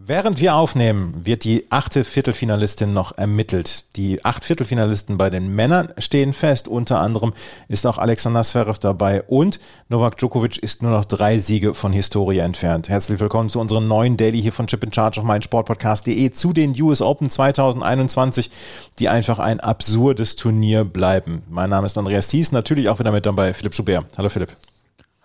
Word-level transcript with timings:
Während 0.00 0.40
wir 0.40 0.54
aufnehmen, 0.54 1.26
wird 1.26 1.42
die 1.42 1.66
achte 1.70 2.04
Viertelfinalistin 2.04 2.92
noch 2.94 3.18
ermittelt. 3.18 3.96
Die 3.96 4.24
acht 4.24 4.44
Viertelfinalisten 4.44 5.18
bei 5.18 5.28
den 5.28 5.52
Männern 5.52 5.92
stehen 5.98 6.32
fest. 6.32 6.68
Unter 6.68 7.00
anderem 7.00 7.32
ist 7.66 7.84
auch 7.84 7.98
Alexander 7.98 8.44
Zverev 8.44 8.78
dabei 8.78 9.24
und 9.24 9.58
Novak 9.88 10.16
Djokovic 10.16 10.56
ist 10.58 10.82
nur 10.82 10.92
noch 10.92 11.04
drei 11.04 11.38
Siege 11.38 11.74
von 11.74 11.92
Historie 11.92 12.38
entfernt. 12.38 12.88
Herzlich 12.88 13.18
willkommen 13.18 13.50
zu 13.50 13.58
unserem 13.58 13.88
neuen 13.88 14.16
Daily 14.16 14.40
hier 14.40 14.52
von 14.52 14.68
Chip 14.68 14.84
in 14.84 14.92
Charge 14.92 15.18
auf 15.18 15.26
meinsportpodcast.de 15.26 16.30
zu 16.30 16.52
den 16.52 16.80
US 16.80 17.02
Open 17.02 17.28
2021, 17.28 18.52
die 19.00 19.08
einfach 19.08 19.40
ein 19.40 19.58
absurdes 19.58 20.36
Turnier 20.36 20.84
bleiben. 20.84 21.42
Mein 21.48 21.70
Name 21.70 21.86
ist 21.86 21.98
Andreas 21.98 22.28
Thies, 22.28 22.52
natürlich 22.52 22.88
auch 22.88 23.00
wieder 23.00 23.10
mit 23.10 23.26
dabei 23.26 23.52
Philipp 23.52 23.74
Schubert. 23.74 24.06
Hallo 24.16 24.28
Philipp. 24.28 24.52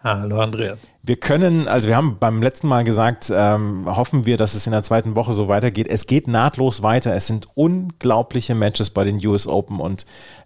Hallo 0.04 0.42
Andreas. 0.42 0.90
Wir 1.02 1.16
können, 1.16 1.70
also 1.70 1.88
wir 1.88 1.96
haben 1.96 2.18
beim 2.20 2.44
letzten 2.44 2.68
Mal 2.68 2.84
gesagt, 2.84 3.32
ähm, 3.34 3.86
hoffen 3.86 4.26
wir, 4.26 4.36
dass 4.36 4.54
es 4.54 4.68
in 4.68 4.74
der 4.74 4.84
zweiten 4.84 5.16
Woche 5.16 5.32
so 5.32 5.48
weitergeht. 5.48 5.88
Es 5.88 6.08
geht 6.08 6.28
nahtlos 6.28 6.84
weiter. 6.84 7.16
Es 7.16 7.28
sind 7.28 7.48
unglaubliche 7.56 8.54
Matches 8.54 8.90
bei 8.90 9.06
den 9.06 9.26
US 9.26 9.48
Open 9.48 9.80
und 9.80 10.06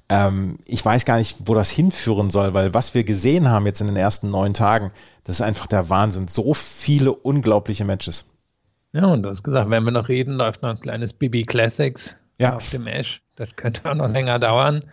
ähm, 0.10 0.60
ich 0.66 0.86
weiß 0.86 1.06
gar 1.06 1.18
nicht, 1.18 1.38
wo 1.46 1.56
das 1.56 1.72
hinführen 1.72 2.30
soll, 2.30 2.54
weil 2.54 2.76
was 2.76 2.94
wir 2.94 3.04
gesehen 3.04 3.50
haben 3.50 3.66
jetzt 3.66 3.82
in 3.82 3.88
den 3.88 3.96
ersten 3.96 4.30
neun 4.30 4.54
Tagen, 4.54 4.92
das 5.24 5.36
ist 5.40 5.42
einfach 5.42 5.66
der 5.66 5.90
Wahnsinn. 5.90 6.28
So 6.28 6.54
viele 6.54 7.12
unglaubliche 7.12 7.84
Matches. 7.84 8.30
Ja, 8.94 9.08
und 9.08 9.24
du 9.24 9.30
hast 9.30 9.42
gesagt, 9.42 9.72
wenn 9.72 9.84
wir 9.84 9.92
noch 9.92 10.08
reden, 10.08 10.36
läuft 10.36 10.62
noch 10.62 10.70
ein 10.70 10.80
kleines 10.80 11.14
BB 11.14 11.48
Classics 11.48 12.16
ja. 12.38 12.56
auf 12.56 12.70
dem 12.70 12.86
Ash. 12.86 13.24
Das 13.36 13.50
könnte 13.56 13.90
auch 13.90 13.96
noch 13.96 14.08
länger 14.08 14.38
dauern. 14.38 14.84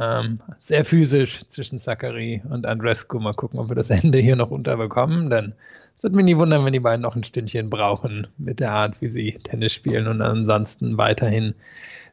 Ähm, 0.00 0.40
sehr 0.60 0.84
physisch 0.84 1.40
zwischen 1.48 1.78
Zachary 1.78 2.42
und 2.48 2.66
Andrescu. 2.66 3.18
Mal 3.18 3.34
gucken, 3.34 3.58
ob 3.58 3.68
wir 3.68 3.76
das 3.76 3.90
Ende 3.90 4.18
hier 4.18 4.36
noch 4.36 4.50
unterbekommen. 4.50 5.30
Denn 5.30 5.54
es 5.96 6.02
wird 6.02 6.14
mich 6.14 6.24
nie 6.24 6.36
wundern, 6.36 6.64
wenn 6.64 6.72
die 6.72 6.80
beiden 6.80 7.02
noch 7.02 7.16
ein 7.16 7.24
Stündchen 7.24 7.70
brauchen 7.70 8.28
mit 8.38 8.60
der 8.60 8.72
Art, 8.72 9.00
wie 9.00 9.08
sie 9.08 9.32
Tennis 9.42 9.72
spielen 9.72 10.06
und 10.06 10.22
ansonsten 10.22 10.98
weiterhin 10.98 11.54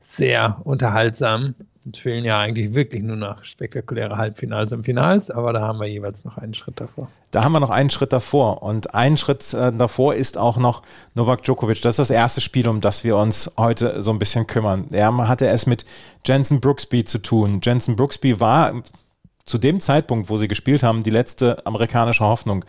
sehr 0.08 0.62
unterhaltsam. 0.64 1.54
Es 1.92 2.00
fehlen 2.00 2.26
ja 2.26 2.40
eigentlich 2.40 2.74
wirklich 2.74 3.04
nur 3.04 3.16
noch 3.16 3.44
spektakuläre 3.44 4.18
Halbfinals 4.18 4.72
und 4.72 4.84
Finals, 4.84 5.30
aber 5.30 5.54
da 5.54 5.62
haben 5.62 5.80
wir 5.80 5.88
jeweils 5.88 6.26
noch 6.26 6.38
einen 6.38 6.56
Schritt 6.56 6.80
davor. 6.80 7.10
Da 7.30 7.44
haben 7.44 7.52
wir 7.52 7.60
noch 7.60 7.70
einen 7.70 7.92
Schritt 7.92 8.12
davor. 8.12 8.64
Und 8.64 8.96
ein 8.96 9.18
Schritt 9.18 9.54
äh, 9.54 9.72
davor 9.72 10.16
ist 10.16 10.38
auch 10.38 10.58
noch 10.58 10.82
Novak 11.14 11.44
Djokovic. 11.44 11.82
Das 11.82 12.00
ist 12.00 12.10
das 12.10 12.10
erste 12.10 12.42
Spiel, 12.42 12.68
um 12.68 12.82
das 12.82 13.04
wir 13.04 13.18
uns 13.18 13.52
heute 13.58 14.02
so 14.02 14.12
ein 14.12 14.20
bisschen 14.20 14.48
kümmern. 14.48 14.88
Er 14.92 15.16
hatte 15.28 15.48
es 15.48 15.68
mit 15.68 15.86
Jensen 16.26 16.60
Brooksby 16.60 17.04
zu 17.04 17.20
tun. 17.20 17.60
Jensen 17.64 17.96
Brooksby 17.96 18.40
war 18.40 18.74
zu 19.46 19.60
dem 19.60 19.80
Zeitpunkt, 19.80 20.30
wo 20.30 20.38
sie 20.38 20.48
gespielt 20.48 20.82
haben, 20.82 21.04
die 21.04 21.12
letzte 21.12 21.66
amerikanische 21.68 22.26
Hoffnung 22.26 22.66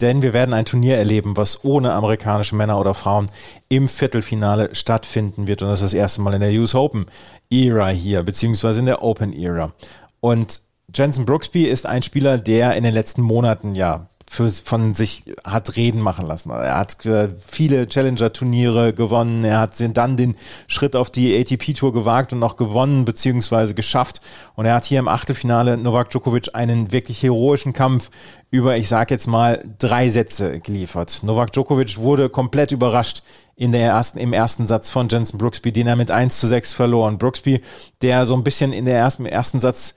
denn 0.00 0.22
wir 0.22 0.32
werden 0.32 0.52
ein 0.52 0.64
Turnier 0.66 0.96
erleben, 0.96 1.36
was 1.36 1.64
ohne 1.64 1.92
amerikanische 1.92 2.54
Männer 2.54 2.78
oder 2.78 2.94
Frauen 2.94 3.26
im 3.68 3.88
Viertelfinale 3.88 4.74
stattfinden 4.74 5.46
wird. 5.46 5.62
Und 5.62 5.68
das 5.68 5.80
ist 5.80 5.92
das 5.92 5.98
erste 5.98 6.20
Mal 6.20 6.34
in 6.34 6.40
der 6.40 6.52
US 6.52 6.74
Open 6.74 7.06
Era 7.50 7.88
hier, 7.88 8.22
beziehungsweise 8.22 8.80
in 8.80 8.86
der 8.86 9.02
Open 9.02 9.32
Era. 9.32 9.72
Und 10.20 10.60
Jensen 10.94 11.24
Brooksby 11.24 11.64
ist 11.64 11.86
ein 11.86 12.02
Spieler, 12.02 12.38
der 12.38 12.74
in 12.76 12.84
den 12.84 12.94
letzten 12.94 13.22
Monaten 13.22 13.74
ja 13.74 14.08
für, 14.36 14.50
von 14.50 14.94
sich 14.94 15.24
hat 15.44 15.76
reden 15.76 16.00
machen 16.00 16.26
lassen. 16.26 16.50
Er 16.50 16.76
hat 16.76 17.04
äh, 17.06 17.30
viele 17.44 17.88
Challenger-Turniere 17.88 18.92
gewonnen. 18.92 19.44
Er 19.44 19.60
hat 19.60 19.72
dann 19.96 20.16
den 20.16 20.36
Schritt 20.68 20.94
auf 20.94 21.10
die 21.10 21.36
ATP-Tour 21.38 21.92
gewagt 21.92 22.32
und 22.32 22.38
noch 22.38 22.56
gewonnen 22.56 23.04
bzw. 23.04 23.72
geschafft. 23.72 24.20
Und 24.54 24.66
er 24.66 24.74
hat 24.74 24.84
hier 24.84 24.98
im 24.98 25.08
Achtelfinale 25.08 25.78
Novak 25.78 26.10
Djokovic 26.10 26.54
einen 26.54 26.92
wirklich 26.92 27.22
heroischen 27.22 27.72
Kampf 27.72 28.10
über, 28.50 28.76
ich 28.76 28.88
sag 28.88 29.10
jetzt 29.10 29.26
mal, 29.26 29.62
drei 29.78 30.08
Sätze 30.08 30.60
geliefert. 30.60 31.20
Novak 31.22 31.52
Djokovic 31.52 31.98
wurde 31.98 32.28
komplett 32.28 32.72
überrascht 32.72 33.22
in 33.56 33.72
der 33.72 33.88
ersten, 33.88 34.18
im 34.18 34.34
ersten 34.34 34.66
Satz 34.66 34.90
von 34.90 35.08
Jensen 35.08 35.38
Brooksby, 35.38 35.72
den 35.72 35.86
er 35.86 35.96
mit 35.96 36.10
1 36.10 36.38
zu 36.38 36.46
6 36.46 36.74
verloren. 36.74 37.16
Brooksby, 37.16 37.62
der 38.02 38.26
so 38.26 38.34
ein 38.34 38.44
bisschen 38.44 38.74
in 38.74 38.84
der 38.84 38.98
ersten, 38.98 39.24
ersten 39.24 39.60
Satz 39.60 39.94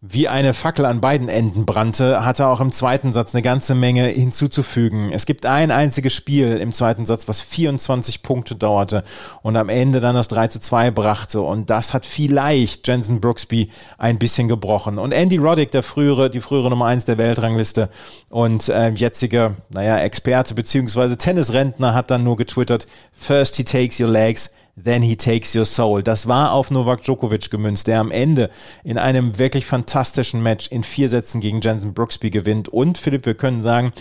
wie 0.00 0.28
eine 0.28 0.54
Fackel 0.54 0.86
an 0.86 1.00
beiden 1.00 1.28
Enden 1.28 1.66
brannte, 1.66 2.24
hatte 2.24 2.46
auch 2.46 2.60
im 2.60 2.70
zweiten 2.70 3.12
Satz 3.12 3.34
eine 3.34 3.42
ganze 3.42 3.74
Menge 3.74 4.06
hinzuzufügen. 4.06 5.10
Es 5.10 5.26
gibt 5.26 5.44
ein 5.44 5.72
einziges 5.72 6.12
Spiel 6.12 6.56
im 6.58 6.72
zweiten 6.72 7.04
Satz, 7.04 7.26
was 7.26 7.40
24 7.40 8.22
Punkte 8.22 8.54
dauerte 8.54 9.02
und 9.42 9.56
am 9.56 9.68
Ende 9.68 9.98
dann 9.98 10.14
das 10.14 10.28
3 10.28 10.48
zu 10.48 10.60
2 10.60 10.92
brachte. 10.92 11.40
Und 11.40 11.68
das 11.68 11.94
hat 11.94 12.06
vielleicht 12.06 12.86
Jensen 12.86 13.20
Brooksby 13.20 13.72
ein 13.98 14.20
bisschen 14.20 14.46
gebrochen. 14.46 15.00
Und 15.00 15.10
Andy 15.10 15.36
Roddick, 15.36 15.72
der 15.72 15.82
frühere, 15.82 16.30
die 16.30 16.40
frühere 16.40 16.70
Nummer 16.70 16.86
1 16.86 17.06
der 17.06 17.18
Weltrangliste 17.18 17.88
und 18.30 18.68
äh, 18.68 18.90
jetzige, 18.90 19.56
naja, 19.68 19.98
Experte 19.98 20.54
beziehungsweise 20.54 21.18
Tennisrentner 21.18 21.92
hat 21.92 22.12
dann 22.12 22.22
nur 22.22 22.36
getwittert, 22.36 22.86
first 23.12 23.56
he 23.56 23.64
takes 23.64 23.98
your 23.98 24.08
legs, 24.08 24.54
Then 24.84 25.02
he 25.02 25.16
takes 25.16 25.54
your 25.54 25.64
soul. 25.64 26.02
Das 26.02 26.28
war 26.28 26.52
auf 26.52 26.70
Novak 26.70 27.02
Djokovic 27.02 27.50
gemünzt, 27.50 27.86
der 27.86 28.00
am 28.00 28.10
Ende 28.10 28.50
in 28.84 28.98
einem 28.98 29.38
wirklich 29.38 29.66
fantastischen 29.66 30.42
Match 30.42 30.68
in 30.68 30.82
vier 30.82 31.08
Sätzen 31.08 31.40
gegen 31.40 31.60
Jensen 31.60 31.94
Brooksby 31.94 32.30
gewinnt. 32.30 32.68
Und 32.68 32.98
Philipp, 32.98 33.26
wir 33.26 33.34
können 33.34 33.62
sagen, 33.62 33.92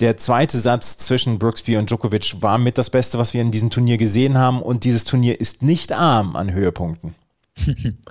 der 0.00 0.16
zweite 0.16 0.58
Satz 0.58 0.98
zwischen 0.98 1.38
Brooksby 1.38 1.76
und 1.76 1.90
Djokovic 1.90 2.42
war 2.42 2.58
mit 2.58 2.78
das 2.78 2.90
Beste, 2.90 3.18
was 3.18 3.34
wir 3.34 3.40
in 3.40 3.50
diesem 3.50 3.70
Turnier 3.70 3.96
gesehen 3.96 4.38
haben. 4.38 4.62
Und 4.62 4.84
dieses 4.84 5.04
Turnier 5.04 5.40
ist 5.40 5.62
nicht 5.62 5.92
arm 5.92 6.36
an 6.36 6.52
Höhepunkten. 6.52 7.14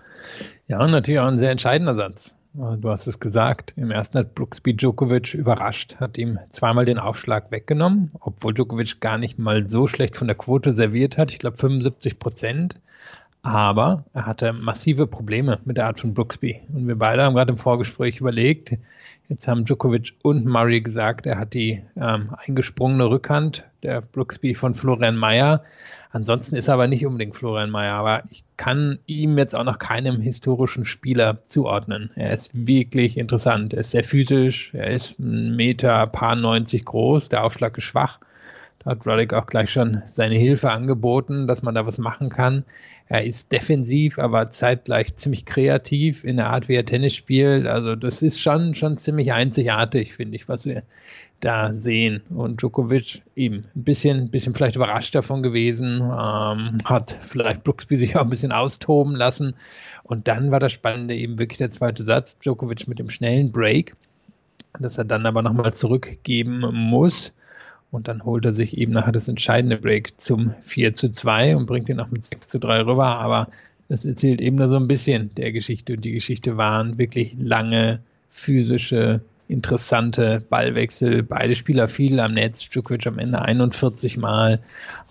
Ja, 0.68 0.86
natürlich 0.88 1.20
auch 1.20 1.28
ein 1.28 1.40
sehr 1.40 1.52
entscheidender 1.52 1.96
Satz. 1.96 2.35
Du 2.58 2.90
hast 2.90 3.06
es 3.06 3.20
gesagt, 3.20 3.74
im 3.76 3.92
ersten 3.92 4.20
hat 4.20 4.34
Brooksby 4.34 4.78
Djokovic 4.78 5.34
überrascht, 5.34 5.98
hat 6.00 6.18
ihm 6.18 6.40
zweimal 6.52 6.86
den 6.86 7.00
Aufschlag 7.00 7.52
weggenommen, 7.52 8.08
obwohl 8.22 8.54
Djokovic 8.54 9.02
gar 9.02 9.18
nicht 9.18 9.38
mal 9.38 9.68
so 9.68 9.88
schlecht 9.88 10.16
von 10.16 10.28
der 10.28 10.38
Quote 10.38 10.74
serviert 10.74 11.18
hat, 11.18 11.32
ich 11.32 11.40
glaube 11.40 11.58
75 11.58 12.18
Prozent. 12.18 12.80
Aber 13.42 14.06
er 14.14 14.26
hatte 14.26 14.54
massive 14.54 15.06
Probleme 15.06 15.60
mit 15.66 15.76
der 15.76 15.88
Art 15.88 16.00
von 16.00 16.14
Brooksby. 16.14 16.62
Und 16.74 16.88
wir 16.88 16.98
beide 16.98 17.24
haben 17.24 17.36
gerade 17.36 17.52
im 17.52 17.58
Vorgespräch 17.58 18.22
überlegt, 18.22 18.78
jetzt 19.28 19.50
haben 19.50 19.66
Djokovic 19.66 20.14
und 20.22 20.46
Murray 20.46 20.80
gesagt, 20.80 21.26
er 21.26 21.38
hat 21.38 21.54
die 21.54 21.84
ähm, 21.98 22.30
eingesprungene 22.38 23.10
Rückhand 23.10 23.66
der 23.84 24.00
Brooksby 24.00 24.56
von 24.56 24.76
Florian 24.76 25.18
Mayer 25.18 25.62
Ansonsten 26.16 26.56
ist 26.56 26.70
er 26.70 26.76
aber 26.76 26.88
nicht 26.88 27.06
unbedingt 27.06 27.36
Florian 27.36 27.70
Mayer, 27.70 27.96
aber 27.96 28.24
ich 28.32 28.46
kann 28.56 29.00
ihm 29.06 29.38
jetzt 29.38 29.54
auch 29.54 29.66
noch 29.66 29.80
keinem 29.80 30.22
historischen 30.22 30.86
Spieler 30.86 31.40
zuordnen. 31.46 32.10
Er 32.16 32.32
ist 32.32 32.52
wirklich 32.54 33.18
interessant. 33.18 33.74
Er 33.74 33.82
ist 33.82 33.92
sehr 33.92 34.06
physisch, 34.06 34.74
er 34.74 34.92
ist 34.92 35.20
ein 35.20 35.58
Meter, 35.58 36.08
paar 36.08 36.38
90 36.38 36.86
groß, 36.86 37.28
der 37.28 37.44
Aufschlag 37.44 37.78
ist 37.78 37.84
schwach. 37.84 38.22
Da 38.80 38.92
hat 38.92 39.06
Roddick 39.06 39.34
auch 39.34 39.46
gleich 39.46 39.70
schon 39.70 40.04
seine 40.06 40.36
Hilfe 40.36 40.72
angeboten, 40.72 41.48
dass 41.48 41.64
man 41.64 41.76
da 41.76 41.86
was 41.86 41.98
machen 41.98 42.30
kann. 42.30 42.64
Er 43.08 43.26
ist 43.26 43.52
defensiv, 43.52 44.18
aber 44.18 44.52
zeitgleich 44.52 45.18
ziemlich 45.18 45.46
kreativ 45.46 46.24
in 46.24 46.38
der 46.38 46.50
Art, 46.50 46.70
wie 46.70 46.76
er 46.76 46.86
Tennis 46.86 47.14
spielt. 47.14 47.68
Also 47.68 47.98
das 47.98 48.22
ist 48.22 48.40
schon, 48.40 48.74
schon 48.74 48.98
ziemlich 48.98 49.34
einzigartig, 49.34 50.14
finde 50.14 50.38
ich, 50.38 50.48
was 50.48 50.66
wir 50.66 50.84
da 51.40 51.74
sehen. 51.74 52.22
Und 52.30 52.62
Djokovic 52.62 53.22
eben 53.36 53.62
ein 53.76 53.84
bisschen, 53.84 54.30
bisschen 54.30 54.54
vielleicht 54.54 54.76
überrascht 54.76 55.16
davon 55.16 55.44
gewesen, 55.44 56.02
ähm, 56.02 56.78
hat 56.86 57.18
vielleicht 57.22 57.64
Brooksby 57.64 57.98
sich 57.98 58.16
auch 58.16 58.22
ein 58.22 58.30
bisschen 58.30 58.52
austoben 58.52 59.16
lassen. 59.16 59.56
Und 60.04 60.28
dann 60.28 60.52
war 60.52 60.60
das 60.60 60.72
Spannende 60.72 61.16
eben 61.16 61.38
wirklich 61.40 61.58
der 61.58 61.72
zweite 61.72 62.04
Satz, 62.04 62.38
Djokovic 62.40 62.88
mit 62.88 63.00
dem 63.00 63.10
schnellen 63.10 63.52
Break, 63.52 63.96
dass 64.80 64.98
er 64.98 65.06
dann 65.06 65.26
aber 65.26 65.42
nochmal 65.42 65.74
zurückgeben 65.74 66.62
muss. 66.72 67.34
Und 67.92 68.08
dann 68.08 68.26
holt 68.26 68.46
er 68.46 68.54
sich 68.54 68.78
eben 68.78 68.92
nachher 68.92 69.14
das 69.14 69.28
entscheidende 69.28 69.78
Break 69.78 70.20
zum 70.22 70.54
4 70.64 70.96
zu 70.96 71.14
2 71.14 71.56
und 71.56 71.66
bringt 71.66 71.88
ihn 71.88 72.00
auch 72.00 72.12
mit 72.12 72.24
6 72.24 72.48
zu 72.48 72.60
3 72.60 72.82
rüber. 72.82 73.06
Aber 73.06 73.50
das 73.88 74.04
erzählt 74.04 74.42
eben 74.42 74.58
nur 74.58 74.70
so 74.70 74.76
ein 74.78 74.88
bisschen 74.88 75.30
der 75.36 75.52
Geschichte. 75.52 75.94
Und 75.94 76.04
die 76.04 76.12
Geschichte 76.12 76.58
waren 76.58 76.98
wirklich 76.98 77.36
lange 77.40 78.00
physische 78.30 79.22
interessante 79.48 80.40
Ballwechsel. 80.50 81.24
Beide 81.24 81.56
Spieler 81.56 81.88
viel 81.88 82.20
am 82.20 82.34
Netz. 82.34 82.70
Djokovic 82.70 83.08
am 83.08 83.20
Ende 83.20 83.42
41 83.42 84.18
Mal. 84.18 84.60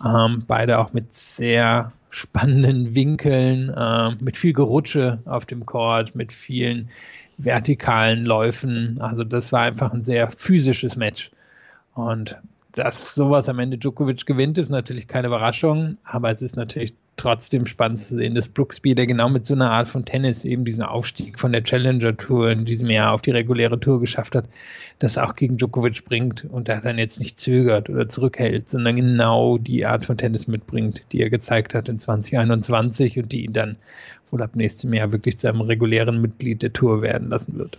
Ähm, 0.05 0.43
beide 0.47 0.79
auch 0.79 0.93
mit 0.93 1.15
sehr 1.17 1.93
spannenden 2.11 2.95
Winkeln, 2.95 3.71
äh, 3.71 4.11
mit 4.21 4.37
viel 4.37 4.53
Gerutsche 4.53 5.19
auf 5.25 5.47
dem 5.47 5.67
Court, 5.67 6.15
mit 6.15 6.33
vielen 6.33 6.91
vertikalen 7.37 8.25
Läufen. 8.25 9.01
Also 9.01 9.25
das 9.25 9.53
war 9.53 9.63
einfach 9.63 9.93
ein 9.93 10.05
sehr 10.05 10.31
physisches 10.31 10.97
Match. 10.97 11.31
Und 11.95 12.39
dass 12.75 13.15
sowas 13.15 13.49
am 13.49 13.61
Ende 13.61 13.79
Djokovic 13.79 14.27
gewinnt, 14.27 14.59
ist 14.59 14.71
natürlich 14.71 15.07
keine 15.07 15.29
Überraschung, 15.29 15.97
aber 16.05 16.31
es 16.31 16.43
ist 16.43 16.57
natürlich 16.57 16.95
trotzdem 17.17 17.67
spannend 17.67 18.01
zu 18.01 18.17
sehen, 18.17 18.35
dass 18.35 18.49
Brooksby, 18.49 18.97
der 18.97 19.07
genau 19.07 19.29
mit 19.29 19.47
so 19.47 19.55
einer 19.55 19.71
Art 19.71 19.87
von 19.87 20.05
Tennis 20.05 20.45
eben 20.45 20.65
diesen 20.65 20.83
Aufstieg 20.83 21.39
von 21.39 21.53
der 21.53 21.63
Challenger 21.63 22.17
Tour 22.17 22.51
in 22.51 22.65
diesem 22.65 22.91
Jahr 22.91 23.13
auf 23.13 23.23
die 23.23 23.31
reguläre 23.31 23.79
Tour 23.79 24.01
geschafft 24.01 24.35
hat, 24.35 24.49
das 24.99 25.17
auch 25.17 25.37
gegen 25.37 25.57
Djokovic 25.57 26.05
bringt 26.05 26.45
und 26.45 26.69
er 26.69 26.81
dann 26.81 26.99
jetzt 26.99 27.21
nicht 27.21 27.39
zögert 27.39 27.89
oder 27.89 28.09
zurückhält, 28.09 28.71
sondern 28.71 28.97
genau 28.97 29.59
die 29.59 29.87
Art 29.87 30.05
von 30.05 30.19
Tennis 30.19 30.49
mitbringt, 30.49 31.07
die 31.13 31.21
er 31.21 31.31
gezeigt 31.31 31.75
hat 31.75 31.89
in 31.89 32.01
2021 32.01 33.19
und 33.19 33.31
die 33.31 33.45
ihn 33.45 33.53
dann 33.53 33.77
wohl 34.31 34.43
ab 34.43 34.57
nächstem 34.57 34.93
Jahr 34.93 35.13
wirklich 35.13 35.39
zu 35.39 35.49
einem 35.49 35.61
regulären 35.61 36.21
Mitglied 36.21 36.63
der 36.63 36.73
Tour 36.73 37.03
werden 37.03 37.29
lassen 37.29 37.57
wird. 37.57 37.79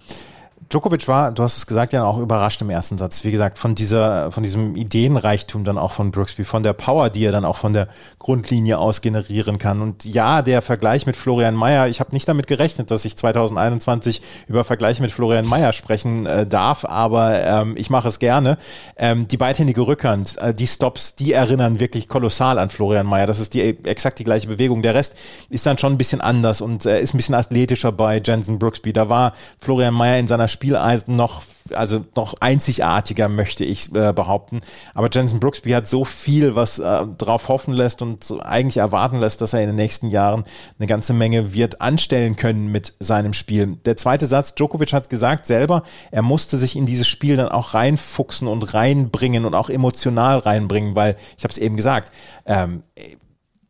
Djokovic 0.69 1.07
war, 1.07 1.31
du 1.31 1.43
hast 1.43 1.57
es 1.57 1.67
gesagt, 1.67 1.93
ja 1.93 2.03
auch 2.03 2.17
überrascht 2.17 2.61
im 2.61 2.71
ersten 2.71 2.97
Satz. 2.97 3.23
Wie 3.23 3.31
gesagt, 3.31 3.59
von 3.59 3.75
dieser, 3.75 4.31
von 4.31 4.41
diesem 4.41 4.75
Ideenreichtum 4.75 5.63
dann 5.63 5.77
auch 5.77 5.91
von 5.91 6.09
Brooksby, 6.09 6.43
von 6.43 6.63
der 6.63 6.73
Power, 6.73 7.11
die 7.11 7.23
er 7.23 7.31
dann 7.31 7.45
auch 7.45 7.57
von 7.57 7.73
der 7.73 7.87
Grundlinie 8.17 8.79
aus 8.79 9.01
generieren 9.01 9.59
kann. 9.59 9.81
Und 9.81 10.05
ja, 10.05 10.41
der 10.41 10.63
Vergleich 10.63 11.05
mit 11.05 11.17
Florian 11.17 11.53
Mayer, 11.53 11.87
ich 11.87 11.99
habe 11.99 12.11
nicht 12.13 12.27
damit 12.27 12.47
gerechnet, 12.47 12.89
dass 12.89 13.05
ich 13.05 13.15
2021 13.15 14.21
über 14.47 14.63
Vergleiche 14.63 15.03
mit 15.03 15.11
Florian 15.11 15.45
Mayer 15.45 15.71
sprechen 15.71 16.25
äh, 16.25 16.47
darf, 16.47 16.83
aber 16.83 17.43
ähm, 17.43 17.75
ich 17.77 17.91
mache 17.91 18.07
es 18.07 18.17
gerne. 18.17 18.57
Ähm, 18.97 19.27
die 19.27 19.37
beidhändige 19.37 19.81
Rückhand, 19.81 20.37
äh, 20.39 20.53
die 20.53 20.67
Stops, 20.67 21.15
die 21.15 21.33
erinnern 21.33 21.79
wirklich 21.79 22.07
kolossal 22.07 22.57
an 22.57 22.71
Florian 22.71 23.05
Mayer. 23.05 23.27
Das 23.27 23.39
ist 23.39 23.53
die 23.53 23.61
exakt 23.85 24.17
die 24.17 24.23
gleiche 24.23 24.47
Bewegung. 24.47 24.81
Der 24.81 24.95
Rest 24.95 25.15
ist 25.49 25.65
dann 25.67 25.77
schon 25.77 25.93
ein 25.93 25.97
bisschen 25.99 26.21
anders 26.21 26.61
und 26.61 26.87
äh, 26.87 26.99
ist 26.99 27.13
ein 27.13 27.17
bisschen 27.17 27.35
athletischer 27.35 27.91
bei 27.91 28.19
Jensen 28.25 28.57
Brooksby. 28.57 28.93
Da 28.93 29.09
war 29.09 29.33
Florian 29.59 29.93
Mayer 29.93 30.17
in 30.17 30.27
seiner 30.27 30.47
Spieleisen 30.55 31.15
noch, 31.15 31.43
also 31.73 32.03
noch 32.15 32.35
einzigartiger, 32.39 33.29
möchte 33.29 33.63
ich 33.63 33.93
äh, 33.95 34.11
behaupten. 34.13 34.61
Aber 34.93 35.09
Jensen 35.11 35.39
Brooksby 35.39 35.71
hat 35.71 35.87
so 35.87 36.03
viel, 36.03 36.55
was 36.55 36.79
äh, 36.79 37.05
darauf 37.17 37.47
hoffen 37.47 37.73
lässt 37.73 38.01
und 38.01 38.25
eigentlich 38.41 38.77
erwarten 38.77 39.19
lässt, 39.19 39.41
dass 39.41 39.53
er 39.53 39.61
in 39.61 39.67
den 39.67 39.75
nächsten 39.75 40.09
Jahren 40.09 40.43
eine 40.79 40.87
ganze 40.87 41.13
Menge 41.13 41.53
wird 41.53 41.81
anstellen 41.81 42.35
können 42.35 42.71
mit 42.71 42.93
seinem 42.99 43.33
Spiel. 43.33 43.77
Der 43.85 43.97
zweite 43.97 44.25
Satz, 44.25 44.55
Djokovic 44.55 44.93
hat 44.93 45.09
gesagt 45.09 45.45
selber, 45.45 45.83
er 46.11 46.21
musste 46.21 46.57
sich 46.57 46.75
in 46.75 46.85
dieses 46.85 47.07
Spiel 47.07 47.35
dann 47.35 47.49
auch 47.49 47.73
reinfuchsen 47.73 48.47
und 48.47 48.73
reinbringen 48.73 49.45
und 49.45 49.53
auch 49.53 49.69
emotional 49.69 50.39
reinbringen, 50.39 50.95
weil, 50.95 51.15
ich 51.37 51.43
habe 51.43 51.51
es 51.51 51.57
eben 51.57 51.75
gesagt, 51.75 52.11
ähm, 52.45 52.83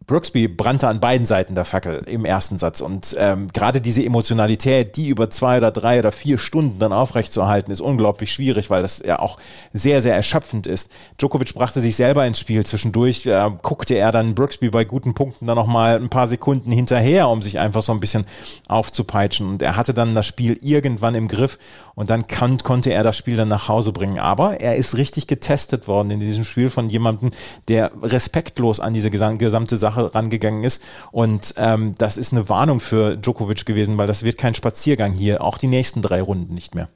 Brooksby 0.08 0.48
brannte 0.48 0.88
an 0.88 1.00
beiden 1.00 1.26
Seiten 1.26 1.56
der 1.56 1.66
Fackel 1.66 2.04
im 2.06 2.26
ersten 2.26 2.60
Satz 2.60 2.82
und 2.82 3.16
ähm, 3.18 3.48
gerade 3.54 3.82
diese 3.82 4.04
Emotionalität, 4.06 4.98
die 4.98 5.08
über 5.08 5.32
zwei 5.32 5.58
oder 5.58 5.72
drei 5.72 5.98
oder 5.98 6.12
vier 6.12 6.38
Stunden 6.38 6.78
dann 6.78 6.94
aufrechtzuerhalten, 6.94 7.72
ist 7.72 7.82
unglaublich 7.82 8.32
schwierig, 8.32 8.70
weil 8.70 8.84
das 8.84 9.02
ja 9.06 9.20
auch 9.20 9.38
sehr, 9.74 10.04
sehr 10.04 10.16
erschöpfend 10.16 10.68
ist. 10.68 10.92
Djokovic 11.20 11.56
brachte 11.56 11.82
sich 11.82 11.96
selber 11.96 12.26
ins 12.28 12.40
Spiel. 12.40 12.64
Zwischendurch 12.66 13.26
äh, 13.26 13.50
guckte 13.64 13.96
er 13.96 14.12
dann 14.12 14.36
Brooksby 14.36 14.70
bei 14.70 14.86
guten 14.86 15.16
Punkten 15.16 15.48
dann 15.48 15.56
nochmal 15.56 15.96
ein 15.96 16.10
paar 16.10 16.28
Sekunden 16.28 16.72
hinterher, 16.72 17.28
um 17.28 17.42
sich 17.42 17.58
einfach 17.58 17.82
so 17.82 17.92
ein 17.92 18.00
bisschen 18.00 18.26
aufzupeitschen 18.68 19.50
und 19.50 19.62
er 19.64 19.76
hatte 19.76 19.96
dann 19.96 20.14
das 20.14 20.28
Spiel 20.28 20.58
irgendwann 20.62 21.16
im 21.16 21.28
Griff 21.28 21.58
und 21.96 22.10
dann 22.10 22.28
kann, 22.28 22.58
konnte 22.60 22.92
er 22.92 23.04
das 23.04 23.18
Spiel 23.18 23.36
dann 23.36 23.48
nach 23.48 23.68
Hause 23.68 23.92
bringen. 23.92 24.20
Aber 24.20 24.60
er 24.62 24.76
ist 24.76 24.98
richtig 24.98 25.28
getestet 25.28 25.88
worden 25.88 26.12
in 26.12 26.20
diesem 26.20 26.44
Spiel 26.44 26.70
von 26.70 26.90
jemandem, 26.90 27.32
der 27.68 27.92
respektlos 28.02 28.80
an 28.80 28.94
diese 28.94 29.10
gesamte 29.10 29.78
Sache 29.78 30.14
rangegangen 30.14 30.64
ist. 30.64 30.84
Und 31.12 31.54
ähm, 31.58 31.96
das 31.98 32.18
ist 32.18 32.34
eine 32.34 32.50
Warnung 32.50 32.80
für 32.80 33.18
Djokovic 33.18 33.66
gewesen, 33.66 33.98
weil 33.98 34.08
das 34.08 34.24
wird 34.24 34.38
kein 34.38 34.56
Spaziergang 34.56 35.14
hier, 35.14 35.42
auch 35.42 35.58
die 35.58 35.68
nächsten 35.68 36.02
drei 36.02 36.22
Runden 36.22 36.54
nicht 36.54 36.76
mehr. 36.76 36.90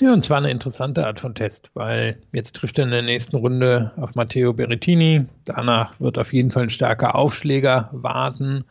Ja, 0.00 0.12
und 0.12 0.22
zwar 0.22 0.38
eine 0.38 0.50
interessante 0.50 1.06
Art 1.06 1.20
von 1.20 1.34
Test, 1.34 1.70
weil 1.72 2.18
jetzt 2.32 2.56
trifft 2.56 2.78
er 2.78 2.84
in 2.84 2.90
der 2.90 3.00
nächsten 3.00 3.36
Runde 3.36 3.92
auf 3.96 4.14
Matteo 4.14 4.52
Berrettini. 4.52 5.24
Danach 5.46 5.98
wird 5.98 6.18
auf 6.18 6.34
jeden 6.34 6.50
Fall 6.50 6.64
ein 6.64 6.70
starker 6.70 7.14
Aufschläger 7.14 7.88
warten. 7.92 8.66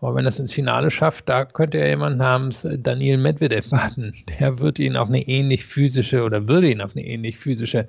Aber 0.00 0.14
wenn 0.14 0.24
er 0.24 0.30
es 0.30 0.38
ins 0.38 0.54
Finale 0.54 0.90
schafft, 0.90 1.28
da 1.28 1.44
könnte 1.44 1.76
er 1.76 1.88
jemand 1.88 2.16
namens 2.16 2.66
Daniel 2.78 3.18
Medvedev 3.18 3.70
warten. 3.70 4.14
Der 4.38 4.58
wird 4.58 4.78
ihn 4.78 4.96
auf 4.96 5.08
eine 5.08 5.26
ähnlich 5.28 5.66
physische 5.66 6.22
oder 6.22 6.48
würde 6.48 6.70
ihn 6.70 6.80
auf 6.80 6.96
eine 6.96 7.04
ähnlich 7.04 7.36
physische 7.36 7.86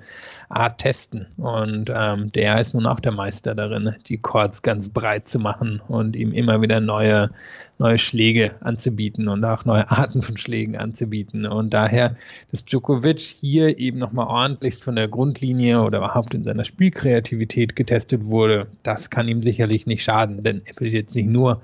Art 0.50 0.78
testen. 0.78 1.26
Und 1.38 1.90
ähm, 1.94 2.30
der 2.32 2.60
ist 2.60 2.74
nun 2.74 2.84
auch 2.86 3.00
der 3.00 3.12
Meister 3.12 3.54
darin, 3.54 3.94
die 4.08 4.18
Chords 4.18 4.60
ganz 4.60 4.90
breit 4.90 5.28
zu 5.28 5.38
machen 5.38 5.80
und 5.88 6.14
ihm 6.14 6.32
immer 6.32 6.60
wieder 6.60 6.80
neue, 6.80 7.30
neue 7.78 7.96
Schläge 7.96 8.52
anzubieten 8.60 9.28
und 9.28 9.42
auch 9.46 9.64
neue 9.64 9.90
Arten 9.90 10.20
von 10.20 10.36
Schlägen 10.36 10.76
anzubieten. 10.76 11.46
Und 11.46 11.72
daher, 11.72 12.16
dass 12.50 12.66
Djokovic 12.66 13.20
hier 13.20 13.78
eben 13.78 13.98
nochmal 13.98 14.26
ordentlichst 14.26 14.84
von 14.84 14.96
der 14.96 15.08
Grundlinie 15.08 15.80
oder 15.80 15.98
überhaupt 15.98 16.34
in 16.34 16.44
seiner 16.44 16.66
Spielkreativität 16.66 17.74
getestet 17.74 18.26
wurde, 18.26 18.66
das 18.82 19.08
kann 19.08 19.28
ihm 19.28 19.40
sicherlich 19.40 19.86
nicht 19.86 20.04
schaden, 20.04 20.42
denn 20.42 20.60
er 20.66 20.78
will 20.78 20.92
jetzt 20.92 21.14
nicht 21.16 21.28
nur 21.28 21.62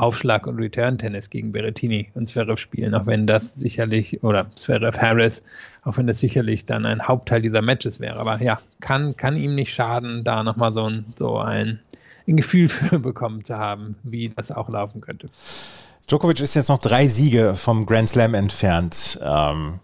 Aufschlag- 0.00 0.46
und 0.46 0.58
Return-Tennis 0.58 1.30
gegen 1.30 1.52
Berrettini 1.52 2.10
und 2.14 2.26
Zverev 2.26 2.60
spielen, 2.60 2.94
auch 2.94 3.06
wenn 3.06 3.26
das 3.26 3.54
sicherlich, 3.54 4.22
oder 4.22 4.50
Zverev 4.54 4.98
Harris, 4.98 5.42
auch 5.82 5.96
wenn 5.98 6.06
das 6.06 6.18
sicherlich 6.18 6.66
dann 6.66 6.86
ein 6.86 7.06
Hauptteil 7.06 7.42
dieser 7.42 7.62
Matches 7.62 8.00
wäre. 8.00 8.18
Aber 8.18 8.42
ja, 8.42 8.60
kann, 8.80 9.16
kann 9.16 9.36
ihm 9.36 9.54
nicht 9.54 9.74
schaden, 9.74 10.24
da 10.24 10.42
nochmal 10.42 10.72
so 10.72 10.88
ein, 10.88 11.04
so 11.16 11.38
ein, 11.38 11.80
ein 12.26 12.36
Gefühl 12.36 12.68
für 12.70 12.98
bekommen 12.98 13.44
zu 13.44 13.58
haben, 13.58 13.96
wie 14.02 14.30
das 14.30 14.50
auch 14.50 14.68
laufen 14.68 15.00
könnte. 15.00 15.28
Djokovic 16.08 16.40
ist 16.40 16.54
jetzt 16.54 16.68
noch 16.68 16.78
drei 16.78 17.06
Siege 17.06 17.54
vom 17.54 17.86
Grand 17.86 18.08
Slam 18.08 18.34
entfernt. 18.34 19.20
Ähm, 19.22 19.80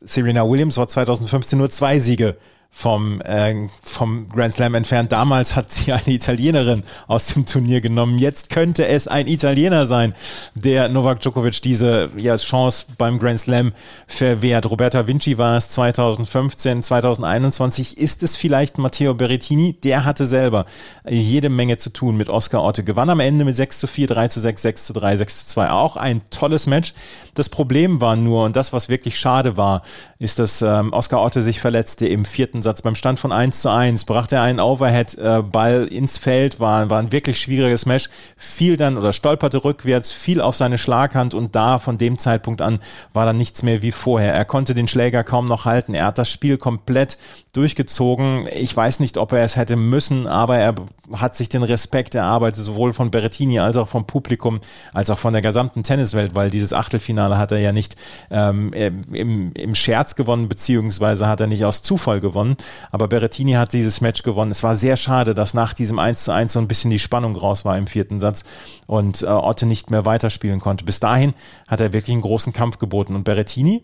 Serena 0.00 0.46
Williams 0.46 0.76
war 0.76 0.88
2015 0.88 1.58
nur 1.58 1.70
zwei 1.70 1.98
Siege 2.00 2.36
vom, 2.76 3.20
äh, 3.20 3.68
vom 3.82 4.26
Grand 4.26 4.54
Slam 4.54 4.74
entfernt. 4.74 5.12
Damals 5.12 5.54
hat 5.54 5.70
sie 5.72 5.92
eine 5.92 6.08
Italienerin 6.08 6.82
aus 7.06 7.28
dem 7.28 7.46
Turnier 7.46 7.80
genommen. 7.80 8.18
Jetzt 8.18 8.50
könnte 8.50 8.88
es 8.88 9.06
ein 9.06 9.28
Italiener 9.28 9.86
sein, 9.86 10.12
der 10.54 10.88
Novak 10.88 11.20
Djokovic 11.20 11.62
diese 11.62 12.10
ja, 12.16 12.36
Chance 12.36 12.86
beim 12.98 13.20
Grand 13.20 13.38
Slam 13.38 13.72
verwehrt. 14.08 14.68
Roberta 14.68 15.06
Vinci 15.06 15.38
war 15.38 15.56
es 15.56 15.70
2015, 15.70 16.82
2021 16.82 17.96
ist 17.96 18.24
es 18.24 18.36
vielleicht 18.36 18.76
Matteo 18.76 19.14
Berrettini. 19.14 19.74
Der 19.84 20.04
hatte 20.04 20.26
selber 20.26 20.66
jede 21.08 21.50
Menge 21.50 21.76
zu 21.76 21.90
tun 21.90 22.16
mit 22.16 22.28
Oscar 22.28 22.64
Otte. 22.64 22.82
Gewann 22.82 23.08
am 23.08 23.20
Ende 23.20 23.44
mit 23.44 23.54
6 23.54 23.78
zu 23.78 23.86
4, 23.86 24.08
3 24.08 24.28
zu 24.28 24.40
6, 24.40 24.62
6 24.62 24.86
zu 24.86 24.92
3, 24.94 25.16
6 25.18 25.38
zu 25.38 25.52
2. 25.52 25.70
Auch 25.70 25.96
ein 25.96 26.22
tolles 26.30 26.66
Match. 26.66 26.92
Das 27.34 27.48
Problem 27.48 28.00
war 28.00 28.16
nur, 28.16 28.44
und 28.44 28.56
das, 28.56 28.72
was 28.72 28.88
wirklich 28.88 29.18
schade 29.18 29.56
war, 29.56 29.82
ist, 30.18 30.40
dass 30.40 30.60
ähm, 30.60 30.92
Oscar 30.92 31.22
Otte 31.22 31.40
sich 31.40 31.60
verletzte 31.60 32.08
im 32.08 32.24
vierten 32.24 32.63
Ansatz. 32.64 32.80
Beim 32.80 32.94
Stand 32.94 33.20
von 33.20 33.30
1 33.30 33.60
zu 33.60 33.70
1 33.70 34.06
brachte 34.06 34.36
er 34.36 34.42
einen 34.42 34.58
Overhead-Ball 34.58 35.86
ins 35.86 36.16
Feld, 36.16 36.60
war, 36.60 36.88
war 36.88 36.98
ein 36.98 37.12
wirklich 37.12 37.38
schwieriges 37.38 37.84
Match, 37.84 38.08
fiel 38.38 38.78
dann 38.78 38.96
oder 38.96 39.12
stolperte 39.12 39.62
rückwärts, 39.64 40.12
fiel 40.12 40.40
auf 40.40 40.56
seine 40.56 40.78
Schlaghand 40.78 41.34
und 41.34 41.54
da 41.54 41.78
von 41.78 41.98
dem 41.98 42.16
Zeitpunkt 42.16 42.62
an 42.62 42.80
war 43.12 43.26
dann 43.26 43.36
nichts 43.36 43.62
mehr 43.62 43.82
wie 43.82 43.92
vorher. 43.92 44.32
Er 44.32 44.46
konnte 44.46 44.72
den 44.72 44.88
Schläger 44.88 45.24
kaum 45.24 45.44
noch 45.44 45.66
halten. 45.66 45.92
Er 45.92 46.06
hat 46.06 46.16
das 46.16 46.30
Spiel 46.30 46.56
komplett 46.56 47.18
durchgezogen. 47.52 48.48
Ich 48.50 48.74
weiß 48.74 49.00
nicht, 49.00 49.18
ob 49.18 49.32
er 49.32 49.44
es 49.44 49.56
hätte 49.56 49.76
müssen, 49.76 50.26
aber 50.26 50.56
er 50.56 50.74
hat 51.12 51.36
sich 51.36 51.50
den 51.50 51.62
Respekt 51.62 52.14
erarbeitet, 52.14 52.64
sowohl 52.64 52.94
von 52.94 53.10
Berrettini 53.10 53.58
als 53.58 53.76
auch 53.76 53.88
vom 53.88 54.06
Publikum, 54.06 54.60
als 54.94 55.10
auch 55.10 55.18
von 55.18 55.34
der 55.34 55.42
gesamten 55.42 55.82
Tenniswelt, 55.82 56.34
weil 56.34 56.50
dieses 56.50 56.72
Achtelfinale 56.72 57.36
hat 57.36 57.52
er 57.52 57.58
ja 57.58 57.72
nicht 57.72 57.96
ähm, 58.30 58.72
im, 58.72 59.52
im 59.52 59.74
Scherz 59.74 60.16
gewonnen, 60.16 60.48
beziehungsweise 60.48 61.26
hat 61.26 61.40
er 61.40 61.46
nicht 61.46 61.64
aus 61.64 61.82
Zufall 61.82 62.20
gewonnen. 62.20 62.53
Aber 62.90 63.08
Berrettini 63.08 63.52
hat 63.52 63.72
dieses 63.72 64.00
Match 64.00 64.22
gewonnen. 64.22 64.50
Es 64.50 64.62
war 64.62 64.76
sehr 64.76 64.96
schade, 64.96 65.34
dass 65.34 65.54
nach 65.54 65.72
diesem 65.72 65.98
1 65.98 66.24
zu 66.24 66.32
1 66.32 66.52
so 66.52 66.58
ein 66.58 66.68
bisschen 66.68 66.90
die 66.90 66.98
Spannung 66.98 67.36
raus 67.36 67.64
war 67.64 67.76
im 67.78 67.86
vierten 67.86 68.20
Satz 68.20 68.44
und 68.86 69.22
äh, 69.22 69.26
Otte 69.26 69.66
nicht 69.66 69.90
mehr 69.90 70.04
weiterspielen 70.04 70.60
konnte. 70.60 70.84
Bis 70.84 71.00
dahin 71.00 71.34
hat 71.68 71.80
er 71.80 71.92
wirklich 71.92 72.12
einen 72.12 72.22
großen 72.22 72.52
Kampf 72.52 72.78
geboten. 72.78 73.14
Und 73.14 73.24
Berrettini, 73.24 73.82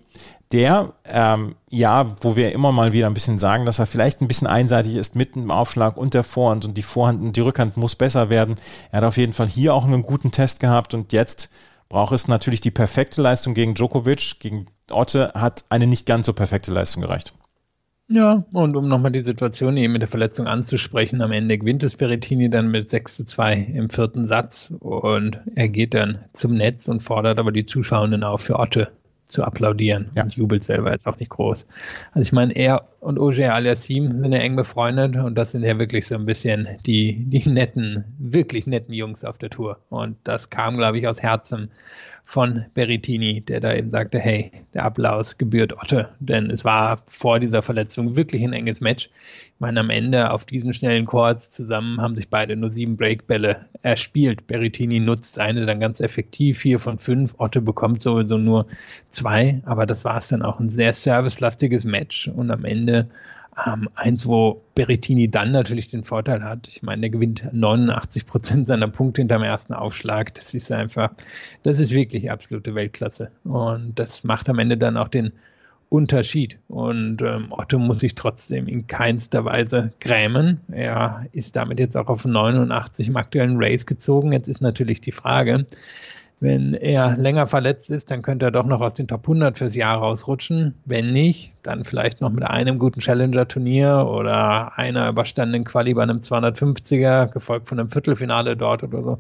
der, 0.53 0.95
ähm, 1.05 1.55
ja, 1.69 2.07
wo 2.21 2.35
wir 2.35 2.53
immer 2.53 2.73
mal 2.73 2.93
wieder 2.93 3.07
ein 3.07 3.15
bisschen 3.15 3.39
sagen, 3.39 3.67
dass 3.67 3.79
er 3.79 3.87
vielleicht 3.87 4.21
ein 4.21 4.29
bisschen 4.29 4.49
einseitig 4.49 4.97
ist 4.97 5.15
mit 5.15 5.37
dem 5.37 5.51
Aufschlag 5.51 5.97
und 5.97 6.15
der 6.15 6.25
Vorhand 6.25 6.65
und 6.65 6.77
die 6.77 6.83
Vorhand 6.83 7.23
und 7.23 7.37
die 7.37 7.41
Rückhand 7.41 7.77
muss 7.77 7.95
besser 7.95 8.31
werden. 8.31 8.57
Er 8.91 8.99
hat 8.99 9.05
auf 9.05 9.17
jeden 9.17 9.33
Fall 9.33 9.47
hier 9.47 9.75
auch 9.75 9.85
einen 9.85 10.03
guten 10.03 10.33
Test 10.33 10.59
gehabt 10.59 10.93
und 10.95 11.13
jetzt 11.13 11.51
braucht 11.89 12.13
es 12.13 12.29
natürlich 12.29 12.61
die 12.61 12.71
perfekte 12.71 13.23
Leistung 13.23 13.55
gegen 13.55 13.75
Djokovic. 13.75 14.41
Gegen 14.41 14.67
Otte 14.91 15.33
hat 15.35 15.65
eine 15.69 15.87
nicht 15.87 16.07
ganz 16.07 16.27
so 16.27 16.33
perfekte 16.33 16.73
Leistung 16.73 17.03
gereicht. 17.03 17.33
Ja, 18.13 18.45
und 18.53 18.75
um 18.75 18.89
nochmal 18.89 19.13
die 19.13 19.23
Situation 19.23 19.77
eben 19.77 19.93
mit 19.93 20.03
der 20.03 20.09
Verletzung 20.09 20.49
anzusprechen, 20.49 21.23
am 21.23 21.31
Ende 21.31 21.57
gewinnt 21.57 21.85
es 21.85 21.97
Berettini 21.97 22.51
dann 22.51 22.69
mit 22.69 22.91
6 22.91 23.19
zu 23.19 23.25
2 23.25 23.69
im 23.73 23.89
vierten 23.89 24.27
Satz 24.27 24.73
und 24.81 25.39
er 25.55 25.69
geht 25.69 25.95
dann 25.95 26.19
zum 26.33 26.55
Netz 26.55 26.89
und 26.89 27.05
fordert 27.05 27.39
aber 27.39 27.53
die 27.53 27.65
Zuschauenden 27.65 28.25
auf, 28.25 28.43
für 28.43 28.59
Otte 28.59 28.91
zu 29.27 29.45
applaudieren 29.45 30.11
ja. 30.17 30.25
und 30.25 30.35
jubelt 30.35 30.65
selber 30.65 30.91
jetzt 30.91 31.07
auch 31.07 31.21
nicht 31.21 31.31
groß. 31.31 31.69
Also 32.11 32.21
ich 32.27 32.33
meine, 32.33 32.53
er 32.57 32.89
und 32.99 33.21
Ogier 33.21 33.55
Aliassim 33.55 34.11
sind 34.11 34.33
ja 34.33 34.41
eng 34.41 34.57
befreundet 34.57 35.15
und 35.15 35.37
das 35.37 35.53
sind 35.53 35.63
ja 35.63 35.79
wirklich 35.79 36.09
so 36.09 36.17
ein 36.17 36.27
bisschen 36.27 36.67
die, 36.85 37.15
die 37.27 37.49
netten, 37.49 38.05
wirklich 38.19 38.67
netten 38.67 38.93
Jungs 38.93 39.25
auf 39.25 39.39
der 39.39 39.51
Tour. 39.51 39.79
Und 39.89 40.17
das 40.25 40.51
kam, 40.51 40.77
glaube 40.77 40.99
ich, 40.99 41.07
aus 41.07 41.23
Herzen 41.23 41.71
von 42.31 42.65
Berrettini, 42.75 43.41
der 43.41 43.59
da 43.59 43.75
eben 43.75 43.91
sagte, 43.91 44.21
hey, 44.21 44.53
der 44.73 44.85
Applaus 44.85 45.37
gebührt 45.37 45.73
Otte, 45.73 46.11
denn 46.21 46.49
es 46.49 46.65
war 46.65 47.03
vor 47.09 47.41
dieser 47.41 47.61
Verletzung 47.61 48.15
wirklich 48.15 48.45
ein 48.45 48.53
enges 48.53 48.81
Match. 48.81 49.11
Ich 49.47 49.59
meine, 49.59 49.81
am 49.81 49.91
Ende 49.91 50.31
auf 50.31 50.45
diesen 50.45 50.73
schnellen 50.73 51.07
Chords 51.07 51.51
zusammen 51.51 52.01
haben 52.01 52.15
sich 52.15 52.31
beide 52.31 52.55
nur 52.55 52.71
sieben 52.71 52.97
Breakbälle 52.97 53.67
erspielt. 53.83 54.47
Berrettini 54.47 55.01
nutzt 55.01 55.41
eine 55.41 55.67
dann 55.67 55.81
ganz 55.81 55.99
effektiv, 55.99 56.59
vier 56.59 56.79
von 56.79 57.01
fünf. 57.01 57.35
Otte 57.39 57.61
bekommt 57.61 58.01
sowieso 58.01 58.39
nur 58.39 58.69
zwei, 59.11 59.61
aber 59.65 59.85
das 59.85 60.05
war 60.05 60.19
es 60.19 60.29
dann 60.29 60.43
auch 60.43 60.61
ein 60.61 60.69
sehr 60.69 60.93
servicelastiges 60.93 61.85
Match 61.85 62.29
und 62.29 62.53
am 62.53 62.65
Ende 62.65 63.11
ähm, 63.67 63.89
eins, 63.95 64.27
wo 64.27 64.63
Berrettini 64.75 65.31
dann 65.31 65.53
natürlich 65.53 65.89
den 65.89 66.05
Vorteil 66.05 66.43
hat. 66.45 66.69
Ich 66.69 66.83
meine, 66.83 67.03
der 67.03 67.11
gewinnt 67.11 67.45
89 67.53 68.27
Prozent 68.27 68.69
seiner 68.69 68.89
Punkte 68.89 69.23
hinterm 69.23 69.43
ersten 69.43 69.75
Aufschlag. 69.75 70.35
Das 70.35 70.55
ist 70.55 70.71
einfach, 70.73 71.11
das 71.63 71.79
ist 71.79 71.93
wirklich 71.93 72.31
absolute 72.31 72.75
Weltklasse. 72.75 73.31
Und 73.45 73.99
das 73.99 74.25
macht 74.25 74.49
am 74.49 74.59
Ende 74.59 74.79
dann 74.79 74.97
auch 74.97 75.09
den 75.09 75.33
Unterschied. 75.89 76.59
Und 76.69 77.21
ähm, 77.21 77.47
Otto 77.51 77.79
muss 77.79 77.99
sich 77.99 78.15
trotzdem 78.15 78.69
in 78.69 78.87
keinster 78.87 79.45
Weise 79.45 79.91
grämen. 79.99 80.61
Er 80.71 81.27
ist 81.33 81.57
damit 81.57 81.81
jetzt 81.81 81.97
auch 81.97 82.07
auf 82.07 82.25
89 82.25 83.09
im 83.09 83.17
aktuellen 83.17 83.57
Race 83.59 83.87
gezogen. 83.87 84.33
Jetzt 84.33 84.49
ist 84.49 84.61
natürlich 84.61 85.01
die 85.01 85.13
Frage, 85.13 85.67
wenn 86.41 86.73
er 86.73 87.19
länger 87.19 87.47
verletzt 87.47 87.91
ist, 87.91 88.11
dann 88.11 88.23
könnte 88.23 88.47
er 88.47 88.51
doch 88.51 88.65
noch 88.65 88.81
aus 88.81 88.95
den 88.95 89.07
Top 89.07 89.23
100 89.25 89.59
fürs 89.59 89.75
Jahr 89.75 89.99
rausrutschen. 89.99 90.75
Wenn 90.87 91.13
nicht, 91.13 91.53
dann 91.63 91.85
vielleicht 91.85 92.23
noch 92.23 92.31
mit 92.31 92.45
einem 92.45 92.79
guten 92.79 93.01
Challenger-Turnier 93.01 94.07
oder 94.11 94.79
einer 94.79 95.11
überstandenen 95.11 95.65
Quali 95.65 95.93
bei 95.93 96.03
einem 96.03 96.21
250er, 96.21 97.31
gefolgt 97.31 97.69
von 97.69 97.79
einem 97.79 97.91
Viertelfinale 97.91 98.57
dort 98.57 98.83
oder 98.83 99.03
so, 99.03 99.19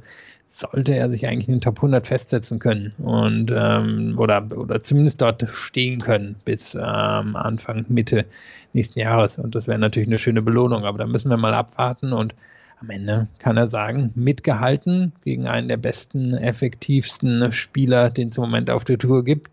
sollte 0.48 0.94
er 0.94 1.10
sich 1.10 1.26
eigentlich 1.26 1.48
in 1.48 1.56
den 1.56 1.60
Top 1.60 1.76
100 1.76 2.06
festsetzen 2.06 2.58
können 2.58 2.92
und 2.98 3.52
ähm, 3.54 4.14
oder, 4.18 4.46
oder 4.56 4.82
zumindest 4.82 5.20
dort 5.20 5.44
stehen 5.48 6.00
können 6.00 6.36
bis 6.46 6.74
ähm, 6.74 7.36
Anfang, 7.36 7.84
Mitte 7.88 8.24
nächsten 8.72 8.98
Jahres. 8.98 9.38
Und 9.38 9.54
das 9.54 9.68
wäre 9.68 9.78
natürlich 9.78 10.08
eine 10.08 10.18
schöne 10.18 10.40
Belohnung, 10.40 10.86
aber 10.86 10.98
da 10.98 11.06
müssen 11.06 11.28
wir 11.28 11.36
mal 11.36 11.54
abwarten 11.54 12.14
und 12.14 12.34
am 12.80 12.90
Ende 12.90 13.28
kann 13.38 13.56
er 13.56 13.68
sagen, 13.68 14.10
mitgehalten 14.14 15.12
gegen 15.24 15.46
einen 15.46 15.68
der 15.68 15.76
besten, 15.76 16.34
effektivsten 16.34 17.52
Spieler, 17.52 18.08
den 18.08 18.28
es 18.28 18.38
im 18.38 18.42
Moment 18.42 18.70
auf 18.70 18.84
der 18.84 18.98
Tour 18.98 19.24
gibt. 19.24 19.50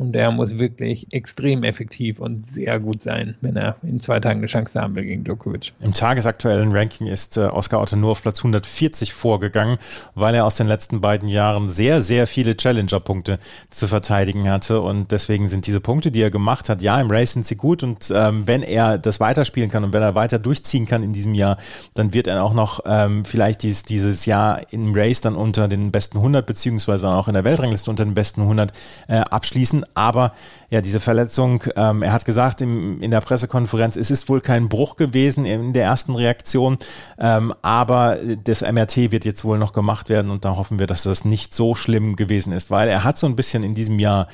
Und 0.00 0.12
der 0.12 0.30
muss 0.30 0.58
wirklich 0.58 1.08
extrem 1.12 1.62
effektiv 1.62 2.20
und 2.20 2.50
sehr 2.50 2.80
gut 2.80 3.02
sein, 3.02 3.34
wenn 3.42 3.54
er 3.54 3.76
in 3.82 4.00
zwei 4.00 4.18
Tagen 4.18 4.40
eine 4.40 4.46
Chance 4.46 4.80
haben 4.80 4.94
will 4.94 5.04
gegen 5.04 5.24
Djokovic. 5.24 5.74
Im 5.78 5.92
tagesaktuellen 5.92 6.72
Ranking 6.72 7.06
ist 7.06 7.36
äh, 7.36 7.40
Oscar 7.40 7.82
Otto 7.82 7.96
nur 7.96 8.12
auf 8.12 8.22
Platz 8.22 8.38
140 8.38 9.12
vorgegangen, 9.12 9.76
weil 10.14 10.34
er 10.34 10.46
aus 10.46 10.54
den 10.54 10.66
letzten 10.66 11.02
beiden 11.02 11.28
Jahren 11.28 11.68
sehr, 11.68 12.00
sehr 12.00 12.26
viele 12.26 12.56
Challenger-Punkte 12.56 13.38
zu 13.68 13.88
verteidigen 13.88 14.48
hatte. 14.48 14.80
Und 14.80 15.12
deswegen 15.12 15.48
sind 15.48 15.66
diese 15.66 15.80
Punkte, 15.82 16.10
die 16.10 16.22
er 16.22 16.30
gemacht 16.30 16.70
hat, 16.70 16.80
ja, 16.80 16.98
im 16.98 17.10
Race 17.10 17.34
sind 17.34 17.44
sie 17.44 17.56
gut. 17.56 17.82
Und 17.82 18.10
ähm, 18.10 18.44
wenn 18.46 18.62
er 18.62 18.96
das 18.96 19.20
weiterspielen 19.20 19.68
kann 19.70 19.84
und 19.84 19.92
wenn 19.92 20.00
er 20.00 20.14
weiter 20.14 20.38
durchziehen 20.38 20.86
kann 20.86 21.02
in 21.02 21.12
diesem 21.12 21.34
Jahr, 21.34 21.58
dann 21.92 22.14
wird 22.14 22.26
er 22.26 22.42
auch 22.42 22.54
noch 22.54 22.80
ähm, 22.86 23.26
vielleicht 23.26 23.64
dies, 23.64 23.82
dieses 23.82 24.24
Jahr 24.24 24.62
im 24.72 24.94
Race 24.94 25.20
dann 25.20 25.36
unter 25.36 25.68
den 25.68 25.90
besten 25.92 26.16
100 26.16 26.46
beziehungsweise 26.46 27.10
auch 27.10 27.28
in 27.28 27.34
der 27.34 27.44
Weltrangliste 27.44 27.90
unter 27.90 28.06
den 28.06 28.14
besten 28.14 28.40
100 28.40 28.72
äh, 29.08 29.16
abschließen. 29.16 29.84
Aber 29.94 30.32
ja, 30.70 30.80
diese 30.80 31.00
Verletzung, 31.00 31.62
ähm, 31.76 32.02
er 32.02 32.12
hat 32.12 32.24
gesagt 32.24 32.60
im, 32.60 33.00
in 33.02 33.10
der 33.10 33.20
Pressekonferenz, 33.20 33.96
es 33.96 34.10
ist 34.10 34.28
wohl 34.28 34.40
kein 34.40 34.68
Bruch 34.68 34.96
gewesen 34.96 35.44
in 35.44 35.72
der 35.72 35.84
ersten 35.84 36.14
Reaktion, 36.14 36.78
ähm, 37.18 37.54
aber 37.62 38.18
das 38.44 38.62
MRT 38.62 39.12
wird 39.12 39.24
jetzt 39.24 39.44
wohl 39.44 39.58
noch 39.58 39.72
gemacht 39.72 40.08
werden 40.08 40.30
und 40.30 40.44
da 40.44 40.56
hoffen 40.56 40.78
wir, 40.78 40.86
dass 40.86 41.02
das 41.02 41.24
nicht 41.24 41.54
so 41.54 41.74
schlimm 41.74 42.16
gewesen 42.16 42.52
ist, 42.52 42.70
weil 42.70 42.88
er 42.88 43.04
hat 43.04 43.18
so 43.18 43.26
ein 43.26 43.36
bisschen 43.36 43.62
in 43.62 43.74
diesem 43.74 43.98
Jahr 43.98 44.28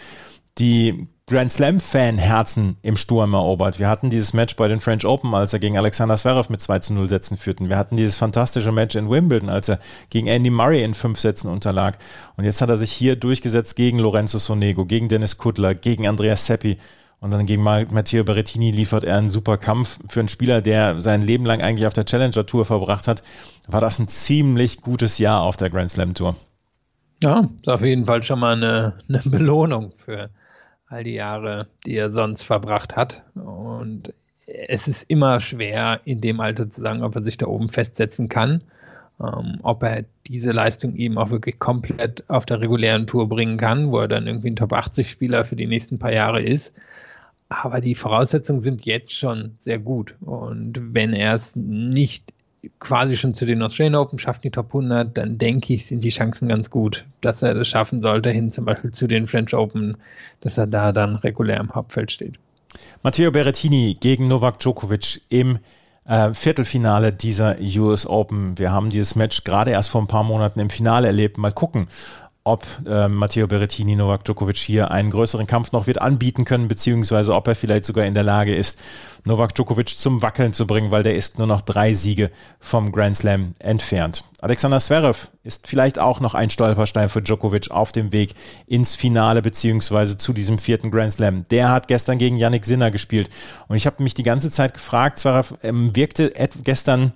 die 0.59 1.09
Grand 1.28 1.50
Slam-Fan-Herzen 1.50 2.76
im 2.83 2.95
Sturm 2.95 3.35
erobert. 3.35 3.80
Wir 3.80 3.88
hatten 3.88 4.11
dieses 4.11 4.33
Match 4.33 4.54
bei 4.54 4.68
den 4.68 4.78
French 4.78 5.04
Open, 5.04 5.35
als 5.35 5.52
er 5.52 5.59
gegen 5.59 5.76
Alexander 5.76 6.16
Zverev 6.16 6.49
mit 6.50 6.61
2 6.61 6.78
zu 6.78 6.95
0 6.95 7.09
Sätzen 7.09 7.37
führten. 7.37 7.68
Wir 7.68 7.76
hatten 7.76 7.97
dieses 7.97 8.16
fantastische 8.16 8.71
Match 8.71 8.95
in 8.95 9.11
Wimbledon, 9.11 9.49
als 9.49 9.68
er 9.68 9.80
gegen 10.09 10.28
Andy 10.28 10.50
Murray 10.50 10.85
in 10.85 10.95
fünf 10.95 11.18
Sätzen 11.18 11.50
unterlag. 11.50 11.99
Und 12.37 12.45
jetzt 12.45 12.62
hat 12.62 12.68
er 12.68 12.76
sich 12.76 12.92
hier 12.92 13.16
durchgesetzt 13.16 13.75
gegen 13.75 13.99
Lorenzo 13.99 14.38
Sonego, 14.38 14.85
gegen 14.85 15.09
Dennis 15.09 15.37
Kuttler, 15.37 15.75
gegen 15.75 16.06
Andreas 16.06 16.47
Seppi. 16.47 16.78
Und 17.18 17.33
dann 17.33 17.45
gegen 17.45 17.64
Matteo 17.64 18.23
Berrettini 18.23 18.71
liefert 18.71 19.02
er 19.02 19.18
einen 19.18 19.28
super 19.28 19.59
Kampf. 19.59 19.99
Für 20.09 20.21
einen 20.21 20.28
Spieler, 20.28 20.62
der 20.62 21.00
sein 21.00 21.23
Leben 21.23 21.45
lang 21.45 21.61
eigentlich 21.61 21.88
auf 21.88 21.92
der 21.92 22.04
Challenger 22.04 22.47
Tour 22.47 22.64
verbracht 22.64 23.09
hat, 23.09 23.25
war 23.66 23.80
das 23.80 23.99
ein 23.99 24.06
ziemlich 24.06 24.80
gutes 24.80 25.18
Jahr 25.18 25.42
auf 25.42 25.56
der 25.56 25.71
Grand 25.71 25.90
Slam 25.90 26.14
Tour. 26.14 26.37
Ja, 27.25 27.49
ist 27.59 27.68
auf 27.68 27.83
jeden 27.83 28.04
Fall 28.04 28.23
schon 28.23 28.38
mal 28.38 28.54
eine, 28.54 28.95
eine 29.09 29.23
Belohnung 29.25 29.92
für 30.04 30.30
all 30.97 31.05
die 31.05 31.15
Jahre, 31.15 31.67
die 31.85 31.97
er 31.97 32.11
sonst 32.11 32.43
verbracht 32.43 32.97
hat. 32.97 33.23
Und 33.35 34.12
es 34.47 34.88
ist 34.88 35.05
immer 35.11 35.41
schwer, 35.41 36.00
in 36.05 36.21
dem 36.21 36.41
Alter 36.41 36.71
zu 36.71 36.81
sagen, 36.81 37.03
ob 37.03 37.15
er 37.15 37.25
sich 37.25 37.37
da 37.37 37.47
oben 37.47 37.69
festsetzen 37.69 38.29
kann, 38.29 38.62
ähm, 39.21 39.59
ob 39.62 39.83
er 39.83 40.05
diese 40.26 40.53
Leistung 40.53 40.97
eben 40.97 41.19
auch 41.19 41.31
wirklich 41.31 41.59
komplett 41.59 42.29
auf 42.29 42.47
der 42.47 42.61
regulären 42.61 43.07
Tour 43.07 43.29
bringen 43.29 43.59
kann, 43.59 43.91
wo 43.91 43.99
er 44.00 44.09
dann 44.09 44.26
irgendwie 44.26 44.50
ein 44.50 44.57
Top 44.57 44.73
80 44.73 45.11
Spieler 45.11 45.45
für 45.45 45.57
die 45.57 45.67
nächsten 45.67 45.99
paar 45.99 46.12
Jahre 46.12 46.43
ist. 46.43 46.75
Aber 47.49 47.81
die 47.81 47.95
Voraussetzungen 47.95 48.62
sind 48.62 48.87
jetzt 48.87 49.15
schon 49.15 49.55
sehr 49.61 49.79
gut. 49.79 50.15
Und 50.21 50.95
wenn 50.95 51.12
er 51.12 51.35
es 51.35 51.55
nicht 51.55 52.33
quasi 52.81 53.17
schon 53.17 53.35
zu 53.35 53.47
den 53.47 53.63
Australian 53.63 53.95
Open 53.95 54.19
schafft, 54.19 54.45
die 54.45 54.51
Top 54.51 54.69
100, 54.69 55.17
dann 55.17 55.39
denke 55.39 55.75
ich, 55.75 55.87
sind 55.87 56.03
die 56.03 56.11
Chancen 56.11 56.49
ganz 56.49 56.71
gut, 56.71 57.05
dass 57.21 57.43
er 57.43 57.55
das 57.55 57.69
schaffen 57.69 58.01
sollte, 58.01 58.31
hin 58.31 58.51
zum 58.51 58.65
Beispiel 58.65 58.91
zu 58.91 59.07
den 59.07 59.27
French 59.27 59.55
Open, 59.55 59.97
dass 60.41 60.59
er 60.59 60.67
da 60.67 60.93
dann 60.93 61.17
regulär 61.17 61.61
im 61.61 61.75
Hauptfeld 61.75 62.11
steht. 62.11 62.39
Matteo 63.03 63.31
Berrettini 63.31 63.97
gegen 63.99 64.29
Novak 64.29 64.59
Djokovic 64.59 65.23
im 65.29 65.59
äh, 66.07 66.33
Viertelfinale 66.35 67.13
dieser 67.13 67.57
US 67.77 68.07
Open. 68.07 68.59
Wir 68.59 68.73
haben 68.73 68.91
dieses 68.91 69.17
Match 69.17 69.45
gerade 69.45 69.71
erst 69.71 69.91
vor 69.91 70.03
ein 70.03 70.09
paar 70.09 70.25
Monaten 70.25 70.61
im 70.61 70.71
Finale 70.71 71.07
erlebt. 71.07 71.39
Mal 71.39 71.53
gucken, 71.53 71.89
ob 72.47 72.65
äh, 72.87 73.09
Matteo 73.09 73.49
Berrettini 73.49 73.97
Novak 73.97 74.25
Djokovic 74.25 74.57
hier 74.57 74.93
einen 74.93 75.11
größeren 75.11 75.49
Kampf 75.49 75.73
noch 75.73 75.89
wird 75.89 76.01
anbieten 76.01 76.45
können, 76.45 76.69
beziehungsweise 76.69 77.35
ob 77.35 77.49
er 77.49 77.57
vielleicht 77.57 77.85
sogar 77.85 78.05
in 78.07 78.15
der 78.15 78.23
Lage 78.23 78.55
ist, 78.55 78.79
Novak 79.26 79.56
Djokovic 79.56 79.88
zum 79.88 80.23
Wackeln 80.23 80.52
zu 80.52 80.68
bringen, 80.68 80.92
weil 80.92 81.02
der 81.02 81.16
ist 81.16 81.37
nur 81.37 81.49
noch 81.49 81.61
drei 81.61 81.95
Siege 81.95 82.30
vom 82.61 82.92
Grand 82.92 83.16
Slam 83.16 83.54
entfernt. 83.59 84.23
Alexander 84.40 84.78
Zverev 84.78 85.28
ist 85.42 85.66
vielleicht 85.66 85.99
auch 85.99 86.21
noch 86.21 86.35
ein 86.35 86.49
Stolperstein 86.49 87.09
für 87.09 87.23
Djokovic 87.23 87.73
auf 87.73 87.90
dem 87.90 88.12
Weg 88.12 88.35
ins 88.68 88.95
Finale 88.95 89.42
beziehungsweise 89.42 90.16
zu 90.16 90.33
diesem 90.33 90.59
vierten 90.59 90.92
Grand 90.92 91.12
Slam. 91.12 91.45
Der 91.50 91.71
hat 91.71 91.88
gestern 91.88 92.18
gegen 92.18 92.37
Yannick 92.37 92.64
Sinner 92.64 92.92
gespielt 92.92 93.28
und 93.66 93.76
ich 93.76 93.87
habe 93.87 94.00
mich 94.02 94.14
die 94.14 94.23
ganze 94.23 94.50
Zeit 94.50 94.75
gefragt, 94.75 95.18
Zverev 95.18 95.54
ähm, 95.64 95.95
wirkte 95.97 96.33
gestern 96.62 97.12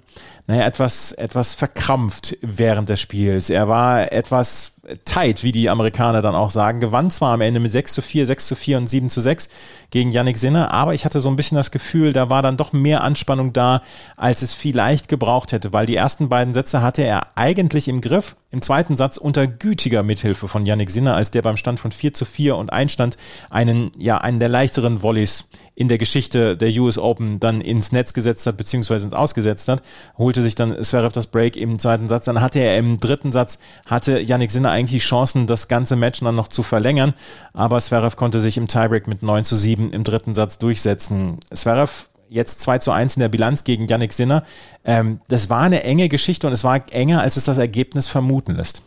naja, 0.49 0.67
etwas, 0.67 1.13
etwas 1.13 1.55
verkrampft 1.55 2.37
während 2.43 2.89
des 2.89 3.01
Spiels. 3.01 3.51
Er 3.51 3.69
war 3.69 4.13
etwas 4.13 4.81
tight, 5.05 5.45
wie 5.45 5.53
die 5.53 5.71
Amerikaner 5.71 6.23
dann 6.23 6.35
auch 6.35 6.51
sagen, 6.51 6.81
gewann 6.81 7.11
zwar 7.13 7.35
am 7.35 7.41
Ende 7.41 7.61
mit 7.61 7.71
6 7.71 7.95
zu 7.95 8.03
4, 8.03 8.27
6 8.27 8.49
zu 8.49 8.57
4 8.57 8.79
und 8.79 8.87
7 8.89 9.11
zu 9.11 9.21
6 9.21 9.49
gegen 9.91 10.11
Yannick 10.11 10.39
Sinner, 10.39 10.73
aber 10.73 10.95
ich 10.95 11.05
hatte 11.05 11.21
so 11.21 11.29
ein 11.29 11.37
bisschen 11.37 11.57
das 11.57 11.71
Gefühl, 11.71 12.00
da 12.13 12.31
war 12.31 12.43
dann 12.43 12.57
doch 12.57 12.73
mehr 12.73 13.03
Anspannung 13.03 13.53
da, 13.53 13.83
als 14.17 14.43
es 14.43 14.55
vielleicht 14.55 15.09
gebraucht 15.09 15.53
hätte, 15.53 15.73
weil 15.73 15.87
die 15.87 15.97
ersten 15.97 16.29
beiden 16.29 16.55
Sätze 16.55 16.83
hatte 16.83 17.03
er 17.03 17.37
eigentlich 17.37 17.89
im 17.89 18.01
Griff, 18.01 18.37
im 18.51 18.63
zweiten 18.63 18.97
Satz 18.97 19.17
unter 19.17 19.47
gütiger 19.47 20.03
Mithilfe 20.03 20.49
von 20.49 20.67
Yannick 20.67 20.91
Sinner, 20.91 21.15
als 21.15 21.31
der 21.31 21.43
beim 21.43 21.57
Stand 21.57 21.79
von 21.79 21.93
4 21.93 22.15
zu 22.15 22.25
4 22.25 22.57
und 22.57 22.73
Einstand 22.73 23.17
einen, 23.51 23.93
ja, 23.99 24.19
einen 24.19 24.41
der 24.41 24.49
leichteren 24.49 25.03
Volleys 25.03 25.49
in 25.81 25.89
der 25.89 25.97
Geschichte 25.97 26.59
der 26.59 26.69
US 26.83 26.99
Open 26.99 27.41
dann 27.41 27.63
ins 27.63 27.91
Netz 27.91 28.13
gesetzt 28.13 28.47
hat, 28.47 28.59
beziehungsweise 28.59 29.07
ins 29.07 29.15
Ausgesetzt 29.15 29.67
hat, 29.67 29.81
holte 30.19 30.43
sich 30.43 30.55
dann 30.55 30.85
Zverev 30.85 31.15
das 31.15 31.27
Break 31.27 31.57
im 31.57 31.79
zweiten 31.79 32.07
Satz. 32.07 32.27
Dann 32.27 32.43
hatte 32.43 32.59
er 32.59 32.77
im 32.77 33.01
dritten 33.01 33.33
Satz, 33.33 33.59
hatte 33.87 34.21
Yannick 34.21 34.51
Sinner 34.51 34.73
eigentlich 34.73 35.03
Chancen, 35.03 35.47
das 35.47 35.69
ganze 35.69 35.97
Match 35.97 36.21
dann 36.21 36.35
noch 36.35 36.49
zu 36.49 36.63
verlängern, 36.63 37.15
aber 37.55 37.81
Zverev 37.81 38.17
konnte 38.17 38.41
sich 38.41 38.59
im 38.59 38.69
Tiebreak 38.69 39.07
mit 39.07 39.23
9 39.23 39.43
zu 39.43 39.57
7 39.57 39.91
im 39.91 40.05
dritten 40.05 40.35
Satz 40.35 40.59
durchsetzen. 40.59 41.39
Zverev 41.51 42.11
jetzt 42.29 42.61
2 42.61 42.77
zu 42.77 42.93
1 42.93 43.17
in 43.17 43.21
der 43.21 43.31
Bilanz 43.31 43.65
gegen 43.65 43.87
Yannick 43.87 44.13
Sinner. 44.13 44.45
Ähm, 44.85 45.23
das 45.29 45.49
war 45.49 45.63
eine 45.63 45.83
enge 45.83 46.11
Geschichte 46.11 46.47
und 46.47 46.53
es 46.53 46.63
war 46.63 46.79
enger, 46.91 47.23
als 47.23 47.39
es 47.39 47.47
das 47.47 47.57
Ergebnis 47.57 48.07
vermuten 48.07 48.55
lässt. 48.55 48.83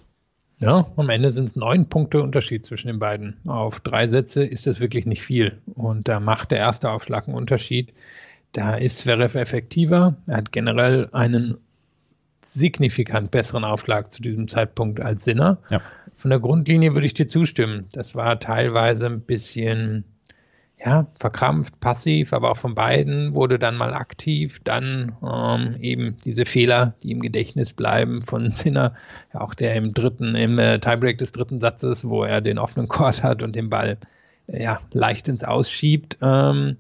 Ja, 0.64 0.88
am 0.96 1.10
Ende 1.10 1.32
sind 1.32 1.46
es 1.46 1.56
neun 1.58 1.90
Punkte 1.90 2.22
Unterschied 2.22 2.66
zwischen 2.66 2.88
den 2.88 3.00
beiden. 3.00 3.36
Auf 3.46 3.82
drei 3.82 4.08
Sätze 4.08 4.46
ist 4.46 4.66
das 4.66 4.80
wirklich 4.80 5.06
nicht 5.06 5.22
viel. 5.22 5.58
Und 5.76 6.08
da 6.08 6.22
macht 6.22 6.52
der 6.52 6.60
erste 6.60 6.90
Aufschlag 6.90 7.28
einen 7.28 7.36
Unterschied. 7.36 7.94
Da 8.54 8.76
ist 8.76 9.00
Zverev 9.00 9.38
effektiver. 9.38 10.16
Er 10.26 10.38
hat 10.38 10.54
generell 10.54 11.10
einen 11.12 11.58
signifikant 12.42 13.32
besseren 13.32 13.66
Aufschlag 13.66 14.14
zu 14.14 14.22
diesem 14.22 14.48
Zeitpunkt 14.48 15.02
als 15.02 15.26
Sinner. 15.26 15.58
Ja. 15.70 15.82
Von 16.14 16.30
der 16.30 16.40
Grundlinie 16.40 16.94
würde 16.94 17.08
ich 17.08 17.14
dir 17.14 17.28
zustimmen. 17.28 17.86
Das 17.92 18.16
war 18.16 18.40
teilweise 18.40 19.08
ein 19.08 19.22
bisschen 19.22 20.06
ja, 20.86 21.08
verkrampft, 21.18 21.80
passiv, 21.80 22.34
aber 22.34 22.52
auch 22.52 22.58
von 22.58 22.76
beiden 22.76 23.36
wurde 23.36 23.58
dann 23.58 23.78
mal 23.78 23.94
aktiv, 23.94 24.60
dann 24.64 25.16
ähm, 25.24 25.72
eben 25.80 26.18
diese 26.26 26.46
Fehler, 26.46 26.94
die 27.04 27.12
im 27.12 27.22
Gedächtnis 27.22 27.74
bleiben 27.74 28.22
von 28.22 28.52
Sinner, 28.52 28.94
ja, 29.34 29.42
auch 29.42 29.54
der 29.54 29.76
im 29.76 29.94
dritten, 29.94 30.36
im 30.36 30.60
äh, 30.60 30.80
Tiebreak 30.80 31.18
des 31.18 31.32
dritten 31.32 31.62
Satzes, 31.62 32.08
wo 32.08 32.24
er 32.24 32.42
den 32.42 32.58
offenen 32.58 32.88
Court 32.90 33.24
hat 33.24 33.44
und 33.44 33.56
den 33.56 33.70
Ball 33.70 33.98
äh, 34.48 34.64
ja, 34.64 34.82
leicht 34.92 35.30
ins 35.30 35.44
Ausschiebt. 35.44 36.18
Ähm, 36.22 36.78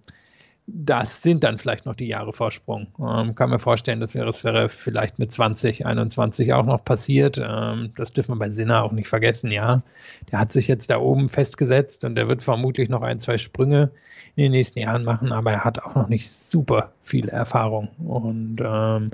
das 0.65 1.21
sind 1.21 1.43
dann 1.43 1.57
vielleicht 1.57 1.85
noch 1.85 1.95
die 1.95 2.07
Jahre 2.07 2.31
Vorsprung. 2.31 2.87
Ähm, 2.99 3.35
kann 3.35 3.49
mir 3.49 3.59
vorstellen, 3.59 3.99
das 3.99 4.15
wäre, 4.15 4.25
das 4.25 4.43
wäre 4.43 4.69
vielleicht 4.69 5.19
mit 5.19 5.31
20, 5.31 5.85
21 5.85 6.53
auch 6.53 6.65
noch 6.65 6.83
passiert. 6.83 7.37
Ähm, 7.37 7.91
das 7.97 8.13
dürfen 8.13 8.35
wir 8.35 8.39
bei 8.39 8.51
Sinner 8.51 8.83
auch 8.83 8.93
nicht 8.93 9.07
vergessen, 9.07 9.51
ja. 9.51 9.83
Der 10.31 10.39
hat 10.39 10.53
sich 10.53 10.67
jetzt 10.67 10.89
da 10.89 10.99
oben 10.99 11.27
festgesetzt 11.27 12.05
und 12.05 12.15
der 12.15 12.29
wird 12.29 12.43
vermutlich 12.43 12.89
noch 12.89 13.01
ein, 13.01 13.19
zwei 13.19 13.37
Sprünge 13.37 13.91
in 14.35 14.43
den 14.43 14.51
nächsten 14.53 14.79
Jahren 14.79 15.03
machen, 15.03 15.31
aber 15.31 15.51
er 15.51 15.63
hat 15.63 15.83
auch 15.83 15.93
noch 15.93 16.09
nicht 16.09 16.31
super 16.31 16.91
viel 17.03 17.29
Erfahrung. 17.29 17.89
Und 17.99 18.55
ähm, 18.65 19.07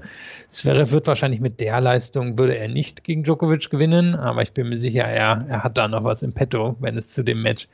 Zverev 0.47 0.91
wird 0.93 1.07
wahrscheinlich 1.07 1.41
mit 1.41 1.59
der 1.59 1.81
Leistung, 1.81 2.37
würde 2.37 2.57
er 2.57 2.69
nicht 2.69 3.03
gegen 3.03 3.23
Djokovic 3.23 3.69
gewinnen, 3.69 4.15
aber 4.15 4.43
ich 4.43 4.53
bin 4.53 4.69
mir 4.69 4.77
sicher, 4.77 5.03
er, 5.03 5.45
er 5.49 5.63
hat 5.63 5.77
da 5.77 5.89
noch 5.89 6.05
was 6.05 6.21
im 6.21 6.31
Petto, 6.31 6.77
wenn 6.79 6.97
es 6.97 7.09
zu 7.09 7.23
dem 7.23 7.41
Match 7.41 7.67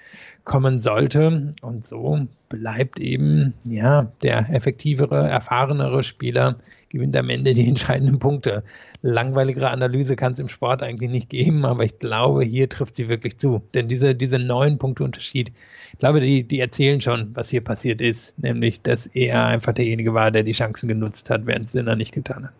kommen 0.43 0.79
sollte. 0.79 1.53
Und 1.61 1.85
so 1.85 2.27
bleibt 2.49 2.99
eben, 2.99 3.53
ja, 3.63 4.07
der 4.23 4.49
effektivere, 4.49 5.27
erfahrenere 5.27 6.01
Spieler 6.01 6.55
gewinnt 6.89 7.15
am 7.15 7.29
Ende 7.29 7.53
die 7.53 7.67
entscheidenden 7.67 8.19
Punkte. 8.19 8.63
Langweiligere 9.01 9.71
Analyse 9.71 10.15
kann 10.15 10.33
es 10.33 10.39
im 10.39 10.47
Sport 10.47 10.83
eigentlich 10.83 11.11
nicht 11.11 11.29
geben, 11.29 11.65
aber 11.65 11.83
ich 11.83 11.99
glaube, 11.99 12.43
hier 12.43 12.69
trifft 12.69 12.95
sie 12.95 13.09
wirklich 13.09 13.37
zu. 13.37 13.61
Denn 13.73 13.87
diese, 13.87 14.15
diese 14.15 14.39
neun 14.39 14.77
Punkte 14.77 15.03
Unterschied, 15.03 15.51
ich 15.93 15.99
glaube, 15.99 16.21
die, 16.21 16.43
die 16.43 16.59
erzählen 16.59 17.01
schon, 17.01 17.31
was 17.35 17.49
hier 17.49 17.63
passiert 17.63 18.01
ist, 18.01 18.37
nämlich, 18.39 18.81
dass 18.81 19.07
er 19.07 19.45
einfach 19.45 19.73
derjenige 19.73 20.13
war, 20.13 20.31
der 20.31 20.43
die 20.43 20.51
Chancen 20.51 20.87
genutzt 20.87 21.29
hat, 21.29 21.45
während 21.45 21.69
Sinner 21.69 21.95
nicht 21.95 22.13
getan 22.13 22.45
hat. 22.45 22.53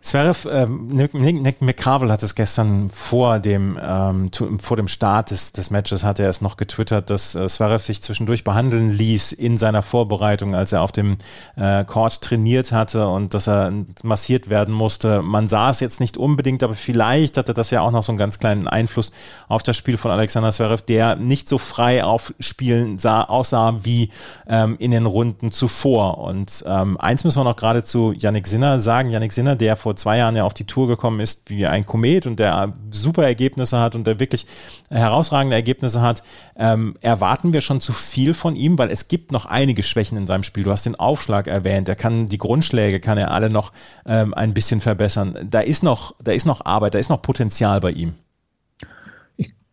Zverev, 0.00 0.48
ähm, 0.50 0.88
Nick, 0.88 1.12
Nick 1.12 1.60
McCarville 1.60 2.12
hat 2.12 2.22
es 2.22 2.36
gestern 2.36 2.88
vor 2.90 3.40
dem, 3.40 3.78
ähm, 3.82 4.30
vor 4.60 4.76
dem 4.76 4.86
Start 4.86 5.32
des, 5.32 5.52
des 5.52 5.70
Matches 5.70 6.04
hat 6.04 6.20
er 6.20 6.28
es 6.28 6.40
noch 6.40 6.56
getwittert, 6.56 7.10
dass 7.10 7.34
äh, 7.34 7.48
Zverev 7.48 7.84
sich 7.84 8.00
zwischendurch 8.00 8.44
behandeln 8.44 8.90
ließ 8.90 9.32
in 9.32 9.58
seiner 9.58 9.82
Vorbereitung, 9.82 10.54
als 10.54 10.72
er 10.72 10.82
auf 10.82 10.92
dem 10.92 11.18
äh, 11.56 11.84
Court 11.84 12.22
trainiert 12.22 12.70
hatte 12.70 13.08
und 13.08 13.34
dass 13.34 13.48
er 13.48 13.72
massiert 14.04 14.48
werden 14.48 14.72
musste. 14.72 15.20
Man 15.20 15.48
sah 15.48 15.70
es 15.70 15.80
jetzt 15.80 15.98
nicht 15.98 16.16
unbedingt, 16.16 16.62
aber 16.62 16.74
vielleicht 16.74 17.36
hatte 17.36 17.52
das 17.52 17.72
ja 17.72 17.80
auch 17.80 17.90
noch 17.90 18.04
so 18.04 18.12
einen 18.12 18.18
ganz 18.18 18.38
kleinen 18.38 18.68
Einfluss 18.68 19.10
auf 19.48 19.64
das 19.64 19.76
Spiel 19.76 19.98
von 19.98 20.12
Alexander 20.12 20.52
Zverev, 20.52 20.82
der 20.82 21.16
nicht 21.16 21.48
so 21.48 21.58
frei 21.58 22.04
aufspielen 22.04 22.98
sah, 22.98 23.24
aussah 23.24 23.78
wie 23.82 24.10
ähm, 24.46 24.76
in 24.78 24.92
den 24.92 25.06
Runden 25.06 25.50
zuvor. 25.50 26.18
Und 26.18 26.64
ähm, 26.66 26.98
eins 26.98 27.24
müssen 27.24 27.40
wir 27.40 27.44
noch 27.44 27.56
gerade 27.56 27.82
zu 27.82 28.12
Yannick 28.12 28.46
Sinner 28.46 28.80
sagen. 28.80 29.10
Yannick 29.10 29.32
Sinner, 29.32 29.56
der 29.56 29.76
vor 29.76 29.87
vor 29.88 29.96
zwei 29.96 30.18
Jahren 30.18 30.36
ja 30.36 30.44
auf 30.44 30.52
die 30.52 30.66
Tour 30.66 30.86
gekommen 30.86 31.18
ist 31.18 31.48
wie 31.48 31.66
ein 31.66 31.86
Komet 31.86 32.26
und 32.26 32.38
der 32.38 32.74
super 32.90 33.24
Ergebnisse 33.24 33.80
hat 33.80 33.94
und 33.94 34.06
der 34.06 34.20
wirklich 34.20 34.44
herausragende 34.90 35.56
Ergebnisse 35.56 36.02
hat, 36.02 36.22
ähm, 36.56 36.92
erwarten 37.00 37.54
wir 37.54 37.62
schon 37.62 37.80
zu 37.80 37.94
viel 37.94 38.34
von 38.34 38.54
ihm, 38.54 38.78
weil 38.78 38.90
es 38.90 39.08
gibt 39.08 39.32
noch 39.32 39.46
einige 39.46 39.82
Schwächen 39.82 40.18
in 40.18 40.26
seinem 40.26 40.42
Spiel. 40.42 40.64
Du 40.64 40.72
hast 40.72 40.84
den 40.84 40.94
Aufschlag 40.94 41.46
erwähnt, 41.46 41.88
er 41.88 41.96
kann 41.96 42.26
die 42.26 42.36
Grundschläge, 42.36 43.00
kann 43.00 43.16
er 43.16 43.30
alle 43.30 43.48
noch 43.48 43.72
ähm, 44.04 44.34
ein 44.34 44.52
bisschen 44.52 44.82
verbessern. 44.82 45.48
Da 45.48 45.60
ist 45.60 45.82
noch, 45.82 46.14
da 46.22 46.32
ist 46.32 46.44
noch 46.44 46.66
Arbeit, 46.66 46.92
da 46.92 46.98
ist 46.98 47.08
noch 47.08 47.22
Potenzial 47.22 47.80
bei 47.80 47.92
ihm 47.92 48.12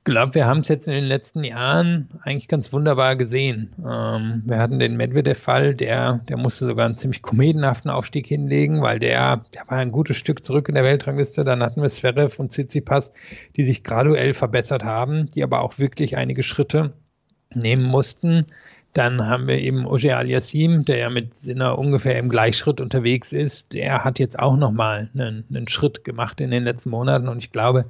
glaube, 0.06 0.36
wir 0.36 0.46
haben 0.46 0.60
es 0.60 0.68
jetzt 0.68 0.88
in 0.88 0.94
den 0.94 1.06
letzten 1.06 1.44
Jahren 1.44 2.08
eigentlich 2.22 2.48
ganz 2.48 2.72
wunderbar 2.72 3.16
gesehen. 3.16 3.74
Ähm, 3.80 4.44
wir 4.46 4.60
hatten 4.60 4.80
den 4.80 4.96
Medvedev-Fall, 4.96 5.76
der, 5.76 6.20
der 6.30 6.38
musste 6.38 6.68
sogar 6.68 6.86
einen 6.86 6.98
ziemlich 6.98 7.24
komedenhaften 7.24 7.90
Aufstieg 7.90 8.28
hinlegen, 8.28 8.82
weil 8.82 9.00
der, 9.00 9.44
der 9.54 9.68
war 9.68 9.80
ein 9.80 9.92
gutes 9.92 10.18
Stück 10.18 10.46
zurück 10.46 10.70
in 10.70 10.76
der 10.76 10.84
Weltrangliste. 10.84 11.44
Dann 11.44 11.62
hatten 11.62 11.82
wir 11.82 11.90
Zverev 11.90 12.40
und 12.40 12.52
Tsitsipas, 12.52 13.12
die 13.58 13.66
sich 13.66 13.84
graduell 13.84 14.34
verbessert 14.34 14.84
haben, 14.84 15.28
die 15.36 15.44
aber 15.44 15.62
auch 15.62 15.80
wirklich 15.80 16.16
einige 16.16 16.44
Schritte 16.44 16.94
nehmen 17.54 17.84
mussten. 17.84 18.46
Dann 18.96 19.28
haben 19.28 19.48
wir 19.48 19.60
eben 19.60 19.86
Oje 19.86 20.16
Aliassim, 20.16 20.86
der 20.86 20.98
ja 20.98 21.10
mit 21.10 21.42
Sinner 21.42 21.78
ungefähr 21.78 22.18
im 22.18 22.30
Gleichschritt 22.30 22.80
unterwegs 22.80 23.34
ist. 23.34 23.74
Der 23.74 24.06
hat 24.06 24.20
jetzt 24.20 24.40
auch 24.40 24.56
nochmal 24.56 25.10
einen, 25.14 25.44
einen 25.50 25.68
Schritt 25.68 26.06
gemacht 26.06 26.40
in 26.40 26.50
den 26.50 26.64
letzten 26.64 26.92
Monaten 26.92 27.28
und 27.28 27.40
ich 27.40 27.52
glaube, 27.52 27.84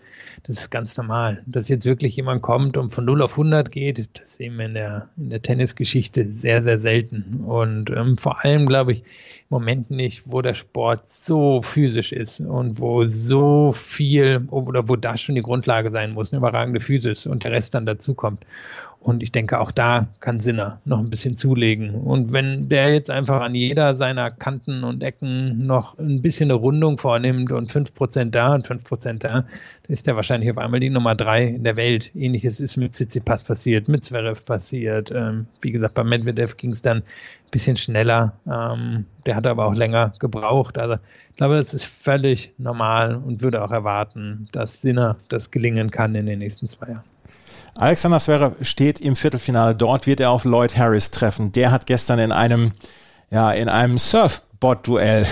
das 0.47 0.57
ist 0.57 0.71
ganz 0.71 0.97
normal. 0.97 1.43
Dass 1.45 1.67
jetzt 1.67 1.85
wirklich 1.85 2.15
jemand 2.15 2.41
kommt 2.41 2.75
und 2.75 2.91
von 2.91 3.05
0 3.05 3.21
auf 3.21 3.33
100 3.33 3.71
geht, 3.71 4.19
das 4.19 4.37
sehen 4.37 4.57
wir 4.57 4.65
in 4.65 4.73
der, 4.73 5.07
in 5.15 5.29
der 5.29 5.43
Tennisgeschichte 5.43 6.25
sehr, 6.25 6.63
sehr 6.63 6.79
selten. 6.79 7.43
Und 7.45 7.91
ähm, 7.91 8.17
vor 8.17 8.43
allem, 8.43 8.65
glaube 8.65 8.93
ich, 8.93 9.01
im 9.01 9.59
Moment 9.59 9.91
nicht, 9.91 10.23
wo 10.25 10.41
der 10.41 10.55
Sport 10.55 11.11
so 11.11 11.61
physisch 11.61 12.13
ist 12.13 12.39
und 12.39 12.79
wo 12.79 13.05
so 13.05 13.71
viel 13.73 14.47
oder 14.49 14.89
wo 14.89 14.95
das 14.95 15.21
schon 15.21 15.35
die 15.35 15.43
Grundlage 15.43 15.91
sein 15.91 16.13
muss, 16.13 16.33
eine 16.33 16.39
überragende 16.39 16.79
Physis 16.79 17.27
und 17.27 17.43
der 17.43 17.51
Rest 17.51 17.75
dann 17.75 17.85
dazukommt. 17.85 18.43
Und 19.05 19.21
ich 19.21 19.31
denke, 19.31 19.59
auch 19.59 19.69
da 19.69 20.07
kann 20.19 20.39
Sinner 20.39 20.81
noch 20.83 20.97
ein 20.97 21.11
bisschen 21.11 21.37
zulegen. 21.37 21.91
Und 21.91 22.33
wenn 22.33 22.69
der 22.69 22.91
jetzt 22.91 23.11
einfach 23.11 23.39
an 23.39 23.53
jeder 23.53 23.95
seiner 23.95 24.31
Kanten 24.31 24.83
und 24.83 25.03
Ecken 25.03 25.67
noch 25.67 25.95
ein 25.99 26.23
bisschen 26.23 26.49
eine 26.49 26.55
Rundung 26.55 26.97
vornimmt 26.97 27.51
und 27.51 27.71
5% 27.71 28.31
da 28.31 28.55
und 28.55 28.67
5% 28.67 29.19
da, 29.19 29.29
dann 29.29 29.45
ist 29.89 30.07
der 30.07 30.15
wahrscheinlich 30.15 30.49
auf 30.49 30.57
einmal 30.57 30.79
die 30.79 30.89
Nummer 30.89 31.13
3 31.13 31.45
in 31.45 31.63
der 31.63 31.75
Welt. 31.75 32.15
Ähnliches 32.15 32.59
ist 32.59 32.77
mit 32.77 32.93
Tsitsipas 32.93 33.43
passiert, 33.43 33.87
mit 33.87 34.03
Zverev 34.03 34.43
passiert. 34.43 35.11
Ähm, 35.11 35.45
wie 35.61 35.71
gesagt, 35.71 35.93
bei 35.93 36.03
Medvedev 36.03 36.57
ging 36.57 36.71
es 36.71 36.81
dann 36.81 36.97
ein 36.97 37.51
bisschen 37.51 37.77
schneller. 37.77 38.33
Ähm, 38.47 39.05
der 39.27 39.35
hat 39.35 39.45
aber 39.45 39.67
auch 39.67 39.75
länger 39.75 40.13
gebraucht. 40.17 40.79
Also 40.79 40.95
ich 41.29 41.35
glaube, 41.35 41.57
das 41.57 41.75
ist 41.75 41.85
völlig 41.85 42.53
normal 42.57 43.13
und 43.17 43.43
würde 43.43 43.63
auch 43.63 43.71
erwarten, 43.71 44.47
dass 44.51 44.81
Sinner 44.81 45.17
das 45.29 45.51
gelingen 45.51 45.91
kann 45.91 46.15
in 46.15 46.25
den 46.25 46.39
nächsten 46.39 46.69
zwei 46.69 46.87
Jahren. 46.87 47.14
Alexander 47.77 48.19
Zverev 48.19 48.55
steht 48.61 48.99
im 48.99 49.15
Viertelfinale. 49.15 49.75
Dort 49.75 50.07
wird 50.07 50.19
er 50.19 50.31
auf 50.31 50.45
Lloyd 50.45 50.77
Harris 50.77 51.11
treffen. 51.11 51.51
Der 51.51 51.71
hat 51.71 51.85
gestern 51.85 52.19
in 52.19 52.31
einem, 52.31 52.71
ja, 53.29 53.51
in 53.51 53.67
einem 53.67 53.97
Surfboard-Duell 53.97 55.23
äh, 55.23 55.25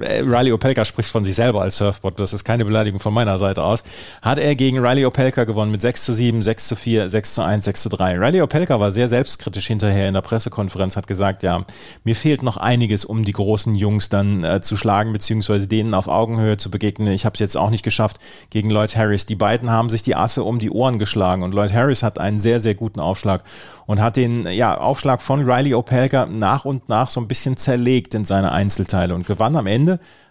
Riley 0.00 0.52
Opelka 0.52 0.84
spricht 0.84 1.10
von 1.10 1.24
sich 1.24 1.34
selber 1.34 1.62
als 1.62 1.76
Surfbot, 1.76 2.18
das 2.18 2.32
ist 2.32 2.44
keine 2.44 2.64
Beleidigung 2.64 3.00
von 3.00 3.12
meiner 3.12 3.38
Seite 3.38 3.62
aus, 3.62 3.82
hat 4.22 4.38
er 4.38 4.54
gegen 4.54 4.78
Riley 4.78 5.04
Opelka 5.06 5.44
gewonnen 5.44 5.70
mit 5.70 5.80
6 5.80 6.04
zu 6.04 6.12
7, 6.12 6.42
6 6.42 6.68
zu 6.68 6.76
4, 6.76 7.10
6 7.10 7.34
zu 7.34 7.42
1, 7.42 7.64
6 7.64 7.82
zu 7.82 7.88
3. 7.90 8.18
Riley 8.18 8.42
Opelka 8.42 8.80
war 8.80 8.90
sehr 8.90 9.08
selbstkritisch 9.08 9.66
hinterher 9.66 10.08
in 10.08 10.14
der 10.14 10.22
Pressekonferenz, 10.22 10.96
hat 10.96 11.06
gesagt, 11.06 11.42
ja, 11.42 11.64
mir 12.04 12.16
fehlt 12.16 12.42
noch 12.42 12.56
einiges, 12.56 13.04
um 13.04 13.24
die 13.24 13.32
großen 13.32 13.74
Jungs 13.74 14.08
dann 14.08 14.44
äh, 14.44 14.60
zu 14.60 14.76
schlagen, 14.76 15.12
beziehungsweise 15.12 15.66
denen 15.66 15.94
auf 15.94 16.08
Augenhöhe 16.08 16.56
zu 16.56 16.70
begegnen. 16.70 17.12
Ich 17.12 17.24
habe 17.24 17.34
es 17.34 17.40
jetzt 17.40 17.56
auch 17.56 17.70
nicht 17.70 17.84
geschafft 17.84 18.18
gegen 18.50 18.70
Lloyd 18.70 18.96
Harris. 18.96 19.26
Die 19.26 19.34
beiden 19.34 19.70
haben 19.70 19.90
sich 19.90 20.02
die 20.02 20.16
Asse 20.16 20.44
um 20.44 20.58
die 20.58 20.70
Ohren 20.70 20.98
geschlagen 20.98 21.42
und 21.42 21.54
Lloyd 21.54 21.72
Harris 21.72 22.02
hat 22.02 22.18
einen 22.18 22.38
sehr, 22.38 22.60
sehr 22.60 22.74
guten 22.74 23.00
Aufschlag 23.00 23.44
und 23.86 24.00
hat 24.00 24.16
den 24.16 24.46
ja, 24.46 24.78
Aufschlag 24.78 25.20
von 25.20 25.50
Riley 25.50 25.74
Opelka 25.74 26.26
nach 26.26 26.64
und 26.64 26.88
nach 26.88 27.10
so 27.10 27.20
ein 27.20 27.26
bisschen 27.26 27.56
zerlegt 27.56 28.14
in 28.14 28.24
seine 28.24 28.52
Einzelteile 28.52 29.14
und 29.14 29.26
gewann 29.26 29.56
am 29.56 29.66
Ende 29.66 29.89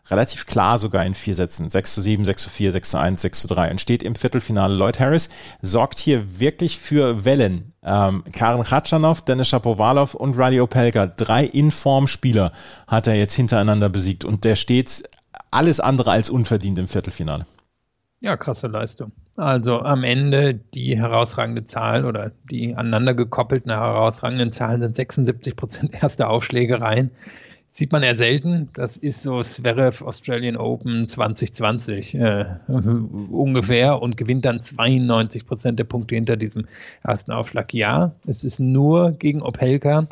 relativ 0.10 0.45
klar 0.45 0.78
sogar 0.78 1.06
in 1.06 1.15
vier 1.15 1.36
Sätzen. 1.36 1.69
6 1.69 1.95
zu 1.95 2.02
7, 2.02 2.24
6 2.24 2.43
zu 2.43 2.50
4, 2.50 2.72
6 2.72 2.91
zu 2.91 2.98
1, 3.00 3.22
6 3.22 3.41
zu 3.41 3.48
3 3.48 3.72
und 3.72 3.82
steht 3.82 4.04
im 4.04 4.15
Viertelfinale. 4.15 4.74
Lloyd 4.74 5.00
Harris 5.00 5.30
sorgt 5.62 6.00
hier 6.00 6.39
wirklich 6.39 6.78
für 6.78 7.26
Wellen. 7.26 7.74
Ähm, 7.84 8.24
Karen 8.32 8.63
Khatschanov, 8.63 9.22
Dennis 9.22 9.50
Shapovalov 9.50 10.13
und 10.13 10.38
Riley 10.38 10.62
Opelka, 10.62 11.08
drei 11.08 11.45
Inform-Spieler 11.45 12.52
hat 12.88 13.08
er 13.08 13.15
jetzt 13.15 13.34
hintereinander 13.34 13.89
besiegt 13.89 14.26
und 14.26 14.43
der 14.43 14.56
steht 14.56 15.04
alles 15.52 15.80
andere 15.80 16.12
als 16.12 16.30
unverdient 16.30 16.78
im 16.78 16.88
Viertelfinale. 16.88 17.45
Ja, 18.22 18.36
krasse 18.36 18.67
Leistung. 18.67 19.13
Also 19.38 19.80
am 19.80 20.04
Ende 20.04 20.54
die 20.54 20.98
herausragende 20.98 21.63
Zahl 21.63 22.06
oder 22.06 22.32
die 22.52 22.76
aneinander 22.76 23.13
gekoppelten 23.13 23.72
herausragenden 23.72 24.52
Zahlen 24.52 24.82
sind 24.82 24.95
76 24.95 25.56
Prozent 25.56 26.04
erste 26.04 26.28
Aufschläge 26.28 26.82
rein. 26.82 27.12
Sieht 27.71 27.91
man 27.91 28.01
eher 28.01 28.17
selten. 28.17 28.69
Das 28.73 28.97
ist 28.97 29.21
so 29.21 29.43
Zverev 29.43 30.03
Australian 30.03 30.58
Open 30.58 31.08
2020 31.08 32.15
äh, 32.15 32.45
ungefähr 32.67 34.01
und 34.01 34.17
gewinnt 34.17 34.45
dann 34.45 34.63
92 34.63 35.45
Prozent 35.45 35.77
der 35.77 35.84
Punkte 35.84 36.15
hinter 36.15 36.36
diesem 36.36 36.67
ersten 37.03 37.32
Aufschlag. 37.32 37.73
Ja, 37.73 38.13
es 38.25 38.43
ist 38.43 38.60
nur 38.60 39.12
gegen 39.12 39.43
Opelka, 39.43 40.08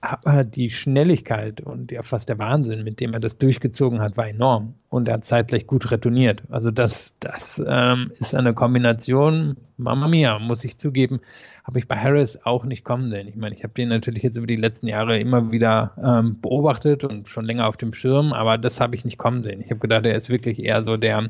aber 0.00 0.44
die 0.44 0.70
Schnelligkeit 0.70 1.60
und 1.60 1.92
ja 1.92 2.02
fast 2.02 2.28
der 2.28 2.38
Wahnsinn, 2.38 2.84
mit 2.84 3.00
dem 3.00 3.12
er 3.14 3.20
das 3.20 3.38
durchgezogen 3.38 4.00
hat, 4.00 4.16
war 4.16 4.28
enorm. 4.28 4.74
Und 4.88 5.08
er 5.08 5.14
hat 5.14 5.26
zeitgleich 5.26 5.66
gut 5.66 5.90
retourniert. 5.90 6.42
Also 6.50 6.70
das, 6.70 7.14
das 7.20 7.62
ähm, 7.66 8.10
ist 8.18 8.34
eine 8.34 8.52
Kombination, 8.52 9.56
Mama 9.76 10.08
mia, 10.08 10.38
muss 10.38 10.64
ich 10.64 10.78
zugeben, 10.78 11.20
habe 11.66 11.80
ich 11.80 11.88
bei 11.88 11.96
Harris 11.96 12.38
auch 12.44 12.64
nicht 12.64 12.84
kommen 12.84 13.10
sehen. 13.10 13.26
Ich 13.26 13.34
meine, 13.34 13.54
ich 13.54 13.64
habe 13.64 13.74
den 13.74 13.88
natürlich 13.88 14.22
jetzt 14.22 14.36
über 14.36 14.46
die 14.46 14.56
letzten 14.56 14.86
Jahre 14.86 15.18
immer 15.18 15.50
wieder 15.50 15.92
ähm, 16.00 16.40
beobachtet 16.40 17.02
und 17.02 17.28
schon 17.28 17.44
länger 17.44 17.66
auf 17.66 17.76
dem 17.76 17.92
Schirm, 17.92 18.32
aber 18.32 18.56
das 18.56 18.80
habe 18.80 18.94
ich 18.94 19.04
nicht 19.04 19.18
kommen 19.18 19.42
sehen. 19.42 19.60
Ich 19.60 19.70
habe 19.70 19.80
gedacht, 19.80 20.06
er 20.06 20.16
ist 20.16 20.30
wirklich 20.30 20.62
eher 20.62 20.84
so 20.84 20.96
der, 20.96 21.28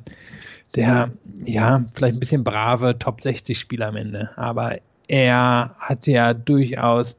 der, 0.74 1.10
ja, 1.46 1.84
vielleicht 1.94 2.18
ein 2.18 2.20
bisschen 2.20 2.44
brave 2.44 2.98
Top 2.98 3.22
60 3.22 3.58
Spieler 3.58 3.88
am 3.88 3.96
Ende. 3.96 4.30
Aber 4.36 4.76
er 5.08 5.74
hat 5.78 6.06
ja 6.06 6.34
durchaus 6.34 7.16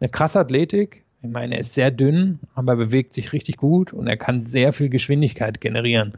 eine 0.00 0.08
krasse 0.08 0.40
Athletik. 0.40 1.04
Ich 1.26 1.32
meine, 1.32 1.54
er 1.54 1.60
ist 1.60 1.74
sehr 1.74 1.90
dünn, 1.90 2.38
aber 2.54 2.72
er 2.72 2.76
bewegt 2.76 3.12
sich 3.12 3.32
richtig 3.32 3.56
gut 3.56 3.92
und 3.92 4.06
er 4.06 4.16
kann 4.16 4.46
sehr 4.46 4.72
viel 4.72 4.88
Geschwindigkeit 4.88 5.60
generieren. 5.60 6.12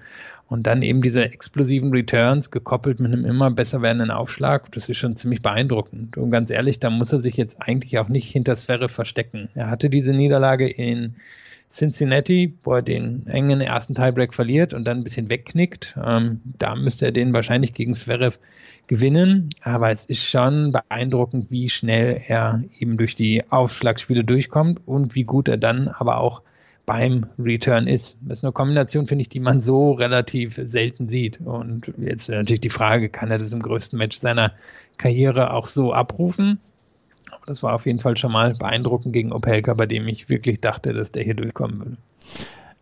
Und 0.48 0.66
dann 0.66 0.80
eben 0.82 1.02
diese 1.02 1.24
explosiven 1.24 1.90
Returns 1.92 2.50
gekoppelt 2.50 3.00
mit 3.00 3.12
einem 3.12 3.26
immer 3.26 3.50
besser 3.50 3.82
werdenden 3.82 4.10
Aufschlag, 4.10 4.72
das 4.72 4.88
ist 4.88 4.96
schon 4.96 5.16
ziemlich 5.16 5.42
beeindruckend. 5.42 6.16
Und 6.16 6.30
ganz 6.30 6.50
ehrlich, 6.50 6.78
da 6.78 6.88
muss 6.88 7.12
er 7.12 7.20
sich 7.20 7.36
jetzt 7.36 7.60
eigentlich 7.60 7.98
auch 7.98 8.08
nicht 8.08 8.30
hinter 8.30 8.56
Sphäre 8.56 8.88
verstecken. 8.88 9.50
Er 9.54 9.70
hatte 9.70 9.90
diese 9.90 10.12
Niederlage 10.12 10.68
in 10.68 11.16
Cincinnati, 11.70 12.56
wo 12.62 12.74
er 12.74 12.82
den 12.82 13.26
engen 13.26 13.60
ersten 13.60 13.94
Tiebreak 13.94 14.32
verliert 14.32 14.72
und 14.72 14.84
dann 14.84 14.98
ein 14.98 15.04
bisschen 15.04 15.28
wegknickt. 15.28 15.96
Ähm, 16.02 16.40
da 16.44 16.74
müsste 16.74 17.06
er 17.06 17.12
den 17.12 17.32
wahrscheinlich 17.32 17.74
gegen 17.74 17.94
Zverev 17.94 18.38
gewinnen. 18.86 19.50
Aber 19.62 19.90
es 19.90 20.06
ist 20.06 20.24
schon 20.24 20.72
beeindruckend, 20.72 21.50
wie 21.50 21.68
schnell 21.68 22.22
er 22.26 22.62
eben 22.78 22.96
durch 22.96 23.14
die 23.14 23.44
Aufschlagspiele 23.50 24.24
durchkommt 24.24 24.80
und 24.86 25.14
wie 25.14 25.24
gut 25.24 25.48
er 25.48 25.58
dann 25.58 25.88
aber 25.88 26.18
auch 26.18 26.42
beim 26.86 27.26
Return 27.38 27.86
ist. 27.86 28.16
Das 28.22 28.38
ist 28.38 28.44
eine 28.44 28.52
Kombination, 28.52 29.06
finde 29.06 29.20
ich, 29.20 29.28
die 29.28 29.40
man 29.40 29.60
so 29.60 29.92
relativ 29.92 30.58
selten 30.68 31.10
sieht. 31.10 31.38
Und 31.38 31.92
jetzt 31.98 32.30
natürlich 32.30 32.62
die 32.62 32.70
Frage, 32.70 33.10
kann 33.10 33.30
er 33.30 33.36
das 33.36 33.52
im 33.52 33.60
größten 33.60 33.98
Match 33.98 34.16
seiner 34.16 34.52
Karriere 34.96 35.52
auch 35.52 35.66
so 35.66 35.92
abrufen? 35.92 36.60
Aber 37.30 37.46
das 37.46 37.62
war 37.62 37.74
auf 37.74 37.86
jeden 37.86 37.98
Fall 37.98 38.16
schon 38.16 38.32
mal 38.32 38.54
beeindruckend 38.54 39.12
gegen 39.12 39.32
Opelka, 39.32 39.74
bei 39.74 39.86
dem 39.86 40.08
ich 40.08 40.28
wirklich 40.28 40.60
dachte, 40.60 40.92
dass 40.92 41.12
der 41.12 41.22
hier 41.22 41.34
durchkommen 41.34 41.78
würde. 41.78 41.96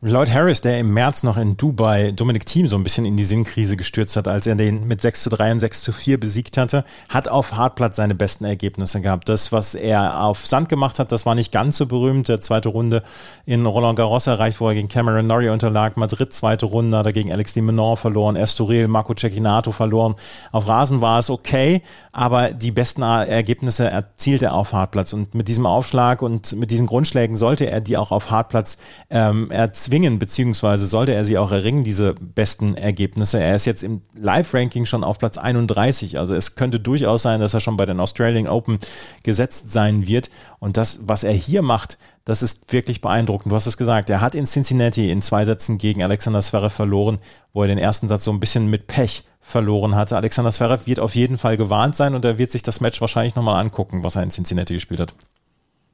Lloyd 0.03 0.31
Harris, 0.31 0.61
der 0.61 0.79
im 0.79 0.93
März 0.93 1.23
noch 1.23 1.39
in 1.39 1.57
Dubai 1.57 2.13
Dominic 2.13 2.45
Thiem 2.45 2.69
so 2.69 2.77
ein 2.77 2.83
bisschen 2.83 3.07
in 3.07 3.17
die 3.17 3.25
Sinnkrise 3.25 3.79
gestürzt 3.79 4.15
hat, 4.17 4.29
als 4.29 4.47
er 4.47 4.55
den 4.55 4.87
mit 4.87 5.01
6 5.01 5.23
zu 5.23 5.31
3 5.31 5.53
und 5.53 5.61
6 5.61 5.81
zu 5.81 5.91
4 5.91 6.21
besiegt 6.21 6.59
hatte, 6.59 6.85
hat 7.09 7.29
auf 7.29 7.57
Hartplatz 7.57 7.97
seine 7.97 8.15
besten 8.15 8.45
Ergebnisse 8.45 9.01
gehabt. 9.01 9.27
Das, 9.31 9.53
was 9.53 9.75
er 9.75 10.23
auf 10.23 10.47
Sand 10.47 10.69
gemacht 10.69 10.99
hat, 10.99 11.13
das 11.13 11.25
war 11.25 11.35
nicht 11.35 11.51
ganz 11.51 11.79
so 11.79 11.87
berühmt. 11.87 12.29
Der 12.29 12.43
zweite 12.43 12.69
Runde 12.69 13.03
in 13.47 13.65
Roland 13.65 13.97
Garros 13.97 14.27
erreicht, 14.27 14.61
wo 14.61 14.69
er 14.69 14.75
gegen 14.75 14.91
Cameron 14.91 15.27
Norrie 15.27 15.49
unterlag. 15.49 15.97
Madrid 15.97 16.31
zweite 16.31 16.67
Runde 16.67 16.99
hat 16.99 17.07
er 17.07 17.15
gegen 17.15 17.33
Alex 17.33 17.55
de 17.55 17.63
Menor 17.63 17.97
verloren. 17.97 18.37
Estoril, 18.37 18.89
Marco 18.89 19.15
Cecchinato 19.15 19.73
verloren. 19.73 20.15
Auf 20.53 20.69
Rasen 20.69 21.01
war 21.01 21.21
es 21.21 21.31
okay, 21.31 21.81
aber 22.13 22.51
die 22.51 22.71
besten 22.71 23.01
Ergebnisse 23.01 23.89
erzielt 23.89 24.43
er 24.43 24.55
auf 24.55 24.75
Hartplatz. 24.75 25.15
Und 25.15 25.35
mit 25.35 25.49
diesem 25.49 25.65
Aufschlag 25.65 26.21
und 26.21 26.55
mit 26.55 26.71
diesen 26.71 26.87
Grundschlägen 26.87 27.35
sollte 27.35 27.71
er 27.71 27.81
die 27.81 27.97
auch 27.97 28.13
auf 28.13 28.31
Hartplatz 28.31 28.77
ähm, 29.09 29.51
erzwingen 29.51 29.96
erzwingen, 29.97 30.19
beziehungsweise 30.19 30.87
sollte 30.87 31.15
er 31.15 31.25
sie 31.25 31.39
auch 31.39 31.53
erringen, 31.53 31.83
diese 31.83 32.15
besten 32.15 32.77
Ergebnisse. 32.77 33.41
Er 33.41 33.55
ist 33.55 33.65
jetzt 33.65 33.83
im 33.83 34.03
Live-Ranking 34.15 34.85
schon 34.85 35.03
auf 35.03 35.19
Platz 35.19 35.39
31. 35.39 36.19
Also 36.19 36.35
es 36.35 36.55
könnte 36.55 36.79
durchaus 36.79 37.23
sein, 37.23 37.41
dass 37.41 37.55
er 37.55 37.61
schon 37.61 37.79
bei 37.79 37.87
den 37.87 37.99
Australian 37.99 38.47
Open 38.47 38.79
gesetzt 39.23 39.73
sein 39.73 40.07
wird. 40.07 40.29
Und 40.59 40.77
das, 40.77 41.01
was 41.07 41.25
er 41.25 41.33
hier 41.33 41.63
macht, 41.63 41.97
das 42.27 42.43
ist 42.43 42.71
wirklich 42.75 43.01
beeindruckend. 43.01 43.53
Du 43.53 43.57
hast 43.57 43.67
es 43.67 43.79
gesagt, 43.79 44.11
er 44.11 44.21
hat 44.21 44.35
in 44.35 44.45
Cincinnati 44.45 45.11
in 45.11 45.23
zwei 45.23 45.47
Sätzen 45.47 45.79
gegen 45.79 46.03
Alexander 46.03 46.43
Zverev 46.43 46.75
verloren, 46.75 47.19
wo 47.55 47.63
er 47.63 47.69
den 47.69 47.79
ersten 47.79 48.09
Satz 48.09 48.25
so 48.25 48.33
ein 48.33 48.41
bisschen 48.41 48.69
mit 48.69 48.89
Pech 48.89 49.25
verloren 49.41 49.95
hatte. 49.95 50.17
Alexander 50.17 50.53
Zverev 50.53 50.87
wird 50.87 51.01
auf 51.01 51.15
jeden 51.15 51.39
Fall 51.39 51.57
gewarnt 51.57 51.97
sein 51.97 52.15
und 52.15 52.25
er 52.25 52.37
wird 52.37 52.51
sich 52.51 52.63
das 52.63 52.81
Match 52.83 53.01
wahrscheinlich 53.01 53.35
nochmal 53.35 53.63
angucken, 53.63 54.05
was 54.05 54.17
er 54.17 54.25
in 54.25 54.31
Cincinnati 54.31 54.75
gespielt 54.75 55.01
hat. 55.01 55.15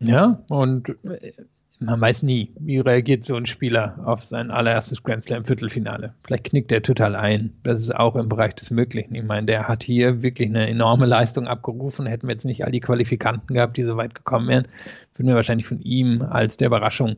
Ja, 0.01 0.43
und 0.51 0.97
man 1.85 2.01
weiß 2.01 2.23
nie, 2.23 2.53
wie 2.59 2.79
reagiert 2.79 3.25
so 3.25 3.37
ein 3.37 3.47
Spieler 3.47 3.99
auf 4.05 4.25
sein 4.25 4.51
allererstes 4.51 5.03
Grand 5.03 5.25
Slam 5.25 5.45
Viertelfinale. 5.45 6.15
Vielleicht 6.25 6.45
knickt 6.45 6.73
er 6.73 6.83
total 6.83 7.15
ein. 7.17 7.53
Das 7.63 7.83
ist 7.83 7.95
auch 7.95 8.17
im 8.17 8.29
Bereich 8.29 8.55
des 8.55 8.71
Möglichen. 8.71 9.15
Ich 9.15 9.25
meine, 9.25 9.47
der 9.47 9.69
hat 9.69 9.83
hier 9.83 10.23
wirklich 10.23 10.49
eine 10.49 10.69
enorme 10.69 11.07
Leistung 11.07 11.47
abgerufen. 11.47 12.07
Hätten 12.07 12.29
wir 12.29 12.33
jetzt 12.33 12.45
nicht 12.45 12.65
all 12.65 12.73
die 12.73 12.81
Qualifikanten 12.81 13.55
gehabt, 13.55 13.77
die 13.77 13.83
so 13.83 13.97
weit 13.97 14.15
gekommen 14.15 14.49
wären, 14.49 14.69
würden 15.15 15.29
wir 15.29 15.35
wahrscheinlich 15.35 15.67
von 15.67 15.81
ihm 15.81 16.23
als 16.23 16.57
der 16.57 16.69
Überraschung 16.69 17.17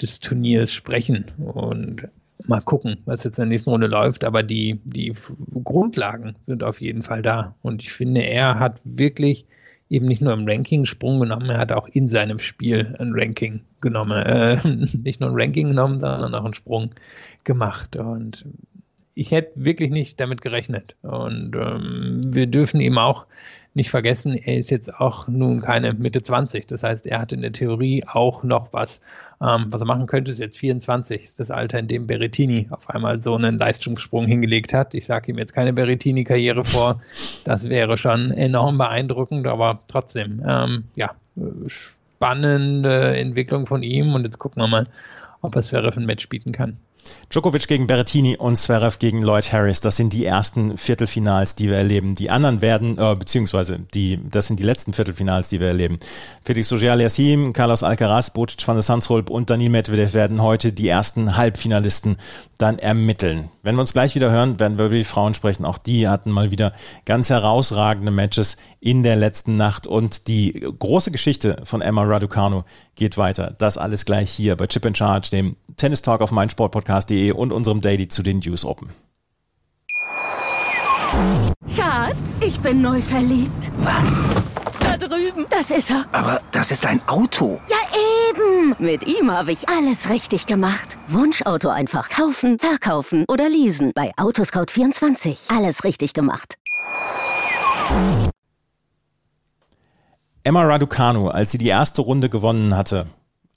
des 0.00 0.20
Turniers 0.20 0.72
sprechen. 0.72 1.26
Und 1.38 2.08
mal 2.46 2.60
gucken, 2.60 2.98
was 3.04 3.24
jetzt 3.24 3.38
in 3.38 3.42
der 3.42 3.48
nächsten 3.50 3.70
Runde 3.70 3.86
läuft. 3.86 4.24
Aber 4.24 4.42
die, 4.42 4.80
die 4.84 5.14
Grundlagen 5.62 6.36
sind 6.46 6.62
auf 6.62 6.80
jeden 6.80 7.02
Fall 7.02 7.22
da. 7.22 7.54
Und 7.62 7.82
ich 7.82 7.92
finde, 7.92 8.22
er 8.22 8.58
hat 8.58 8.80
wirklich 8.84 9.46
eben 9.90 10.06
nicht 10.06 10.22
nur 10.22 10.32
im 10.32 10.46
Ranking 10.46 10.86
Sprung 10.86 11.20
genommen, 11.20 11.50
er 11.50 11.58
hat 11.58 11.72
auch 11.72 11.88
in 11.88 12.08
seinem 12.08 12.38
Spiel 12.38 12.94
ein 12.98 13.12
Ranking 13.14 13.60
genommen. 13.80 14.20
Äh, 14.22 14.56
nicht 15.02 15.20
nur 15.20 15.30
ein 15.30 15.36
Ranking 15.36 15.68
genommen, 15.68 16.00
sondern 16.00 16.34
auch 16.34 16.44
einen 16.44 16.54
Sprung 16.54 16.90
gemacht. 17.44 17.96
Und 17.96 18.46
ich 19.14 19.30
hätte 19.30 19.52
wirklich 19.56 19.90
nicht 19.90 20.18
damit 20.20 20.40
gerechnet. 20.40 20.96
Und 21.02 21.54
ähm, 21.54 22.20
wir 22.26 22.46
dürfen 22.46 22.80
ihm 22.80 22.98
auch 22.98 23.26
nicht 23.74 23.90
vergessen, 23.90 24.34
er 24.34 24.56
ist 24.56 24.70
jetzt 24.70 25.00
auch 25.00 25.26
nun 25.26 25.60
keine 25.60 25.92
Mitte 25.92 26.22
20. 26.22 26.66
Das 26.66 26.82
heißt, 26.82 27.06
er 27.06 27.20
hat 27.20 27.32
in 27.32 27.42
der 27.42 27.52
Theorie 27.52 28.04
auch 28.06 28.42
noch 28.44 28.72
was, 28.72 29.00
ähm, 29.42 29.66
was 29.68 29.82
er 29.82 29.86
machen 29.86 30.06
könnte. 30.06 30.30
Ist 30.30 30.38
jetzt 30.38 30.58
24, 30.58 31.22
ist 31.22 31.40
das 31.40 31.50
Alter, 31.50 31.80
in 31.80 31.88
dem 31.88 32.06
Berettini 32.06 32.68
auf 32.70 32.88
einmal 32.88 33.20
so 33.20 33.34
einen 33.34 33.58
Leistungssprung 33.58 34.26
hingelegt 34.26 34.72
hat. 34.72 34.94
Ich 34.94 35.06
sage 35.06 35.32
ihm 35.32 35.38
jetzt 35.38 35.54
keine 35.54 35.72
Berettini-Karriere 35.72 36.64
vor. 36.64 37.00
Das 37.44 37.68
wäre 37.68 37.96
schon 37.96 38.30
enorm 38.30 38.78
beeindruckend, 38.78 39.46
aber 39.46 39.80
trotzdem, 39.88 40.42
ähm, 40.46 40.84
ja, 40.94 41.10
spannende 41.66 43.16
Entwicklung 43.16 43.66
von 43.66 43.82
ihm. 43.82 44.14
Und 44.14 44.24
jetzt 44.24 44.38
gucken 44.38 44.62
wir 44.62 44.68
mal, 44.68 44.86
ob 45.42 45.56
er 45.56 45.60
es 45.60 45.70
für 45.70 45.78
ein 45.78 46.06
Match 46.06 46.28
bieten 46.28 46.52
kann. 46.52 46.78
Djokovic 47.30 47.66
gegen 47.66 47.86
Berrettini 47.86 48.36
und 48.36 48.56
Zverev 48.56 48.98
gegen 48.98 49.22
Lloyd 49.22 49.52
Harris, 49.52 49.80
das 49.80 49.96
sind 49.96 50.12
die 50.12 50.24
ersten 50.24 50.78
Viertelfinals, 50.78 51.56
die 51.56 51.68
wir 51.68 51.76
erleben. 51.76 52.14
Die 52.14 52.30
anderen 52.30 52.60
werden, 52.60 52.98
äh, 52.98 53.16
beziehungsweise 53.18 53.80
die, 53.94 54.20
das 54.30 54.46
sind 54.46 54.60
die 54.60 54.64
letzten 54.64 54.92
Viertelfinals, 54.92 55.48
die 55.48 55.60
wir 55.60 55.68
erleben. 55.68 55.98
Felix 56.44 56.72
Auger-Aliassime, 56.72 57.52
Carlos 57.52 57.82
Alcaraz, 57.82 58.30
Bocic 58.30 58.66
van 58.66 58.76
der 58.76 58.82
Sandsholp 58.82 59.30
und 59.30 59.50
Daniel 59.50 59.70
Medvedev 59.70 60.14
werden 60.14 60.42
heute 60.42 60.72
die 60.72 60.88
ersten 60.88 61.36
Halbfinalisten 61.36 62.16
dann 62.58 62.78
ermitteln. 62.78 63.48
Wenn 63.62 63.76
wir 63.76 63.80
uns 63.80 63.92
gleich 63.92 64.14
wieder 64.14 64.30
hören, 64.30 64.60
werden 64.60 64.78
wir 64.78 64.86
über 64.86 64.94
die 64.94 65.04
Frauen 65.04 65.34
sprechen. 65.34 65.64
Auch 65.64 65.78
die 65.78 66.08
hatten 66.08 66.30
mal 66.30 66.50
wieder 66.50 66.72
ganz 67.04 67.30
herausragende 67.30 68.10
Matches 68.10 68.56
in 68.80 69.02
der 69.02 69.16
letzten 69.16 69.56
Nacht 69.56 69.86
und 69.86 70.28
die 70.28 70.66
große 70.78 71.10
Geschichte 71.10 71.60
von 71.64 71.82
Emma 71.82 72.02
Raducanu 72.02 72.62
geht 72.94 73.16
weiter. 73.16 73.54
Das 73.58 73.78
alles 73.78 74.04
gleich 74.04 74.30
hier 74.30 74.56
bei 74.56 74.66
Chip 74.66 74.84
in 74.84 74.94
Charge, 74.94 75.30
dem 75.30 75.56
Tennis 75.76 76.02
Talk 76.02 76.20
auf 76.20 76.30
meinsportpodcast.de 76.30 77.32
und 77.32 77.52
unserem 77.52 77.80
Daily 77.80 78.08
zu 78.08 78.22
den 78.22 78.38
News 78.38 78.64
Open. 78.64 78.90
Schatz, 81.74 82.40
ich 82.40 82.58
bin 82.60 82.82
neu 82.82 83.00
verliebt. 83.00 83.70
Was? 83.78 84.24
Da 84.98 85.08
drüben. 85.08 85.46
Das 85.50 85.72
ist 85.72 85.90
er. 85.90 86.04
Aber 86.12 86.40
das 86.52 86.70
ist 86.70 86.86
ein 86.86 87.00
Auto. 87.08 87.60
Ja, 87.68 87.76
eben. 88.30 88.76
Mit 88.78 89.04
ihm 89.06 89.32
habe 89.32 89.50
ich 89.50 89.68
alles 89.68 90.08
richtig 90.08 90.46
gemacht. 90.46 90.96
Wunschauto 91.08 91.68
einfach 91.68 92.08
kaufen, 92.08 92.60
verkaufen 92.60 93.24
oder 93.26 93.48
leasen. 93.48 93.90
Bei 93.92 94.12
Autoscout24. 94.14 95.52
Alles 95.56 95.82
richtig 95.82 96.14
gemacht. 96.14 96.54
Emma 100.44 100.62
Raducanu, 100.62 101.28
als 101.28 101.50
sie 101.50 101.58
die 101.58 101.68
erste 101.68 102.02
Runde 102.02 102.28
gewonnen 102.28 102.76
hatte, 102.76 103.06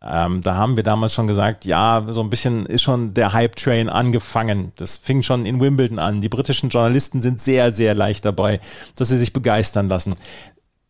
ähm, 0.01 0.41
da 0.41 0.55
haben 0.55 0.75
wir 0.75 0.83
damals 0.83 1.13
schon 1.13 1.27
gesagt, 1.27 1.65
ja, 1.65 2.05
so 2.09 2.21
ein 2.21 2.29
bisschen 2.29 2.65
ist 2.65 2.81
schon 2.81 3.13
der 3.13 3.33
Hype-Train 3.33 3.89
angefangen. 3.89 4.71
Das 4.77 4.97
fing 4.97 5.21
schon 5.21 5.45
in 5.45 5.59
Wimbledon 5.59 5.99
an. 5.99 6.21
Die 6.21 6.29
britischen 6.29 6.69
Journalisten 6.69 7.21
sind 7.21 7.39
sehr, 7.39 7.71
sehr 7.71 7.93
leicht 7.93 8.25
dabei, 8.25 8.59
dass 8.95 9.09
sie 9.09 9.17
sich 9.17 9.33
begeistern 9.33 9.87
lassen 9.87 10.15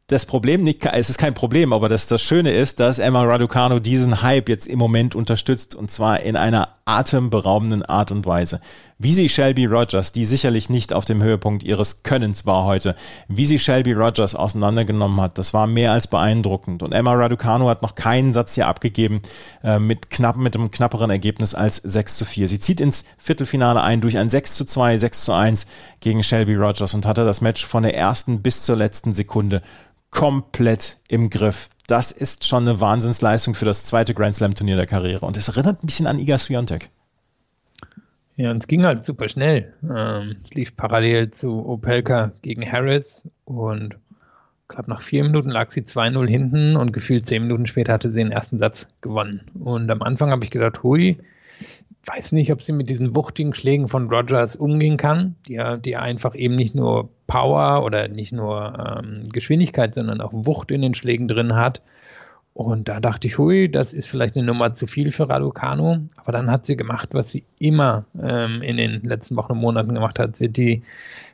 das 0.08 0.26
Problem 0.26 0.63
nicht, 0.63 0.86
es 0.86 1.10
ist 1.10 1.17
kein 1.17 1.34
Problem, 1.34 1.74
aber 1.74 1.89
das, 1.89 2.08
das 2.08 2.22
Schöne 2.22 2.52
ist, 2.52 2.80
dass 2.80 2.98
Emma 2.98 3.24
Raducanu 3.24 3.80
diesen 3.80 4.22
Hype 4.22 4.48
jetzt 4.48 4.65
im 4.65 4.80
Moment 4.80 5.15
unterstützt 5.15 5.76
und 5.76 5.91
zwar 5.91 6.22
in 6.22 6.38
einer 6.38 6.70
atemberaubenden 6.86 7.84
Art 7.84 8.12
und 8.12 8.26
Weise. 8.26 8.62
Wie 8.98 9.12
sie 9.12 9.28
Shelby 9.28 9.65
Rogers, 9.65 10.13
die 10.13 10.24
sicherlich 10.24 10.70
nicht 10.70 10.93
auf 10.93 11.04
dem 11.04 11.22
Höhepunkt 11.22 11.62
ihres 11.65 12.04
Könnens 12.04 12.46
war 12.46 12.63
heute, 12.63 12.96
wie 13.28 13.46
sie 13.46 13.60
Shelby 13.60 13.91
Rogers 13.91 14.34
auseinandergenommen 14.34 15.20
hat, 15.20 15.38
das 15.38 15.54
war 15.54 15.67
mehr 15.67 15.91
als 15.91 16.08
beeindruckend. 16.08 16.84
Und 16.84 16.93
Emma 16.93 17.12
Raducanu 17.12 17.67
hat 17.67 17.82
noch 17.82 17.96
keinen 17.96 18.32
Satz 18.32 18.56
hier 18.56 18.67
abgegeben 18.67 19.22
äh, 19.62 19.78
mit 19.78 20.10
knapp, 20.10 20.38
mit 20.38 20.56
einem 20.56 20.72
knapperen 20.72 21.10
Ergebnis 21.10 21.54
als 21.54 21.76
6 21.76 22.17
zu 22.17 22.24
4. 22.24 22.48
Sie 22.48 22.60
zieht 22.60 22.80
ins 22.80 23.04
Viertelfinale 23.17 23.82
ein 23.82 24.00
durch 24.00 24.17
ein 24.17 24.30
6 24.30 24.56
zu 24.56 24.63
2, 24.63 24.96
6 24.96 25.26
zu 25.26 25.34
1 25.34 25.67
gegen 26.00 26.24
Shelby 26.24 26.56
Rogers 26.56 26.93
und 26.93 27.06
hatte 27.06 27.26
das 27.26 27.41
Match 27.41 27.65
von 27.65 27.84
der 27.84 27.93
ersten 27.93 28.41
bis 28.41 28.63
zur 28.63 28.78
letzten 28.78 29.13
Sekunde 29.13 29.62
komplett 30.17 30.97
im 31.10 31.30
Griff. 31.30 31.69
Das 31.86 32.12
ist 32.12 32.47
schon 32.47 32.67
eine 32.67 32.82
Wahnsinnsleistung 32.82 33.53
für 33.53 33.65
das 33.65 33.86
zweite 33.86 34.15
Grand 34.15 34.34
Slam 34.34 34.56
Turnier 34.56 34.75
der 34.75 34.88
Karriere. 34.88 35.23
Und 35.23 35.38
es 35.38 35.47
erinnert 35.47 35.84
ein 35.84 35.86
bisschen 35.86 36.08
an 36.08 36.17
Iga 36.17 36.39
Swiatek. 36.39 36.89
Ja, 38.36 38.49
und 38.49 38.58
es 38.58 38.67
ging 38.67 38.84
halt 38.84 39.06
super 39.06 39.30
schnell. 39.30 39.73
Ähm, 39.84 40.38
es 40.43 40.56
lief 40.56 40.75
parallel 40.75 41.30
zu 41.30 41.63
Opelka 41.67 42.32
gegen 42.41 42.69
Harris 42.69 43.30
und 43.45 43.93
ich 43.93 44.67
glaube, 44.69 44.89
nach 44.89 45.01
vier 45.01 45.23
Minuten 45.23 45.49
lag 45.49 45.69
sie 45.69 45.82
2-0 45.82 46.27
hinten 46.27 46.75
und 46.75 46.93
gefühlt 46.93 47.27
zehn 47.27 47.43
Minuten 47.43 47.67
später 47.67 47.93
hatte 47.93 48.10
sie 48.10 48.17
den 48.17 48.32
ersten 48.32 48.58
Satz 48.58 48.89
gewonnen. 49.01 49.41
Und 49.53 49.89
am 49.91 50.01
Anfang 50.01 50.32
habe 50.32 50.43
ich 50.43 50.51
gedacht, 50.51 50.82
hui, 50.82 51.19
weiß 52.08 52.32
nicht, 52.32 52.52
ob 52.52 52.62
sie 52.62 52.72
mit 52.72 52.89
diesen 52.89 53.15
wuchtigen 53.15 53.54
Schlägen 53.54 53.88
von 53.88 54.10
Rogers 54.10 54.56
umgehen 54.56 54.98
kann, 54.98 55.36
die, 55.48 55.62
die 55.84 55.98
einfach 55.98 56.36
eben 56.36 56.56
nicht 56.56 56.74
nur 56.74 57.10
Power 57.28 57.84
oder 57.84 58.08
nicht 58.08 58.32
nur 58.32 59.02
ähm, 59.04 59.24
Geschwindigkeit, 59.32 59.93
sondern 59.93 60.22
auch 60.22 60.32
Wucht 60.34 60.72
in 60.72 60.82
den 60.82 60.96
Schlägen 60.96 61.28
drin 61.28 61.56
hat. 61.56 61.82
Und 62.54 62.88
da 62.88 63.00
dachte 63.00 63.28
ich, 63.28 63.38
hui, 63.38 63.70
das 63.70 63.93
ist 63.93 64.10
vielleicht 64.10 64.36
eine 64.36 64.46
Nummer 64.46 64.74
zu 64.74 64.88
viel 64.88 65.12
für 65.12 65.30
Raducano. 65.30 66.00
Aber 66.15 66.32
dann 66.32 66.50
hat 66.50 66.65
sie 66.65 66.76
gemacht, 66.76 67.10
was 67.12 67.32
sie 67.32 67.43
immer 67.60 68.06
ähm, 68.20 68.63
in 68.63 68.78
den 68.78 69.04
letzten 69.04 69.36
Wochen 69.36 69.52
und 69.52 69.60
Monaten 69.60 69.93
gemacht 69.93 70.17
hat. 70.17 70.38
Sie 70.38 70.46
hat 70.46 70.58
die 70.58 70.82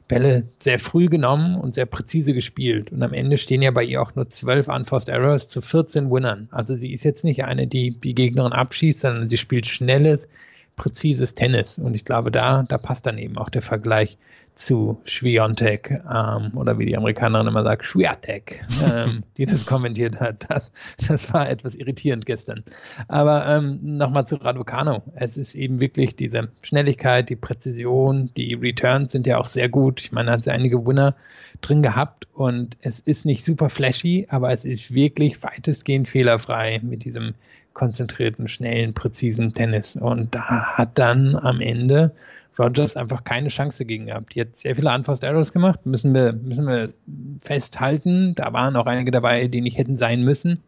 Bälle 0.09 0.43
sehr 0.57 0.79
früh 0.79 1.05
genommen 1.05 1.55
und 1.55 1.75
sehr 1.75 1.85
präzise 1.85 2.33
gespielt. 2.33 2.91
Und 2.91 3.01
am 3.03 3.13
Ende 3.13 3.37
stehen 3.37 3.61
ja 3.61 3.71
bei 3.71 3.85
ihr 3.85 4.01
auch 4.01 4.13
nur 4.15 4.29
12 4.29 4.67
Unforced 4.67 5.07
Errors 5.07 5.47
zu 5.47 5.61
14 5.61 6.11
Winnern. 6.11 6.49
Also 6.51 6.75
sie 6.75 6.91
ist 6.91 7.05
jetzt 7.05 7.23
nicht 7.23 7.45
eine, 7.45 7.67
die 7.67 7.91
die 7.97 8.15
Gegnerin 8.15 8.51
abschießt, 8.51 8.99
sondern 8.99 9.29
sie 9.29 9.37
spielt 9.37 9.65
schnelles, 9.65 10.27
präzises 10.75 11.35
Tennis. 11.35 11.77
Und 11.77 11.95
ich 11.95 12.05
glaube, 12.05 12.31
da, 12.31 12.63
da 12.63 12.77
passt 12.77 13.05
dann 13.05 13.17
eben 13.17 13.37
auch 13.37 13.49
der 13.49 13.61
Vergleich 13.61 14.17
zu 14.55 15.01
Schwiontek 15.05 16.01
ähm, 16.11 16.51
oder 16.55 16.77
wie 16.77 16.85
die 16.85 16.95
Amerikanerin 16.95 17.47
immer 17.47 17.63
sagt, 17.63 17.85
Schwiatek, 17.85 18.63
ähm, 18.85 19.23
die 19.37 19.45
das 19.45 19.65
kommentiert 19.65 20.19
hat. 20.19 20.45
Das, 20.49 20.71
das, 21.07 21.33
war 21.33 21.49
etwas 21.49 21.75
irritierend 21.75 22.25
gestern. 22.25 22.63
Aber 23.07 23.47
ähm, 23.47 23.79
nochmal 23.81 24.27
zu 24.27 24.35
Raducano. 24.35 25.01
Es 25.15 25.37
ist 25.37 25.55
eben 25.55 25.81
wirklich 25.81 26.15
diese 26.15 26.49
Schnelligkeit, 26.61 27.29
die 27.29 27.35
Präzision, 27.35 28.31
die 28.37 28.53
Returns 28.53 29.11
sind 29.11 29.25
ja 29.25 29.39
auch 29.39 29.47
sehr 29.47 29.69
gut. 29.69 30.01
Ich 30.01 30.11
meine, 30.11 30.31
hat 30.31 30.43
sie 30.43 30.51
einige 30.51 30.85
Winner 30.85 31.15
drin 31.61 31.81
gehabt 31.81 32.27
und 32.33 32.77
es 32.81 32.99
ist 32.99 33.25
nicht 33.25 33.43
super 33.43 33.69
flashy, 33.69 34.27
aber 34.29 34.51
es 34.51 34.65
ist 34.65 34.93
wirklich 34.93 35.41
weitestgehend 35.41 36.09
fehlerfrei 36.09 36.79
mit 36.83 37.05
diesem 37.05 37.33
konzentrierten, 37.73 38.47
schnellen, 38.47 38.93
präzisen 38.93 39.53
Tennis. 39.53 39.95
Und 39.95 40.35
da 40.35 40.77
hat 40.77 40.97
dann 40.97 41.35
am 41.35 41.61
Ende 41.61 42.13
Rogers 42.57 42.95
einfach 42.95 43.23
keine 43.23 43.49
Chance 43.49 43.85
gegen 43.85 44.07
gehabt. 44.07 44.35
Die 44.35 44.41
hat 44.41 44.59
sehr 44.59 44.75
viele 44.75 44.93
Unforced 44.93 45.23
Errors 45.23 45.53
gemacht, 45.53 45.85
müssen 45.85 46.13
wir, 46.13 46.33
müssen 46.33 46.67
wir 46.67 46.93
festhalten. 47.41 48.35
Da 48.35 48.53
waren 48.53 48.75
auch 48.75 48.85
einige 48.85 49.11
dabei, 49.11 49.47
die 49.47 49.61
nicht 49.61 49.77
hätten 49.77 49.97
sein 49.97 50.23
müssen. 50.23 50.59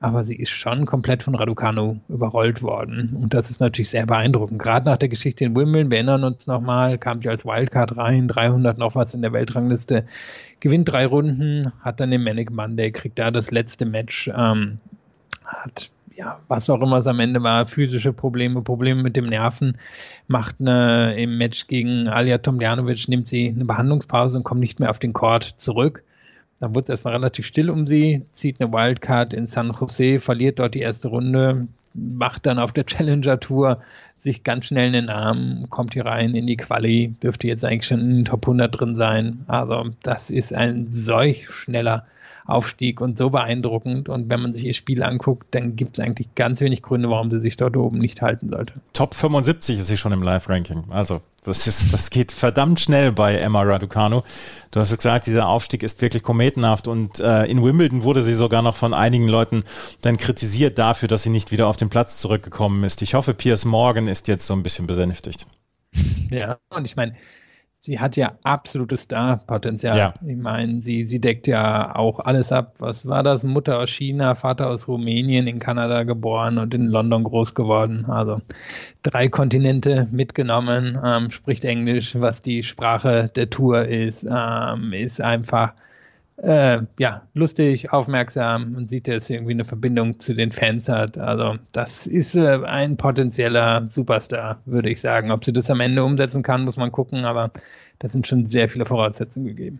Aber 0.00 0.22
sie 0.22 0.36
ist 0.36 0.50
schon 0.50 0.84
komplett 0.84 1.22
von 1.22 1.34
Raducano 1.34 1.98
überrollt 2.08 2.62
worden. 2.62 3.16
Und 3.20 3.32
das 3.32 3.48
ist 3.48 3.60
natürlich 3.60 3.88
sehr 3.88 4.04
beeindruckend. 4.04 4.60
Gerade 4.60 4.84
nach 4.84 4.98
der 4.98 5.08
Geschichte 5.08 5.44
in 5.44 5.56
Wimbledon, 5.56 5.90
wir 5.90 5.96
erinnern 5.96 6.24
uns 6.24 6.46
nochmal, 6.46 6.98
kam 6.98 7.22
sie 7.22 7.30
als 7.30 7.46
Wildcard 7.46 7.96
rein, 7.96 8.28
300 8.28 8.76
noch 8.76 8.94
was 8.94 9.14
in 9.14 9.22
der 9.22 9.32
Weltrangliste, 9.32 10.04
gewinnt 10.60 10.90
drei 10.90 11.06
Runden, 11.06 11.72
hat 11.80 12.00
dann 12.00 12.10
den 12.10 12.22
Manic 12.22 12.50
Monday, 12.52 12.90
kriegt 12.90 13.18
da 13.18 13.30
das 13.30 13.50
letzte 13.50 13.86
Match, 13.86 14.30
ähm, 14.36 14.78
hat 15.44 15.93
ja, 16.16 16.40
was 16.48 16.70
auch 16.70 16.80
immer 16.82 16.98
es 16.98 17.06
am 17.06 17.20
Ende 17.20 17.42
war, 17.42 17.66
physische 17.66 18.12
Probleme, 18.12 18.62
Probleme 18.62 19.02
mit 19.02 19.16
dem 19.16 19.26
Nerven, 19.26 19.78
macht 20.26 20.60
eine, 20.60 21.14
im 21.16 21.38
Match 21.38 21.66
gegen 21.66 22.08
Alia 22.08 22.38
Tomljanovic, 22.38 23.08
nimmt 23.08 23.26
sie 23.26 23.48
eine 23.48 23.64
Behandlungspause 23.64 24.38
und 24.38 24.44
kommt 24.44 24.60
nicht 24.60 24.80
mehr 24.80 24.90
auf 24.90 24.98
den 24.98 25.12
Court 25.12 25.54
zurück. 25.56 26.02
Dann 26.60 26.74
wurde 26.74 26.84
es 26.84 26.90
erstmal 26.90 27.14
relativ 27.14 27.46
still 27.46 27.68
um 27.68 27.84
sie, 27.84 28.22
zieht 28.32 28.60
eine 28.60 28.72
Wildcard 28.72 29.34
in 29.34 29.46
San 29.46 29.72
Jose, 29.72 30.20
verliert 30.20 30.58
dort 30.58 30.74
die 30.74 30.80
erste 30.80 31.08
Runde, 31.08 31.66
macht 31.94 32.46
dann 32.46 32.58
auf 32.58 32.72
der 32.72 32.86
Challenger 32.86 33.40
Tour 33.40 33.80
sich 34.20 34.42
ganz 34.42 34.66
schnell 34.66 34.86
in 34.86 34.92
den 34.94 35.10
Arm, 35.10 35.64
kommt 35.68 35.92
hier 35.92 36.06
rein 36.06 36.34
in 36.34 36.46
die 36.46 36.56
Quali, 36.56 37.12
dürfte 37.22 37.46
jetzt 37.46 37.64
eigentlich 37.64 37.86
schon 37.86 38.00
in 38.00 38.16
den 38.16 38.24
Top 38.24 38.44
100 38.44 38.80
drin 38.80 38.94
sein. 38.94 39.44
Also 39.48 39.90
das 40.02 40.30
ist 40.30 40.54
ein 40.54 40.88
solch 40.92 41.50
schneller 41.50 42.06
Aufstieg 42.46 43.00
und 43.00 43.16
so 43.16 43.30
beeindruckend. 43.30 44.08
Und 44.08 44.28
wenn 44.28 44.40
man 44.40 44.52
sich 44.52 44.64
ihr 44.64 44.74
Spiel 44.74 45.02
anguckt, 45.02 45.46
dann 45.52 45.76
gibt 45.76 45.98
es 45.98 46.04
eigentlich 46.04 46.34
ganz 46.34 46.60
wenig 46.60 46.82
Gründe, 46.82 47.08
warum 47.08 47.30
sie 47.30 47.40
sich 47.40 47.56
dort 47.56 47.76
oben 47.76 47.98
nicht 47.98 48.22
halten 48.22 48.50
sollte. 48.50 48.74
Top 48.92 49.14
75 49.14 49.80
ist 49.80 49.86
sie 49.86 49.96
schon 49.96 50.12
im 50.12 50.22
Live-Ranking. 50.22 50.84
Also 50.90 51.20
das 51.44 51.66
ist, 51.66 51.92
das 51.92 52.10
geht 52.10 52.32
verdammt 52.32 52.80
schnell 52.80 53.12
bei 53.12 53.36
Emma 53.36 53.62
Raducanu. 53.62 54.22
Du 54.70 54.80
hast 54.80 54.94
gesagt, 54.94 55.26
dieser 55.26 55.46
Aufstieg 55.46 55.82
ist 55.82 56.00
wirklich 56.02 56.22
kometenhaft 56.22 56.88
und 56.88 57.20
äh, 57.20 57.44
in 57.44 57.62
Wimbledon 57.62 58.02
wurde 58.02 58.22
sie 58.22 58.34
sogar 58.34 58.62
noch 58.62 58.76
von 58.76 58.94
einigen 58.94 59.28
Leuten 59.28 59.62
dann 60.00 60.16
kritisiert 60.16 60.78
dafür, 60.78 61.08
dass 61.08 61.22
sie 61.22 61.30
nicht 61.30 61.52
wieder 61.52 61.68
auf 61.68 61.76
den 61.76 61.90
Platz 61.90 62.18
zurückgekommen 62.18 62.82
ist. 62.84 63.02
Ich 63.02 63.14
hoffe, 63.14 63.34
Piers 63.34 63.64
Morgan 63.64 64.08
ist 64.08 64.26
jetzt 64.28 64.46
so 64.46 64.54
ein 64.54 64.62
bisschen 64.62 64.86
besänftigt. 64.86 65.46
Ja, 66.30 66.58
und 66.70 66.86
ich 66.86 66.96
meine, 66.96 67.14
sie 67.84 68.00
hat 68.00 68.16
ja 68.16 68.32
absolutes 68.44 69.02
Star-Potenzial. 69.02 69.98
Ja. 69.98 70.14
Ich 70.26 70.38
meine, 70.38 70.80
sie, 70.80 71.06
sie 71.06 71.20
deckt 71.20 71.46
ja 71.46 71.94
auch 71.94 72.18
alles 72.18 72.50
ab. 72.50 72.76
Was 72.78 73.06
war 73.06 73.22
das? 73.22 73.42
Mutter 73.42 73.78
aus 73.78 73.90
China, 73.90 74.34
Vater 74.34 74.70
aus 74.70 74.88
Rumänien, 74.88 75.46
in 75.46 75.58
Kanada 75.58 76.04
geboren 76.04 76.56
und 76.56 76.72
in 76.72 76.86
London 76.86 77.24
groß 77.24 77.54
geworden. 77.54 78.06
Also 78.06 78.40
drei 79.02 79.28
Kontinente 79.28 80.08
mitgenommen, 80.10 80.98
ähm, 81.04 81.30
spricht 81.30 81.66
Englisch, 81.66 82.18
was 82.18 82.40
die 82.40 82.62
Sprache 82.62 83.26
der 83.36 83.50
Tour 83.50 83.84
ist, 83.84 84.26
ähm, 84.30 84.94
ist 84.94 85.20
einfach 85.20 85.74
äh, 86.36 86.80
ja, 86.98 87.22
lustig, 87.34 87.92
aufmerksam 87.92 88.72
Man 88.72 88.86
sieht, 88.86 89.06
dass 89.06 89.30
irgendwie 89.30 89.52
eine 89.52 89.64
Verbindung 89.64 90.18
zu 90.18 90.34
den 90.34 90.50
Fans 90.50 90.88
hat. 90.88 91.16
Also, 91.16 91.56
das 91.72 92.06
ist 92.06 92.34
äh, 92.34 92.60
ein 92.64 92.96
potenzieller 92.96 93.86
Superstar, 93.88 94.60
würde 94.64 94.90
ich 94.90 95.00
sagen. 95.00 95.30
Ob 95.30 95.44
sie 95.44 95.52
das 95.52 95.70
am 95.70 95.80
Ende 95.80 96.04
umsetzen 96.04 96.42
kann, 96.42 96.64
muss 96.64 96.76
man 96.76 96.90
gucken, 96.90 97.24
aber 97.24 97.50
da 98.00 98.08
sind 98.08 98.26
schon 98.26 98.48
sehr 98.48 98.68
viele 98.68 98.84
Voraussetzungen 98.84 99.46
gegeben. 99.46 99.78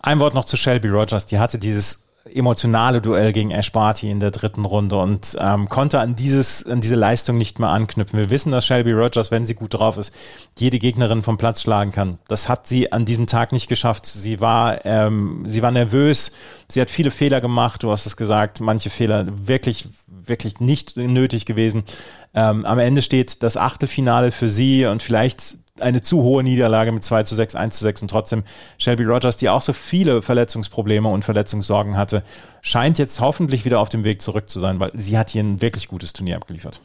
Ein 0.00 0.20
Wort 0.20 0.34
noch 0.34 0.44
zu 0.44 0.56
Shelby 0.56 0.88
Rogers. 0.88 1.26
Die 1.26 1.38
hatte 1.38 1.58
dieses 1.58 2.05
emotionale 2.34 3.00
Duell 3.00 3.32
gegen 3.32 3.50
Ash 3.50 3.72
Barty 3.72 4.10
in 4.10 4.20
der 4.20 4.30
dritten 4.30 4.64
Runde 4.64 4.96
und 4.96 5.36
ähm, 5.40 5.68
konnte 5.68 6.00
an 6.00 6.16
dieses 6.16 6.66
an 6.66 6.80
diese 6.80 6.94
Leistung 6.94 7.38
nicht 7.38 7.58
mehr 7.58 7.68
anknüpfen. 7.68 8.18
Wir 8.18 8.30
wissen, 8.30 8.52
dass 8.52 8.66
Shelby 8.66 8.92
Rogers, 8.92 9.30
wenn 9.30 9.46
sie 9.46 9.54
gut 9.54 9.74
drauf 9.74 9.98
ist, 9.98 10.12
jede 10.58 10.78
Gegnerin 10.78 11.22
vom 11.22 11.38
Platz 11.38 11.62
schlagen 11.62 11.92
kann. 11.92 12.18
Das 12.28 12.48
hat 12.48 12.66
sie 12.66 12.92
an 12.92 13.04
diesem 13.04 13.26
Tag 13.26 13.52
nicht 13.52 13.68
geschafft. 13.68 14.06
Sie 14.06 14.40
war 14.40 14.84
ähm, 14.84 15.44
sie 15.46 15.62
war 15.62 15.70
nervös. 15.70 16.32
Sie 16.68 16.80
hat 16.80 16.90
viele 16.90 17.10
Fehler 17.10 17.40
gemacht. 17.40 17.82
Du 17.82 17.90
hast 17.90 18.06
es 18.06 18.16
gesagt, 18.16 18.60
manche 18.60 18.90
Fehler 18.90 19.26
wirklich 19.28 19.88
wirklich 20.28 20.60
nicht 20.60 20.96
nötig 20.96 21.46
gewesen. 21.46 21.84
Ähm, 22.34 22.64
am 22.64 22.78
Ende 22.78 23.02
steht 23.02 23.42
das 23.42 23.56
Achtelfinale 23.56 24.32
für 24.32 24.48
sie 24.48 24.86
und 24.86 25.02
vielleicht 25.02 25.58
eine 25.80 26.02
zu 26.02 26.22
hohe 26.22 26.42
Niederlage 26.42 26.92
mit 26.92 27.04
2 27.04 27.24
zu 27.24 27.34
6, 27.34 27.54
1 27.54 27.76
zu 27.76 27.82
6 27.82 28.02
und 28.02 28.08
trotzdem 28.08 28.44
Shelby 28.78 29.04
Rogers, 29.04 29.36
die 29.36 29.48
auch 29.48 29.62
so 29.62 29.72
viele 29.72 30.22
Verletzungsprobleme 30.22 31.08
und 31.08 31.24
Verletzungssorgen 31.24 31.96
hatte, 31.96 32.22
scheint 32.62 32.98
jetzt 32.98 33.20
hoffentlich 33.20 33.64
wieder 33.64 33.80
auf 33.80 33.88
dem 33.88 34.04
Weg 34.04 34.22
zurück 34.22 34.48
zu 34.48 34.60
sein, 34.60 34.80
weil 34.80 34.90
sie 34.94 35.18
hat 35.18 35.30
hier 35.30 35.42
ein 35.42 35.60
wirklich 35.60 35.88
gutes 35.88 36.12
Turnier 36.12 36.36
abgeliefert. 36.36 36.80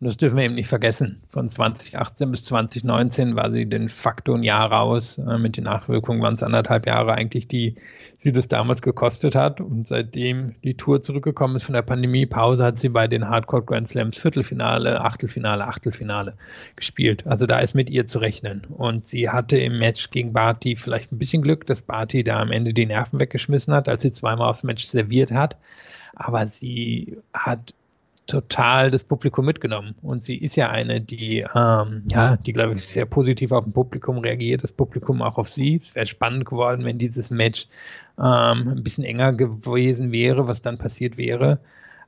Und 0.00 0.06
das 0.06 0.16
dürfen 0.16 0.38
wir 0.38 0.44
eben 0.44 0.54
nicht 0.54 0.68
vergessen. 0.68 1.20
Von 1.28 1.50
2018 1.50 2.30
bis 2.30 2.44
2019 2.44 3.36
war 3.36 3.50
sie 3.50 3.68
den 3.68 3.90
facto 3.90 4.32
ein 4.32 4.42
Jahr 4.42 4.72
raus. 4.72 5.18
Äh, 5.18 5.36
mit 5.36 5.58
den 5.58 5.64
Nachwirkungen 5.64 6.22
waren 6.22 6.32
es 6.32 6.42
anderthalb 6.42 6.86
Jahre 6.86 7.12
eigentlich, 7.12 7.48
die 7.48 7.74
sie 8.16 8.32
das 8.32 8.48
damals 8.48 8.80
gekostet 8.80 9.34
hat. 9.34 9.60
Und 9.60 9.86
seitdem 9.86 10.54
die 10.64 10.74
Tour 10.74 11.02
zurückgekommen 11.02 11.56
ist 11.56 11.64
von 11.64 11.74
der 11.74 11.82
Pandemiepause, 11.82 12.64
hat 12.64 12.80
sie 12.80 12.88
bei 12.88 13.08
den 13.08 13.28
Hardcore 13.28 13.62
Grand 13.62 13.88
Slams 13.88 14.16
Viertelfinale, 14.16 15.02
Achtelfinale, 15.02 15.66
Achtelfinale 15.66 16.32
gespielt. 16.76 17.26
Also 17.26 17.44
da 17.44 17.58
ist 17.58 17.74
mit 17.74 17.90
ihr 17.90 18.08
zu 18.08 18.20
rechnen. 18.20 18.66
Und 18.70 19.06
sie 19.06 19.28
hatte 19.28 19.58
im 19.58 19.78
Match 19.78 20.08
gegen 20.08 20.32
Barty 20.32 20.76
vielleicht 20.76 21.12
ein 21.12 21.18
bisschen 21.18 21.42
Glück, 21.42 21.66
dass 21.66 21.82
Barty 21.82 22.24
da 22.24 22.40
am 22.40 22.52
Ende 22.52 22.72
die 22.72 22.86
Nerven 22.86 23.20
weggeschmissen 23.20 23.74
hat, 23.74 23.86
als 23.86 24.00
sie 24.00 24.12
zweimal 24.12 24.48
aufs 24.48 24.62
Match 24.62 24.86
serviert 24.86 25.30
hat. 25.30 25.58
Aber 26.14 26.46
sie 26.46 27.18
hat 27.34 27.74
total 28.26 28.90
das 28.90 29.04
Publikum 29.04 29.44
mitgenommen. 29.44 29.94
Und 30.02 30.22
sie 30.22 30.36
ist 30.36 30.56
ja 30.56 30.70
eine, 30.70 31.00
die, 31.00 31.44
ähm, 31.54 32.04
ja, 32.08 32.36
die, 32.36 32.52
glaube 32.52 32.74
ich, 32.74 32.84
sehr 32.84 33.06
positiv 33.06 33.52
auf 33.52 33.64
dem 33.64 33.72
Publikum 33.72 34.18
reagiert, 34.18 34.62
das 34.62 34.72
Publikum 34.72 35.22
auch 35.22 35.38
auf 35.38 35.50
sie. 35.50 35.76
Es 35.82 35.94
wäre 35.94 36.06
spannend 36.06 36.44
geworden, 36.44 36.84
wenn 36.84 36.98
dieses 36.98 37.30
Match 37.30 37.66
ähm, 38.18 38.68
ein 38.68 38.82
bisschen 38.82 39.04
enger 39.04 39.32
gewesen 39.32 40.12
wäre, 40.12 40.46
was 40.46 40.62
dann 40.62 40.78
passiert 40.78 41.16
wäre. 41.16 41.58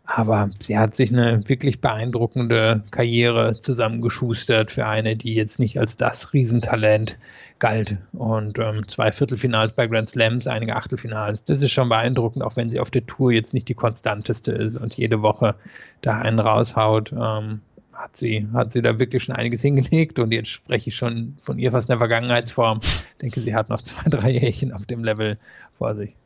Aber 0.04 0.50
sie 0.58 0.78
hat 0.78 0.96
sich 0.96 1.12
eine 1.12 1.48
wirklich 1.48 1.80
beeindruckende 1.80 2.82
Karriere 2.90 3.60
zusammengeschustert 3.62 4.72
für 4.72 4.86
eine, 4.86 5.16
die 5.16 5.34
jetzt 5.34 5.60
nicht 5.60 5.78
als 5.78 5.96
das 5.96 6.32
Riesentalent 6.32 7.16
galt. 7.60 7.98
Und 8.12 8.58
ähm, 8.58 8.88
zwei 8.88 9.12
Viertelfinals 9.12 9.72
bei 9.72 9.86
Grand 9.86 10.08
Slams, 10.08 10.48
einige 10.48 10.74
Achtelfinals. 10.74 11.44
Das 11.44 11.62
ist 11.62 11.70
schon 11.70 11.88
beeindruckend, 11.88 12.42
auch 12.42 12.56
wenn 12.56 12.68
sie 12.68 12.80
auf 12.80 12.90
der 12.90 13.06
Tour 13.06 13.30
jetzt 13.30 13.54
nicht 13.54 13.68
die 13.68 13.74
konstanteste 13.74 14.50
ist 14.50 14.76
und 14.76 14.94
jede 14.96 15.22
Woche 15.22 15.54
da 16.00 16.18
einen 16.18 16.40
raushaut. 16.40 17.12
Ähm, 17.12 17.60
hat 17.92 18.16
sie, 18.16 18.48
hat 18.52 18.72
sie 18.72 18.82
da 18.82 18.98
wirklich 18.98 19.22
schon 19.22 19.36
einiges 19.36 19.62
hingelegt 19.62 20.18
und 20.18 20.32
jetzt 20.32 20.48
spreche 20.48 20.88
ich 20.88 20.96
schon 20.96 21.36
von 21.44 21.58
ihr 21.58 21.70
fast 21.70 21.88
in 21.88 21.92
der 21.92 21.98
Vergangenheitsform. 21.98 22.80
Ich 22.82 23.18
denke, 23.20 23.40
sie 23.40 23.54
hat 23.54 23.68
noch 23.68 23.82
zwei, 23.82 24.10
drei 24.10 24.30
Jährchen 24.30 24.72
auf 24.72 24.86
dem 24.86 25.04
Level 25.04 25.38
vor 25.78 25.94
sich. 25.94 26.16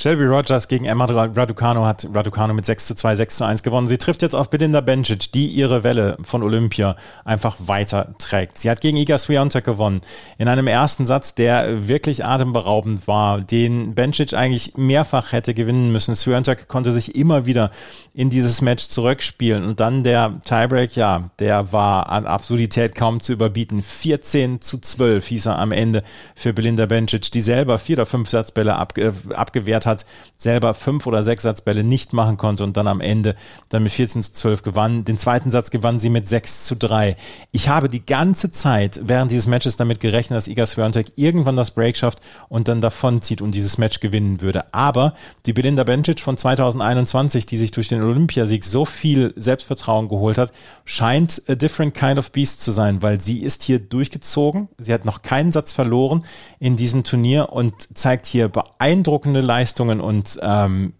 Shelby 0.00 0.26
Rogers 0.26 0.68
gegen 0.68 0.84
Emma 0.84 1.06
Raducano 1.06 1.84
hat 1.84 2.06
Raducano 2.14 2.54
mit 2.54 2.64
6 2.64 2.86
zu 2.86 2.94
2, 2.94 3.16
6 3.16 3.36
zu 3.38 3.44
1 3.44 3.62
gewonnen. 3.64 3.88
Sie 3.88 3.98
trifft 3.98 4.22
jetzt 4.22 4.34
auf 4.34 4.48
Belinda 4.48 4.80
Bencic, 4.80 5.32
die 5.32 5.48
ihre 5.48 5.82
Welle 5.82 6.16
von 6.22 6.44
Olympia 6.44 6.94
einfach 7.24 7.56
weiter 7.58 8.14
trägt. 8.18 8.58
Sie 8.58 8.70
hat 8.70 8.80
gegen 8.80 8.96
Iga 8.96 9.18
Swiatek 9.18 9.64
gewonnen. 9.64 10.00
In 10.38 10.46
einem 10.46 10.68
ersten 10.68 11.04
Satz, 11.04 11.34
der 11.34 11.88
wirklich 11.88 12.24
atemberaubend 12.24 13.08
war, 13.08 13.40
den 13.40 13.96
Bencic 13.96 14.34
eigentlich 14.34 14.76
mehrfach 14.76 15.32
hätte 15.32 15.52
gewinnen 15.52 15.90
müssen. 15.90 16.14
Swiatek 16.14 16.68
konnte 16.68 16.92
sich 16.92 17.16
immer 17.16 17.46
wieder 17.46 17.72
in 18.14 18.30
dieses 18.30 18.62
Match 18.62 18.88
zurückspielen 18.88 19.64
und 19.64 19.80
dann 19.80 20.04
der 20.04 20.40
Tiebreak, 20.44 20.94
ja, 20.94 21.30
der 21.40 21.72
war 21.72 22.08
an 22.08 22.26
Absurdität 22.26 22.94
kaum 22.94 23.18
zu 23.18 23.32
überbieten. 23.32 23.82
14 23.82 24.60
zu 24.60 24.78
12 24.78 25.26
hieß 25.26 25.46
er 25.46 25.58
am 25.58 25.72
Ende 25.72 26.04
für 26.36 26.52
Belinda 26.52 26.86
Bencic, 26.86 27.32
die 27.32 27.40
selber 27.40 27.78
vier 27.78 27.96
oder 27.96 28.06
fünf 28.06 28.30
Satzbälle 28.30 28.76
abge 28.76 29.12
abgewehrt 29.48 29.86
hat, 29.86 30.04
selber 30.36 30.74
fünf 30.74 31.06
oder 31.06 31.22
sechs 31.22 31.42
Satzbälle 31.42 31.82
nicht 31.82 32.12
machen 32.12 32.36
konnte 32.36 32.64
und 32.64 32.76
dann 32.76 32.86
am 32.86 33.00
Ende 33.00 33.34
dann 33.70 33.82
mit 33.82 33.92
14 33.92 34.22
zu 34.22 34.32
12 34.32 34.62
gewann. 34.62 35.04
Den 35.04 35.16
zweiten 35.16 35.50
Satz 35.50 35.70
gewann 35.70 35.98
sie 35.98 36.10
mit 36.10 36.28
6 36.28 36.66
zu 36.66 36.76
3. 36.76 37.16
Ich 37.50 37.68
habe 37.68 37.88
die 37.88 38.04
ganze 38.04 38.50
Zeit 38.50 39.00
während 39.02 39.32
dieses 39.32 39.46
Matches 39.46 39.76
damit 39.76 40.00
gerechnet, 40.00 40.36
dass 40.36 40.48
Iga 40.48 40.66
Swiatek 40.66 41.12
irgendwann 41.16 41.56
das 41.56 41.70
Break 41.70 41.96
schafft 41.96 42.20
und 42.48 42.68
dann 42.68 42.80
davonzieht 42.80 43.40
und 43.40 43.54
dieses 43.54 43.78
Match 43.78 44.00
gewinnen 44.00 44.40
würde. 44.40 44.72
Aber 44.74 45.14
die 45.46 45.52
Belinda 45.52 45.84
Bencic 45.84 46.20
von 46.20 46.36
2021, 46.36 47.46
die 47.46 47.56
sich 47.56 47.70
durch 47.70 47.88
den 47.88 48.02
Olympiasieg 48.02 48.64
so 48.64 48.84
viel 48.84 49.32
Selbstvertrauen 49.36 50.08
geholt 50.08 50.36
hat, 50.36 50.52
scheint 50.84 51.42
a 51.48 51.54
different 51.54 51.94
kind 51.94 52.18
of 52.18 52.30
beast 52.32 52.60
zu 52.60 52.70
sein, 52.70 53.02
weil 53.02 53.20
sie 53.20 53.42
ist 53.42 53.62
hier 53.62 53.78
durchgezogen. 53.78 54.68
Sie 54.78 54.92
hat 54.92 55.04
noch 55.04 55.22
keinen 55.22 55.52
Satz 55.52 55.72
verloren 55.72 56.24
in 56.60 56.76
diesem 56.76 57.02
Turnier 57.04 57.52
und 57.52 57.74
zeigt 57.96 58.26
hier 58.26 58.48
beeindruckende 58.48 59.37
Leistungen 59.40 60.00
und 60.00 60.38
ähm, 60.42 60.92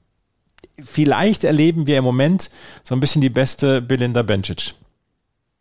vielleicht 0.81 1.45
erleben 1.45 1.87
wir 1.87 1.99
im 1.99 2.05
Moment 2.05 2.51
so 2.85 2.95
ein 2.95 3.01
bisschen 3.01 3.23
die 3.23 3.31
beste 3.31 3.83
Belinda 3.83 4.23
Bencic. 4.23 4.75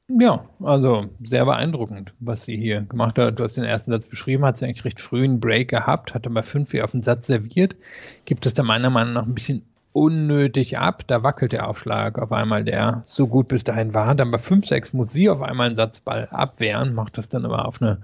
Ja, 0.09 0.45
also 0.63 1.09
sehr 1.21 1.43
beeindruckend, 1.43 2.13
was 2.19 2.45
sie 2.45 2.55
hier 2.55 2.81
gemacht 2.81 3.17
hat. 3.17 3.39
Du 3.39 3.43
hast 3.43 3.57
den 3.57 3.65
ersten 3.65 3.91
Satz 3.91 4.07
beschrieben, 4.07 4.45
hat 4.45 4.57
sie 4.57 4.65
eigentlich 4.65 4.85
recht 4.85 5.01
früh 5.01 5.25
einen 5.25 5.41
Break 5.41 5.69
gehabt, 5.69 6.13
hat 6.13 6.25
aber 6.25 6.43
fünf 6.43 6.73
auf 6.75 6.91
den 6.91 7.03
Satz 7.03 7.27
serviert, 7.27 7.75
gibt 8.23 8.45
es 8.45 8.53
da 8.53 8.63
meiner 8.63 8.89
Meinung 8.89 9.13
nach 9.13 9.25
ein 9.25 9.35
bisschen 9.35 9.63
unnötig 9.91 10.77
ab. 10.77 11.03
Da 11.07 11.23
wackelt 11.23 11.51
der 11.51 11.67
Aufschlag 11.67 12.19
auf 12.19 12.31
einmal, 12.31 12.63
der 12.63 13.03
so 13.05 13.27
gut 13.27 13.49
bis 13.49 13.65
dahin 13.65 13.93
war. 13.93 14.15
Dann 14.15 14.31
bei 14.31 14.37
5-6 14.37 14.95
muss 14.95 15.11
sie 15.11 15.29
auf 15.29 15.41
einmal 15.41 15.67
einen 15.67 15.75
Satzball 15.75 16.27
abwehren, 16.29 16.93
macht 16.93 17.17
das 17.17 17.27
dann 17.27 17.45
aber 17.45 17.67
auf 17.67 17.81
eine 17.81 17.97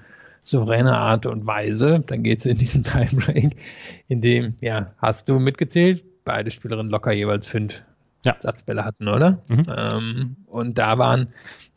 souveräne 0.43 0.97
Art 0.97 1.25
und 1.25 1.45
Weise. 1.45 2.03
Dann 2.05 2.23
geht 2.23 2.41
sie 2.41 2.51
in 2.51 2.57
diesen 2.57 2.83
Timebreak, 2.83 3.55
in 4.07 4.21
dem, 4.21 4.55
ja, 4.61 4.93
hast 4.97 5.29
du 5.29 5.39
mitgezählt, 5.39 6.03
beide 6.25 6.51
Spielerinnen 6.51 6.91
locker 6.91 7.11
jeweils 7.11 7.47
fünf 7.47 7.83
ja. 8.25 8.35
Satzbälle 8.39 8.85
hatten, 8.85 9.07
oder? 9.07 9.43
Mhm. 9.47 9.65
Ähm, 9.75 10.35
und 10.53 10.77
da 10.77 10.97
waren 10.97 11.27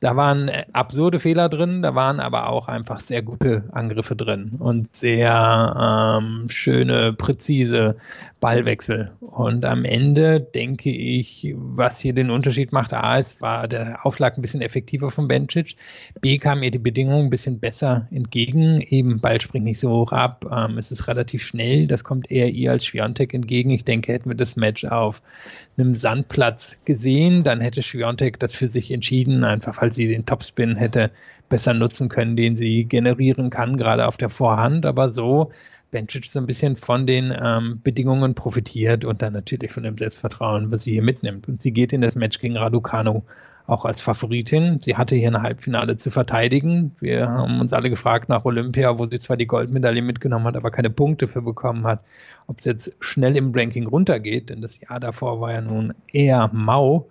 da 0.01 0.15
waren 0.15 0.49
äh, 0.49 0.65
absurde 0.73 1.19
Fehler 1.19 1.49
drin, 1.49 1.83
da 1.83 1.95
waren 1.95 2.21
aber 2.21 2.51
auch 2.51 2.69
einfach 2.69 3.01
sehr 3.01 3.23
gute 3.23 3.65
Angriffe 3.73 4.15
drin 4.15 4.53
und 4.59 4.95
sehr 4.95 6.21
ähm, 6.21 6.45
schöne, 6.49 7.15
präzise 7.15 7.97
Ballwechsel. 8.39 9.13
Und 9.21 9.65
am 9.65 9.85
Ende 9.85 10.41
denke 10.41 10.91
ich, 10.91 11.55
was 11.57 11.99
hier 11.99 12.13
den 12.13 12.31
Unterschied 12.31 12.73
macht, 12.73 12.93
A, 12.93 13.19
es 13.19 13.41
war 13.41 13.69
der 13.69 14.05
Aufschlag 14.05 14.37
ein 14.37 14.43
bisschen 14.43 14.61
effektiver 14.61 15.11
von 15.11 15.29
Bencic, 15.29 15.77
B, 16.21 16.37
kam 16.37 16.63
ihr 16.63 16.71
die 16.71 16.79
Bedingungen 16.79 17.27
ein 17.27 17.31
bisschen 17.31 17.59
besser 17.59 18.07
entgegen, 18.11 18.83
eben 18.83 19.21
Ball 19.21 19.41
springt 19.41 19.65
nicht 19.65 19.81
so 19.81 19.91
hoch 19.91 20.13
ab, 20.13 20.45
ähm, 20.53 20.77
es 20.77 20.93
ist 20.93 21.09
relativ 21.09 21.43
schnell, 21.43 21.87
das 21.87 22.05
kommt 22.05 22.31
eher 22.31 22.51
ihr 22.51 22.71
als 22.71 22.85
Schwiontek 22.85 23.33
entgegen. 23.33 23.71
Ich 23.71 23.85
denke, 23.85 24.13
hätten 24.13 24.29
wir 24.29 24.37
das 24.37 24.57
Match 24.57 24.85
auf 24.85 25.23
einem 25.79 25.95
Sandplatz 25.95 26.81
gesehen, 26.85 27.45
dann 27.45 27.61
hätte 27.61 27.83
Schwiontek 27.83 28.39
das 28.39 28.55
für 28.55 28.66
sich 28.69 28.91
entschieden, 28.91 29.45
einfach 29.45 29.81
weil 29.81 29.93
sie 29.93 30.09
den 30.09 30.27
Topspin 30.27 30.77
hätte 30.77 31.11
besser 31.49 31.75
nutzen 31.75 32.09
können, 32.09 32.37
den 32.37 32.57
sie 32.57 32.85
generieren 32.85 33.51
kann, 33.51 33.77
gerade 33.77 34.07
auf 34.07 34.17
der 34.17 34.29
Vorhand. 34.29 34.87
Aber 34.87 35.13
so 35.13 35.51
Bencic 35.91 36.27
so 36.27 36.39
ein 36.39 36.47
bisschen 36.47 36.77
von 36.77 37.07
den 37.07 37.33
ähm, 37.39 37.81
Bedingungen 37.83 38.35
profitiert 38.35 39.05
und 39.05 39.23
dann 39.23 39.33
natürlich 39.33 39.73
von 39.73 39.85
dem 39.85 39.97
Selbstvertrauen, 39.97 40.71
was 40.73 40.83
sie 40.83 40.93
hier 40.93 41.03
mitnimmt. 41.03 41.49
Und 41.49 41.61
sie 41.61 41.73
geht 41.73 41.93
in 41.93 42.01
das 42.01 42.17
Match 42.17 42.39
gegen 42.41 42.57
Raducanu 42.57 43.23
auch 43.67 43.85
als 43.85 44.01
Favoritin. 44.01 44.79
Sie 44.79 44.97
hatte 44.97 45.17
hier 45.17 45.29
ein 45.29 45.43
Halbfinale 45.43 45.99
zu 45.99 46.11
verteidigen. 46.11 46.95
Wir 47.01 47.29
haben 47.29 47.61
uns 47.61 47.73
alle 47.73 47.91
gefragt 47.91 48.29
nach 48.29 48.45
Olympia, 48.45 48.99
wo 48.99 49.07
sie 49.07 49.19
zwar 49.19 49.37
die 49.37 49.47
Goldmedaille 49.47 50.03
mitgenommen 50.03 50.47
hat, 50.47 50.57
aber 50.57 50.71
keine 50.71 50.91
Punkte 50.91 51.27
für 51.27 51.43
bekommen 51.43 51.85
hat, 51.85 52.01
ob 52.47 52.59
es 52.61 52.65
jetzt 52.65 52.97
schnell 53.01 53.37
im 53.37 53.53
Ranking 53.55 53.87
runtergeht, 53.87 54.51
denn 54.51 54.61
das 54.61 54.81
Jahr 54.81 55.01
davor 55.01 55.41
war 55.41 55.53
ja 55.53 55.61
nun 55.61 55.95
eher 56.13 56.49
mau. 56.53 57.09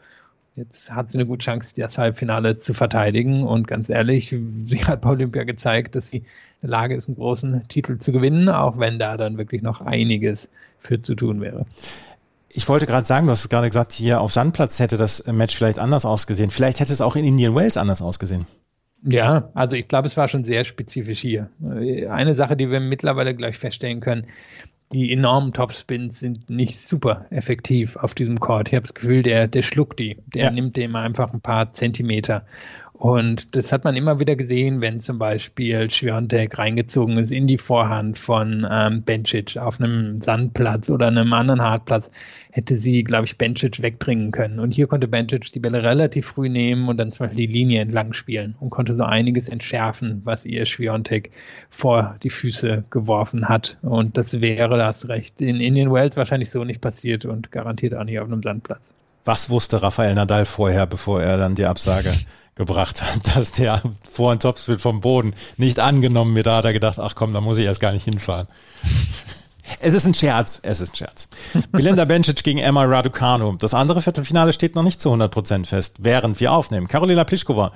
Jetzt 0.55 0.91
hat 0.91 1.11
sie 1.11 1.17
eine 1.17 1.27
gute 1.27 1.43
Chance, 1.43 1.73
das 1.75 1.97
Halbfinale 1.97 2.61
zu 2.61 2.73
verteidigen. 2.73 3.43
Und 3.43 3.67
ganz 3.67 3.89
ehrlich, 3.89 4.33
sie 4.59 4.85
hat 4.85 5.01
bei 5.01 5.09
Olympia 5.09 5.43
gezeigt, 5.43 5.95
dass 5.95 6.09
sie 6.09 6.19
in 6.19 6.25
der 6.61 6.69
Lage 6.69 6.95
ist, 6.95 7.09
einen 7.09 7.17
großen 7.17 7.67
Titel 7.67 7.97
zu 7.97 8.13
gewinnen, 8.13 8.47
auch 8.47 8.79
wenn 8.79 8.97
da 8.97 9.17
dann 9.17 9.37
wirklich 9.37 9.61
noch 9.61 9.81
einiges 9.81 10.49
für 10.79 11.01
zu 11.01 11.15
tun 11.15 11.41
wäre. 11.41 11.65
Ich 12.47 12.69
wollte 12.69 12.85
gerade 12.85 13.05
sagen, 13.05 13.27
du 13.27 13.31
hast 13.31 13.49
gerade 13.49 13.67
gesagt, 13.67 13.91
hier 13.91 14.21
auf 14.21 14.31
Sandplatz 14.31 14.79
hätte 14.79 14.95
das 14.95 15.25
Match 15.27 15.57
vielleicht 15.57 15.77
anders 15.77 16.05
ausgesehen. 16.05 16.51
Vielleicht 16.51 16.79
hätte 16.79 16.93
es 16.93 17.01
auch 17.01 17.17
in 17.17 17.25
Indian 17.25 17.53
Wells 17.53 17.75
anders 17.75 18.01
ausgesehen. 18.01 18.45
Ja, 19.03 19.49
also 19.53 19.75
ich 19.75 19.89
glaube, 19.89 20.07
es 20.07 20.15
war 20.15 20.29
schon 20.29 20.45
sehr 20.45 20.63
spezifisch 20.63 21.19
hier. 21.19 21.49
Eine 22.09 22.33
Sache, 22.33 22.55
die 22.55 22.71
wir 22.71 22.79
mittlerweile 22.79 23.35
gleich 23.35 23.57
feststellen 23.57 23.99
können, 23.99 24.25
die 24.95 25.11
enormen 25.11 25.51
Topspins 25.51 26.21
sind 26.21 26.49
nicht 26.49 26.79
super 26.79 27.25
effektiv 27.29 27.97
auf 27.97 28.13
diesem 28.13 28.39
Court. 28.39 28.69
Ich 28.69 28.75
habe 28.75 28.83
das 28.83 28.93
Gefühl, 28.93 29.23
der, 29.23 29.49
der 29.49 29.61
schluckt 29.61 29.99
die. 29.99 30.15
Der 30.33 30.45
ja. 30.45 30.51
nimmt 30.51 30.77
dem 30.77 30.95
einfach 30.95 31.33
ein 31.33 31.41
paar 31.41 31.73
Zentimeter. 31.73 32.45
Und 32.93 33.57
das 33.57 33.73
hat 33.73 33.83
man 33.83 33.97
immer 33.97 34.21
wieder 34.21 34.37
gesehen, 34.37 34.79
wenn 34.79 35.01
zum 35.01 35.19
Beispiel 35.19 35.91
Schwiontek 35.91 36.57
reingezogen 36.57 37.17
ist 37.17 37.31
in 37.31 37.45
die 37.45 37.57
Vorhand 37.57 38.17
von 38.17 38.65
ähm, 38.71 39.03
Bencic 39.03 39.57
auf 39.57 39.81
einem 39.81 40.21
Sandplatz 40.21 40.89
oder 40.89 41.07
einem 41.07 41.33
anderen 41.33 41.61
Hartplatz, 41.61 42.09
hätte 42.55 42.77
sie, 42.77 43.03
glaube 43.03 43.25
ich, 43.25 43.37
Bencic 43.37 43.81
wegdringen 43.81 44.31
können. 44.31 44.61
Und 44.61 44.71
hier 44.71 44.87
konnte 44.87 45.09
Bencic 45.09 45.51
die 45.51 45.59
Bälle 45.59 45.83
relativ 45.83 46.27
früh 46.27 46.47
nehmen 46.47 46.87
und 46.87 46.95
dann 46.95 47.11
zum 47.11 47.25
Beispiel 47.25 47.47
die 47.47 47.51
Linie 47.51 47.81
entlang 47.81 48.13
spielen 48.13 48.55
und 48.61 48.69
konnte 48.69 48.95
so 48.95 49.03
einiges 49.03 49.49
entschärfen, 49.49 50.21
was 50.23 50.45
ihr 50.45 50.65
Schwiontek 50.65 51.31
vor 51.69 52.15
die 52.23 52.29
Füße 52.29 52.83
geworfen 52.89 53.49
hat. 53.49 53.77
Und 53.81 54.17
das 54.17 54.39
wäre, 54.39 54.77
da 54.77 54.85
hast 54.85 55.03
du 55.03 55.09
recht, 55.09 55.41
in 55.41 55.59
Indian 55.59 55.91
Wells 55.91 56.15
wahrscheinlich 56.15 56.49
so 56.49 56.63
nicht 56.63 56.79
passiert 56.79 57.25
und 57.25 57.51
garantiert 57.51 57.93
auch 57.93 58.05
nicht 58.05 58.21
auf 58.21 58.27
einem 58.27 58.41
Sandplatz. 58.41 58.93
Was 59.25 59.49
wusste 59.49 59.81
Rafael 59.81 60.15
Nadal 60.15 60.45
vorher, 60.45 60.85
bevor 60.85 61.21
er 61.21 61.37
dann 61.37 61.55
die 61.55 61.65
Absage 61.65 62.13
gebracht 62.55 63.01
hat, 63.01 63.35
dass 63.35 63.51
der 63.51 63.81
vor 64.09 64.31
ein 64.31 64.39
Topsplit 64.39 64.79
vom 64.79 65.01
Boden 65.01 65.33
nicht 65.57 65.81
angenommen 65.81 66.33
wird. 66.35 66.45
Da 66.45 66.55
hat 66.55 66.65
er 66.65 66.71
gedacht, 66.71 66.99
ach 66.99 67.15
komm, 67.15 67.33
da 67.33 67.41
muss 67.41 67.57
ich 67.57 67.65
erst 67.65 67.81
gar 67.81 67.91
nicht 67.91 68.05
hinfahren. 68.05 68.47
Es 69.79 69.93
ist 69.93 70.05
ein 70.05 70.13
Scherz. 70.13 70.59
Es 70.63 70.81
ist 70.81 70.93
ein 70.93 70.95
Scherz. 70.95 71.27
Belinda 71.71 72.05
Bencic 72.05 72.43
gegen 72.43 72.59
Emma 72.59 72.83
Raducanu. 72.83 73.55
Das 73.57 73.73
andere 73.73 74.01
Viertelfinale 74.01 74.53
steht 74.53 74.75
noch 74.75 74.83
nicht 74.83 75.01
zu 75.01 75.11
100% 75.11 75.65
fest, 75.65 75.97
während 75.99 76.39
wir 76.39 76.51
aufnehmen. 76.51 76.87
Karolina 76.87 77.23
Pliskova 77.23 77.71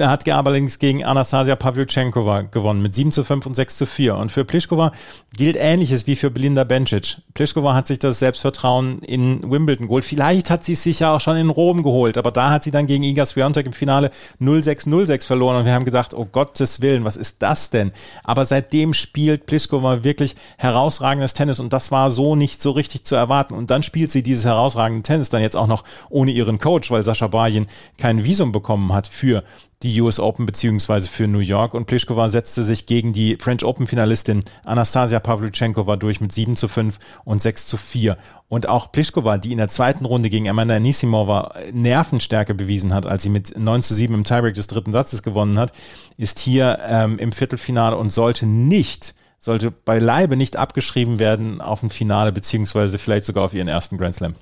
hat 0.00 0.28
allerdings 0.28 0.78
gegen 0.78 1.04
Anastasia 1.04 1.56
Pavlyuchenkova 1.56 2.42
gewonnen 2.42 2.82
mit 2.82 2.94
7 2.94 3.12
zu 3.12 3.24
5 3.24 3.46
und 3.46 3.54
6 3.54 3.76
zu 3.76 3.86
4. 3.86 4.16
Und 4.16 4.32
für 4.32 4.44
Pliskova 4.44 4.92
gilt 5.36 5.56
Ähnliches 5.56 6.06
wie 6.06 6.16
für 6.16 6.30
Belinda 6.30 6.64
Bencic. 6.64 7.18
Pliskova 7.34 7.74
hat 7.74 7.86
sich 7.86 7.98
das 7.98 8.18
Selbstvertrauen 8.18 9.00
in 9.00 9.50
Wimbledon 9.50 9.86
geholt. 9.86 10.04
Vielleicht 10.04 10.50
hat 10.50 10.64
sie 10.64 10.74
es 10.74 10.82
sich 10.82 11.00
ja 11.00 11.12
auch 11.12 11.20
schon 11.20 11.36
in 11.36 11.50
Rom 11.50 11.82
geholt, 11.82 12.16
aber 12.16 12.30
da 12.30 12.50
hat 12.50 12.64
sie 12.64 12.70
dann 12.70 12.86
gegen 12.86 13.02
Iga 13.02 13.26
Swiatek 13.26 13.66
im 13.66 13.72
Finale 13.72 14.10
0-6-0-6 14.40 15.26
verloren 15.26 15.56
und 15.56 15.64
wir 15.64 15.72
haben 15.72 15.84
gedacht, 15.84 16.14
oh 16.14 16.26
Gottes 16.30 16.80
Willen, 16.80 17.04
was 17.04 17.16
ist 17.16 17.42
das 17.42 17.70
denn? 17.70 17.92
Aber 18.22 18.44
seitdem 18.44 18.94
spielt 18.94 19.46
Pliskova 19.46 20.04
wirklich 20.04 20.36
herausragende 20.58 21.23
herausragendes 21.24 21.34
Tennis 21.34 21.60
und 21.60 21.72
das 21.72 21.90
war 21.90 22.10
so 22.10 22.36
nicht 22.36 22.62
so 22.62 22.70
richtig 22.70 23.04
zu 23.04 23.14
erwarten. 23.14 23.54
Und 23.54 23.70
dann 23.70 23.82
spielt 23.82 24.10
sie 24.10 24.22
dieses 24.22 24.44
herausragende 24.44 25.02
Tennis 25.02 25.30
dann 25.30 25.42
jetzt 25.42 25.56
auch 25.56 25.66
noch 25.66 25.84
ohne 26.10 26.30
ihren 26.30 26.58
Coach, 26.58 26.90
weil 26.90 27.02
Sascha 27.02 27.28
Barjen 27.28 27.66
kein 27.98 28.24
Visum 28.24 28.52
bekommen 28.52 28.92
hat 28.92 29.08
für 29.08 29.42
die 29.82 30.00
US 30.00 30.18
Open 30.18 30.46
beziehungsweise 30.46 31.10
für 31.10 31.26
New 31.26 31.40
York 31.40 31.74
und 31.74 31.86
Pliskova 31.86 32.30
setzte 32.30 32.64
sich 32.64 32.86
gegen 32.86 33.12
die 33.12 33.36
French 33.38 33.64
Open 33.64 33.86
Finalistin 33.86 34.42
Anastasia 34.64 35.20
Pavlyuchenkova 35.20 35.96
durch 35.96 36.22
mit 36.22 36.32
7 36.32 36.56
zu 36.56 36.68
5 36.68 36.98
und 37.24 37.42
6 37.42 37.66
zu 37.66 37.76
4. 37.76 38.16
Und 38.48 38.66
auch 38.66 38.92
Pliskova, 38.92 39.36
die 39.36 39.52
in 39.52 39.58
der 39.58 39.68
zweiten 39.68 40.06
Runde 40.06 40.30
gegen 40.30 40.48
Amanda 40.48 40.76
Anisimova 40.76 41.54
Nervenstärke 41.72 42.54
bewiesen 42.54 42.94
hat, 42.94 43.04
als 43.04 43.24
sie 43.24 43.28
mit 43.28 43.58
9 43.58 43.82
zu 43.82 43.92
7 43.92 44.14
im 44.14 44.24
Tiebreak 44.24 44.54
des 44.54 44.68
dritten 44.68 44.92
Satzes 44.92 45.22
gewonnen 45.22 45.58
hat, 45.58 45.72
ist 46.16 46.38
hier 46.38 46.78
ähm, 46.88 47.18
im 47.18 47.32
Viertelfinale 47.32 47.96
und 47.96 48.10
sollte 48.10 48.46
nicht 48.46 49.14
sollte 49.44 49.70
beileibe 49.70 50.36
nicht 50.36 50.56
abgeschrieben 50.56 51.18
werden 51.18 51.60
auf 51.60 51.82
ein 51.82 51.90
Finale, 51.90 52.32
beziehungsweise 52.32 52.98
vielleicht 52.98 53.26
sogar 53.26 53.44
auf 53.44 53.52
ihren 53.52 53.68
ersten 53.68 53.98
Grand 53.98 54.14
Slam. 54.14 54.34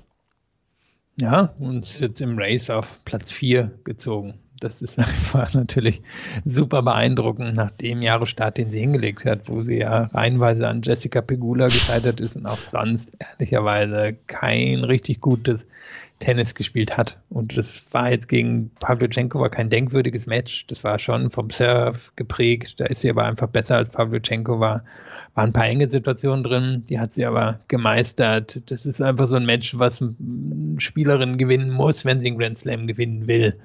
Ja, 1.19 1.53
und 1.59 1.99
jetzt 1.99 2.21
im 2.21 2.37
Race 2.37 2.69
auf 2.69 3.03
Platz 3.03 3.29
4 3.29 3.69
gezogen. 3.83 4.35
Das 4.61 4.81
ist 4.81 4.97
einfach 4.99 5.53
natürlich 5.53 6.01
super 6.45 6.81
beeindruckend 6.83 7.53
nach 7.53 7.69
dem 7.71 8.01
Jahrestart, 8.01 8.57
den 8.57 8.71
sie 8.71 8.79
hingelegt 8.79 9.25
hat, 9.25 9.49
wo 9.49 9.61
sie 9.61 9.79
ja 9.79 10.05
reihenweise 10.05 10.69
an 10.69 10.81
Jessica 10.81 11.21
Pegula 11.21 11.65
gescheitert 11.65 12.21
ist 12.21 12.37
und 12.37 12.45
auch 12.45 12.57
sonst 12.57 13.11
ehrlicherweise 13.19 14.15
kein 14.27 14.85
richtig 14.85 15.19
gutes 15.19 15.67
Tennis 16.23 16.55
gespielt 16.55 16.95
hat. 16.95 17.17
Und 17.29 17.57
das 17.57 17.83
war 17.91 18.09
jetzt 18.09 18.29
gegen 18.29 18.71
Pavlyuchenkova 18.79 19.49
kein 19.49 19.69
denkwürdiges 19.69 20.25
Match. 20.25 20.65
Das 20.67 20.83
war 20.85 20.97
schon 20.97 21.29
vom 21.29 21.49
Surf 21.49 22.13
geprägt. 22.15 22.79
Da 22.79 22.85
ist 22.85 23.01
sie 23.01 23.09
aber 23.09 23.25
einfach 23.25 23.47
besser 23.47 23.75
als 23.75 23.89
Pavlyuchenkova. 23.89 24.83
Waren 25.35 25.49
ein 25.49 25.53
paar 25.53 25.65
enge 25.65 25.91
Situationen 25.91 26.43
drin, 26.43 26.83
die 26.87 26.99
hat 26.99 27.13
sie 27.13 27.25
aber 27.25 27.59
gemeistert. 27.67 28.61
Das 28.71 28.85
ist 28.85 29.01
einfach 29.01 29.27
so 29.27 29.35
ein 29.35 29.45
Match, 29.45 29.77
was 29.77 30.01
eine 30.01 30.79
Spielerin 30.79 31.37
gewinnen 31.37 31.71
muss, 31.71 32.05
wenn 32.05 32.21
sie 32.21 32.27
einen 32.27 32.37
Grand 32.37 32.57
Slam 32.57 32.87
gewinnen 32.87 33.27
will. 33.27 33.59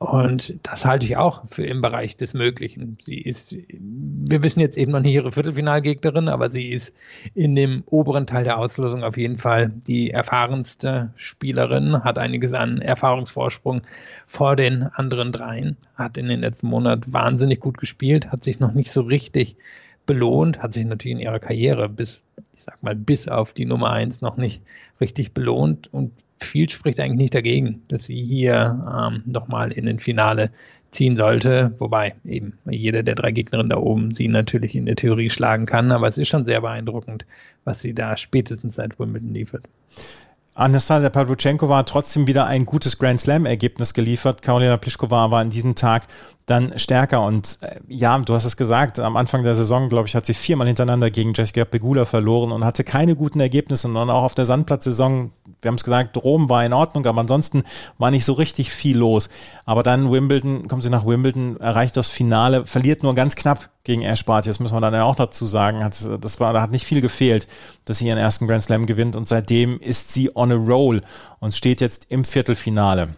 Und 0.00 0.54
das 0.62 0.86
halte 0.86 1.04
ich 1.04 1.18
auch 1.18 1.46
für 1.46 1.66
im 1.66 1.82
Bereich 1.82 2.16
des 2.16 2.32
Möglichen. 2.32 2.96
Sie 3.04 3.20
ist, 3.20 3.54
wir 3.68 4.42
wissen 4.42 4.60
jetzt 4.60 4.78
eben 4.78 4.92
noch 4.92 5.00
nicht 5.00 5.12
ihre 5.12 5.30
Viertelfinalgegnerin, 5.30 6.30
aber 6.30 6.50
sie 6.50 6.70
ist 6.72 6.94
in 7.34 7.54
dem 7.54 7.82
oberen 7.84 8.26
Teil 8.26 8.44
der 8.44 8.56
Auslosung 8.56 9.04
auf 9.04 9.18
jeden 9.18 9.36
Fall 9.36 9.68
die 9.68 10.10
erfahrenste 10.10 11.12
Spielerin, 11.16 12.02
hat 12.02 12.16
einiges 12.16 12.54
an 12.54 12.80
Erfahrungsvorsprung 12.80 13.82
vor 14.26 14.56
den 14.56 14.84
anderen 14.84 15.32
dreien, 15.32 15.76
hat 15.96 16.16
in 16.16 16.28
den 16.28 16.40
letzten 16.40 16.68
Monaten 16.68 17.12
wahnsinnig 17.12 17.60
gut 17.60 17.76
gespielt, 17.76 18.32
hat 18.32 18.42
sich 18.42 18.58
noch 18.58 18.72
nicht 18.72 18.90
so 18.90 19.02
richtig 19.02 19.56
belohnt, 20.10 20.58
hat 20.60 20.74
sich 20.74 20.84
natürlich 20.84 21.18
in 21.18 21.22
ihrer 21.22 21.38
Karriere 21.38 21.88
bis, 21.88 22.24
ich 22.52 22.62
sag 22.62 22.82
mal, 22.82 22.96
bis 22.96 23.28
auf 23.28 23.52
die 23.52 23.64
Nummer 23.64 23.90
eins 23.90 24.22
noch 24.22 24.36
nicht 24.36 24.60
richtig 25.00 25.34
belohnt 25.34 25.88
und 25.94 26.10
viel 26.40 26.68
spricht 26.68 26.98
eigentlich 26.98 27.18
nicht 27.18 27.34
dagegen, 27.34 27.82
dass 27.86 28.06
sie 28.06 28.20
hier 28.20 28.84
ähm, 28.92 29.22
nochmal 29.24 29.70
in 29.70 29.86
den 29.86 30.00
Finale 30.00 30.50
ziehen 30.90 31.16
sollte, 31.16 31.76
wobei 31.78 32.16
eben 32.24 32.54
jeder 32.68 33.04
der 33.04 33.14
drei 33.14 33.30
Gegnerinnen 33.30 33.70
da 33.70 33.76
oben 33.76 34.12
sie 34.12 34.26
natürlich 34.26 34.74
in 34.74 34.86
der 34.86 34.96
Theorie 34.96 35.30
schlagen 35.30 35.64
kann, 35.64 35.92
aber 35.92 36.08
es 36.08 36.18
ist 36.18 36.26
schon 36.26 36.44
sehr 36.44 36.60
beeindruckend, 36.60 37.24
was 37.62 37.80
sie 37.80 37.94
da 37.94 38.16
spätestens 38.16 38.74
seit 38.74 38.98
Wimbledon 38.98 39.32
liefert. 39.32 39.62
Anastasia 40.54 41.08
Pavluchenko 41.08 41.68
war 41.68 41.86
trotzdem 41.86 42.26
wieder 42.26 42.46
ein 42.46 42.66
gutes 42.66 42.98
Grand 42.98 43.20
Slam-Ergebnis 43.20 43.94
geliefert. 43.94 44.42
Karolina 44.42 44.76
Pliskova 44.76 45.30
war 45.30 45.40
an 45.40 45.50
diesem 45.50 45.76
Tag 45.76 46.08
dann 46.50 46.78
stärker. 46.78 47.22
Und 47.22 47.58
äh, 47.60 47.76
ja, 47.88 48.18
du 48.18 48.34
hast 48.34 48.44
es 48.44 48.56
gesagt, 48.56 48.98
am 48.98 49.16
Anfang 49.16 49.44
der 49.44 49.54
Saison, 49.54 49.88
glaube 49.88 50.08
ich, 50.08 50.14
hat 50.14 50.26
sie 50.26 50.34
viermal 50.34 50.66
hintereinander 50.66 51.10
gegen 51.10 51.32
Jessica 51.32 51.64
Pegula 51.64 52.04
verloren 52.04 52.52
und 52.52 52.64
hatte 52.64 52.84
keine 52.84 53.14
guten 53.14 53.40
Ergebnisse. 53.40 53.88
Und 53.88 53.96
auch 53.96 54.24
auf 54.24 54.34
der 54.34 54.46
Sandplatzsaison, 54.46 55.30
wir 55.62 55.68
haben 55.68 55.76
es 55.76 55.84
gesagt, 55.84 56.16
Rom 56.16 56.48
war 56.48 56.64
in 56.64 56.72
Ordnung, 56.72 57.06
aber 57.06 57.20
ansonsten 57.20 57.62
war 57.98 58.10
nicht 58.10 58.24
so 58.24 58.32
richtig 58.32 58.72
viel 58.72 58.98
los. 58.98 59.30
Aber 59.64 59.82
dann 59.82 60.10
Wimbledon, 60.10 60.66
kommt 60.68 60.82
sie 60.82 60.90
nach 60.90 61.06
Wimbledon, 61.06 61.58
erreicht 61.58 61.96
das 61.96 62.10
Finale, 62.10 62.66
verliert 62.66 63.02
nur 63.02 63.14
ganz 63.14 63.36
knapp 63.36 63.70
gegen 63.84 64.02
Ash 64.02 64.24
Barty. 64.24 64.48
Das 64.48 64.60
müssen 64.60 64.74
wir 64.74 64.80
dann 64.80 64.94
ja 64.94 65.04
auch 65.04 65.16
dazu 65.16 65.46
sagen. 65.46 65.84
Hat, 65.84 65.96
das 66.20 66.40
war, 66.40 66.52
da 66.52 66.62
hat 66.62 66.72
nicht 66.72 66.84
viel 66.84 67.00
gefehlt, 67.00 67.46
dass 67.84 67.98
sie 67.98 68.08
ihren 68.08 68.18
ersten 68.18 68.46
Grand 68.46 68.62
Slam 68.62 68.86
gewinnt. 68.86 69.16
Und 69.16 69.28
seitdem 69.28 69.78
ist 69.80 70.12
sie 70.12 70.34
on 70.34 70.52
a 70.52 70.56
roll 70.56 71.02
und 71.38 71.54
steht 71.54 71.80
jetzt 71.80 72.06
im 72.08 72.24
Viertelfinale. 72.24 73.14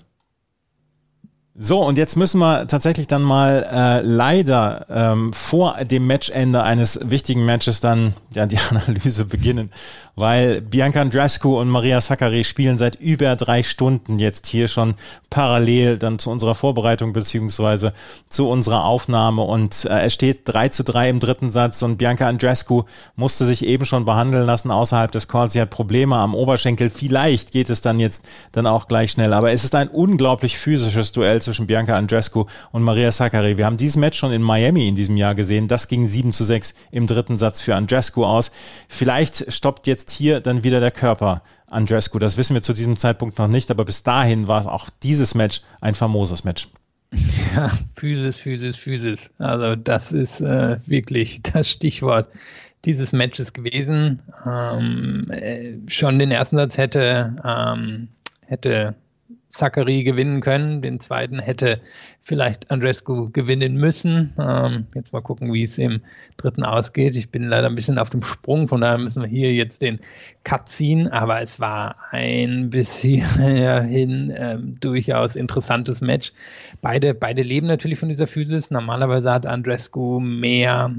So, 1.65 1.79
und 1.79 1.97
jetzt 1.97 2.17
müssen 2.17 2.41
wir 2.41 2.67
tatsächlich 2.67 3.07
dann 3.07 3.23
mal 3.23 3.65
äh, 3.73 4.01
leider 4.05 4.85
ähm, 4.91 5.33
vor 5.33 5.77
dem 5.85 6.09
Matchende 6.09 6.65
eines 6.65 6.99
wichtigen 7.05 7.45
Matches 7.45 7.79
dann 7.79 8.15
ja 8.35 8.47
die 8.47 8.59
Analyse 8.71 9.27
beginnen 9.27 9.71
weil 10.15 10.61
Bianca 10.61 11.01
Andrescu 11.01 11.59
und 11.59 11.69
Maria 11.69 12.01
Sakkari 12.01 12.45
spielen 12.45 12.77
seit 12.77 12.97
über 12.97 13.35
drei 13.37 13.63
Stunden 13.63 14.19
jetzt 14.19 14.47
hier 14.47 14.69
schon 14.69 14.95
parallel 15.31 15.99
dann 15.99 16.19
zu 16.19 16.31
unserer 16.31 16.55
Vorbereitung 16.55 17.15
beziehungsweise 17.15 17.95
zu 18.29 18.49
unserer 18.49 18.85
Aufnahme 18.85 19.43
und 19.43 19.87
äh, 19.87 20.03
es 20.03 20.13
steht 20.15 20.43
3 20.45 20.69
zu 20.69 20.85
3 20.85 21.09
im 21.09 21.21
dritten 21.21 21.51
Satz 21.51 21.83
und 21.83 21.97
Bianca 21.97 22.29
Andrescu 22.29 22.85
musste 23.17 23.47
sich 23.47 23.65
eben 23.65 23.87
schon 23.87 24.05
behandeln 24.05 24.45
lassen 24.45 24.71
außerhalb 24.71 25.11
des 25.11 25.29
Calls. 25.29 25.55
Sie 25.55 25.61
hat 25.61 25.71
Probleme 25.71 26.17
am 26.17 26.35
Oberschenkel. 26.35 26.91
Vielleicht 26.91 27.53
geht 27.53 27.71
es 27.71 27.81
dann 27.81 27.99
jetzt 27.99 28.25
dann 28.53 28.67
auch 28.67 28.89
gleich 28.89 29.13
schnell, 29.13 29.33
aber 29.33 29.53
es 29.53 29.65
ist 29.65 29.75
ein 29.75 29.89
unglaublich 29.89 30.59
physisches 30.59 31.13
Duell 31.13 31.41
Bianca 31.67 31.97
Andrescu 31.97 32.45
und 32.71 32.83
Maria 32.83 33.11
Sakkari. 33.13 33.57
Wir 33.57 33.67
haben 33.67 33.77
dieses 33.77 33.97
Match 33.97 34.19
schon 34.19 34.33
in 34.33 34.43
Miami 34.43 34.89
in 34.89 34.97
diesem 34.97 35.17
Jahr 35.17 35.35
gesehen. 35.35 35.69
Das 35.69 35.89
ging 35.89 36.07
7 36.07 36.33
zu 36.33 36.45
6 36.45 36.75
im 36.91 37.07
dritten 37.07 37.39
Satz 37.39 37.61
für 37.61 37.75
Andrescu 37.77 38.25
aus. 38.25 38.53
Vielleicht 38.89 39.53
stoppt 39.53 39.87
jetzt 39.87 40.03
jetzt 40.03 40.11
hier 40.11 40.41
dann 40.41 40.65
wieder 40.65 40.81
der 40.81 40.91
Körper 40.91 41.43
Andrescu. 41.67 42.19
Das 42.19 42.37
wissen 42.37 42.55
wir 42.55 42.63
zu 42.63 42.73
diesem 42.73 42.97
Zeitpunkt 42.97 43.39
noch 43.39 43.49
nicht, 43.49 43.71
aber 43.71 43.85
bis 43.85 44.03
dahin 44.03 44.49
war 44.49 44.71
auch 44.71 44.89
dieses 45.03 45.35
Match 45.35 45.63
ein 45.81 45.95
famoses 45.95 46.45
Match. 46.45 46.69
Ja, 47.55 47.71
Physis, 47.97 48.39
Physis, 48.39 48.79
Physis. 48.79 49.31
Also 49.37 49.77
das 49.77 50.13
ist 50.13 50.41
äh, 50.41 50.79
wirklich 50.87 51.43
das 51.53 51.69
Stichwort 51.69 52.29
dieses 52.87 53.13
Matches 53.13 53.53
gewesen. 53.53 54.23
Ähm, 54.47 55.31
äh, 55.31 55.75
schon 55.89 56.19
den 56.19 56.31
ersten 56.31 56.57
Satz 56.57 56.79
hätte, 56.79 57.37
ähm, 57.45 58.09
hätte 58.47 58.95
Zachary 59.53 60.03
gewinnen 60.03 60.41
können. 60.41 60.83
Den 60.83 60.99
zweiten 60.99 61.39
hätte 61.39 61.81
vielleicht 62.25 62.71
Andrescu 62.71 63.31
gewinnen 63.33 63.75
müssen. 63.75 64.33
Ähm, 64.39 64.87
jetzt 64.95 65.13
mal 65.13 65.21
gucken, 65.21 65.53
wie 65.53 65.65
es 65.65 65.77
im 65.77 66.01
dritten 66.37 66.63
ausgeht. 66.63 67.17
Ich 67.17 67.31
bin 67.31 67.43
leider 67.43 67.67
ein 67.67 67.75
bisschen 67.75 67.99
auf 67.99 68.11
dem 68.11 68.23
Sprung, 68.23 68.69
von 68.69 68.81
daher 68.81 68.99
müssen 68.99 69.23
wir 69.23 69.29
hier 69.29 69.53
jetzt 69.53 69.83
den 69.83 69.99
Cut 70.45 70.69
ziehen. 70.69 71.09
Aber 71.09 71.43
es 71.43 71.59
war 71.59 71.97
ein 72.13 72.71
bisschen 72.71 73.25
ähm, 73.43 74.77
durchaus 74.81 75.35
interessantes 75.35 76.01
Match. 76.01 76.33
Beide, 76.81 77.13
beide 77.13 77.43
leben 77.43 77.67
natürlich 77.67 77.99
von 77.99 78.09
dieser 78.09 78.29
Physis. 78.29 78.71
Normalerweise 78.71 79.33
hat 79.33 79.45
Andrescu 79.45 80.21
mehr, 80.21 80.95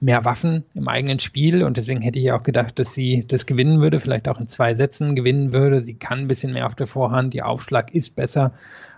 mehr 0.00 0.24
Waffen 0.24 0.64
im 0.74 0.88
eigenen 0.88 1.20
Spiel 1.20 1.62
und 1.62 1.76
deswegen 1.76 2.02
hätte 2.02 2.18
ich 2.18 2.32
auch 2.32 2.42
gedacht, 2.42 2.80
dass 2.80 2.94
sie 2.94 3.24
das 3.28 3.46
gewinnen 3.46 3.80
würde, 3.80 4.00
vielleicht 4.00 4.28
auch 4.28 4.40
in 4.40 4.48
zwei 4.48 4.74
Sätzen 4.74 5.14
gewinnen 5.14 5.52
würde. 5.52 5.82
Sie 5.82 5.94
kann 5.94 6.18
ein 6.18 6.28
bisschen 6.28 6.52
mehr 6.52 6.66
auf 6.66 6.74
der 6.74 6.88
Vorhand. 6.88 7.32
Ihr 7.34 7.46
Aufschlag 7.46 7.94
ist 7.94 8.16
besser 8.16 8.52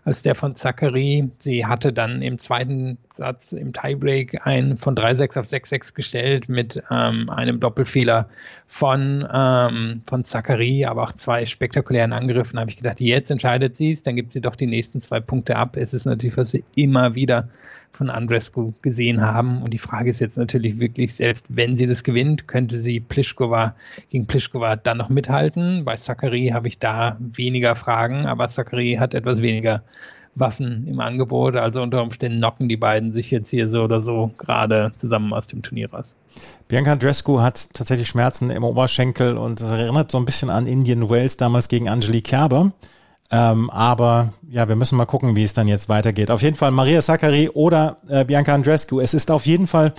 als 0.07 0.23
der 0.23 0.37
von 0.37 0.55
Zachary. 0.55 1.29
Sie 1.41 1.67
hatte 1.67 1.93
dann 1.93 2.23
im 2.23 2.39
zweiten 2.39 2.97
Satz 3.13 3.53
im 3.53 3.73
Tiebreak 3.73 4.47
ein 4.47 4.77
von 4.77 4.95
3-6 4.95 5.41
auf 5.41 5.47
6-6 5.47 5.95
gestellt 5.95 6.49
mit 6.49 6.81
ähm, 6.93 7.29
einem 7.29 7.59
Doppelfehler 7.59 8.29
von, 8.69 9.27
ähm, 9.31 10.01
von 10.09 10.25
Zachary, 10.25 10.85
aber 10.85 11.03
auch 11.03 11.13
zwei 11.13 11.45
spektakulären 11.45 12.13
Angriffen. 12.13 12.55
Da 12.55 12.61
habe 12.61 12.71
ich 12.71 12.77
gedacht, 12.77 13.01
jetzt 13.01 13.33
entscheidet 13.33 13.77
sie 13.77 13.91
es, 13.91 14.03
dann 14.05 14.15
gibt 14.15 14.33
sie 14.33 14.41
doch 14.41 14.55
die 14.55 14.69
nächsten 14.69 15.01
zwei 15.01 15.19
Punkte 15.19 15.57
ab. 15.57 15.77
Es 15.77 15.93
ist 15.93 16.05
natürlich, 16.05 16.37
was 16.37 16.53
wir 16.53 16.63
immer 16.77 17.17
wieder 17.17 17.49
von 17.93 18.11
Andrescu 18.11 18.73
gesehen 18.83 19.21
haben. 19.21 19.63
Und 19.63 19.73
die 19.73 19.79
Frage 19.79 20.11
ist 20.11 20.21
jetzt 20.21 20.39
natürlich 20.39 20.79
wirklich, 20.81 21.15
selbst 21.15 21.47
wenn 21.49 21.77
sie 21.77 21.87
das 21.87 22.05
gewinnt, 22.05 22.49
könnte 22.49 22.81
sie 22.81 23.01
Pliskova 23.01 23.75
gegen 24.11 24.27
Pliskova 24.27 24.77
dann 24.77 24.99
noch 24.99 25.09
mithalten. 25.09 25.85
Bei 25.85 25.97
Zachary 25.97 26.51
habe 26.53 26.69
ich 26.69 26.79
da 26.79 27.17
weniger 27.19 27.75
Fragen, 27.75 28.27
aber 28.27 28.49
Zachary 28.49 28.97
hat 28.99 29.15
etwas 29.15 29.43
weniger 29.43 29.83
Waffen 30.37 30.87
im 30.87 31.01
Angebot. 31.01 31.57
Also 31.57 31.83
unter 31.83 32.03
Umständen 32.03 32.39
knocken 32.39 32.69
die 32.69 32.77
beiden 32.77 33.13
sich 33.13 33.31
jetzt 33.31 33.51
hier 33.51 33.71
so 33.71 33.83
oder 33.83 34.01
so 34.01 34.31
gerade 34.39 34.93
zusammen 34.99 35.33
aus 35.33 35.47
dem 35.47 35.63
Turnier 35.63 35.91
raus. 35.91 36.15
Bianca 36.69 36.93
Andrescu 36.93 37.41
hat 37.41 37.73
tatsächlich 37.73 38.09
Schmerzen 38.09 38.51
im 38.51 38.63
Oberschenkel 38.63 39.37
und 39.37 39.61
das 39.61 39.71
erinnert 39.71 40.11
so 40.11 40.19
ein 40.19 40.27
bisschen 40.27 40.51
an 40.51 40.67
Indian 40.67 41.09
Wells 41.09 41.37
damals 41.37 41.69
gegen 41.69 41.89
Angelique 41.89 42.25
Kerber. 42.25 42.73
Ähm, 43.31 43.71
aber 43.71 44.33
ja, 44.49 44.69
wir 44.69 44.77
müssen 44.77 44.97
mal 44.97 45.07
gucken, 45.07 45.35
wie 45.37 45.43
es 45.43 45.53
dann 45.53 45.69
jetzt 45.69 45.89
weitergeht. 45.89 46.31
Auf 46.31 46.43
jeden 46.43 46.57
Fall 46.57 46.71
Maria 46.71 47.03
Sakkari 47.03 47.49
oder 47.49 47.99
äh, 48.09 48.25
Bianca 48.25 48.55
Andrescu. 48.55 49.01
Es 49.01 49.15
ist 49.15 49.31
auf 49.31 49.47
jeden 49.47 49.67
Fall 49.67 49.95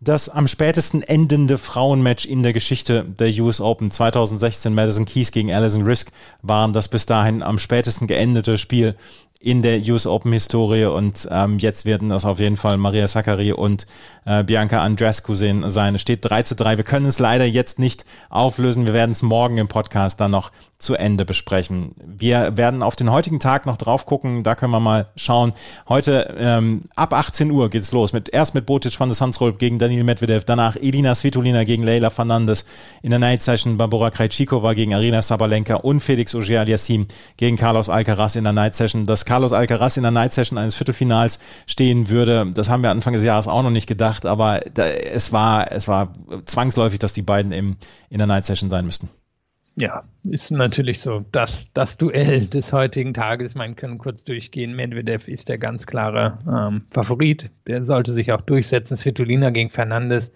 das 0.00 0.30
am 0.30 0.46
spätesten 0.46 1.02
endende 1.02 1.58
Frauenmatch 1.58 2.24
in 2.24 2.42
der 2.42 2.54
Geschichte 2.54 3.04
der 3.04 3.28
US 3.40 3.60
Open. 3.60 3.90
2016 3.90 4.74
Madison 4.74 5.04
Keys 5.04 5.30
gegen 5.30 5.52
Alison 5.52 5.82
Risk 5.82 6.10
waren 6.40 6.72
das 6.72 6.88
bis 6.88 7.04
dahin 7.04 7.42
am 7.42 7.58
spätesten 7.58 8.06
geendete 8.06 8.56
Spiel 8.56 8.96
in 9.42 9.62
der 9.62 9.80
US 9.88 10.06
Open 10.06 10.32
Historie 10.32 10.84
und 10.84 11.26
ähm, 11.30 11.58
jetzt 11.58 11.86
werden 11.86 12.10
das 12.10 12.26
auf 12.26 12.40
jeden 12.40 12.58
Fall 12.58 12.76
Maria 12.76 13.08
Sakkari 13.08 13.52
und 13.52 13.86
äh, 14.26 14.44
Bianca 14.44 14.82
Andrescu 14.82 15.34
sehen 15.34 15.68
sein. 15.68 15.94
Es 15.94 16.02
steht 16.02 16.20
3 16.22 16.42
zu 16.42 16.54
3. 16.54 16.76
Wir 16.76 16.84
können 16.84 17.06
es 17.06 17.18
leider 17.18 17.46
jetzt 17.46 17.78
nicht 17.78 18.04
auflösen. 18.28 18.84
Wir 18.84 18.92
werden 18.92 19.12
es 19.12 19.22
morgen 19.22 19.56
im 19.56 19.68
Podcast 19.68 20.20
dann 20.20 20.30
noch 20.30 20.50
zu 20.80 20.94
Ende 20.94 21.24
besprechen. 21.24 21.92
Wir 22.02 22.56
werden 22.56 22.82
auf 22.82 22.96
den 22.96 23.10
heutigen 23.12 23.38
Tag 23.38 23.66
noch 23.66 23.76
drauf 23.76 24.06
gucken. 24.06 24.42
Da 24.42 24.54
können 24.54 24.72
wir 24.72 24.80
mal 24.80 25.06
schauen. 25.14 25.52
Heute 25.88 26.34
ähm, 26.38 26.82
ab 26.96 27.12
18 27.12 27.50
Uhr 27.50 27.68
geht's 27.68 27.92
los. 27.92 28.12
Mit, 28.12 28.30
erst 28.30 28.54
mit 28.54 28.66
Botic 28.66 28.98
van 28.98 29.08
der 29.08 29.14
Sandsrolp 29.14 29.58
gegen 29.58 29.78
Daniel 29.78 30.04
Medvedev. 30.04 30.44
Danach 30.44 30.76
Elina 30.76 31.14
Svitolina 31.14 31.64
gegen 31.64 31.82
Leila 31.82 32.08
Fernandes. 32.08 32.64
In 33.02 33.10
der 33.10 33.18
Night 33.18 33.42
Session 33.42 33.76
Barbara 33.76 34.10
Krejcikova 34.10 34.72
gegen 34.72 34.94
Arina 34.94 35.20
Sabalenka 35.20 35.76
und 35.76 36.00
Felix 36.00 36.34
Auger-Aliassime 36.34 37.06
gegen 37.36 37.56
Carlos 37.56 37.90
Alcaraz 37.90 38.36
in 38.36 38.44
der 38.44 38.54
Night 38.54 38.74
Session. 38.74 39.04
Dass 39.04 39.26
Carlos 39.26 39.52
Alcaraz 39.52 39.98
in 39.98 40.02
der 40.02 40.12
Night 40.12 40.32
Session 40.32 40.58
eines 40.58 40.74
Viertelfinals 40.74 41.40
stehen 41.66 42.08
würde, 42.08 42.50
das 42.54 42.70
haben 42.70 42.82
wir 42.82 42.90
Anfang 42.90 43.12
des 43.12 43.22
Jahres 43.22 43.46
auch 43.48 43.62
noch 43.62 43.70
nicht 43.70 43.86
gedacht. 43.86 44.24
Aber 44.24 44.60
da, 44.72 44.86
es 44.86 45.30
war, 45.30 45.70
es 45.70 45.86
war 45.88 46.14
zwangsläufig, 46.46 46.98
dass 46.98 47.12
die 47.12 47.22
beiden 47.22 47.52
im, 47.52 47.76
in 48.08 48.18
der 48.18 48.26
Night 48.26 48.46
Session 48.46 48.70
sein 48.70 48.86
müssten. 48.86 49.10
Ja, 49.76 50.04
ist 50.24 50.50
natürlich 50.50 51.00
so. 51.00 51.20
Das, 51.32 51.72
das 51.72 51.96
Duell 51.96 52.46
des 52.46 52.72
heutigen 52.72 53.14
Tages, 53.14 53.54
man 53.54 53.76
kann 53.76 53.98
kurz 53.98 54.24
durchgehen. 54.24 54.74
Medvedev 54.74 55.28
ist 55.28 55.48
der 55.48 55.58
ganz 55.58 55.86
klare 55.86 56.38
ähm, 56.46 56.82
Favorit. 56.90 57.50
Der 57.66 57.84
sollte 57.84 58.12
sich 58.12 58.32
auch 58.32 58.42
durchsetzen. 58.42 58.96
Svitolina 58.96 59.50
gegen 59.50 59.70
Fernandes. 59.70 60.32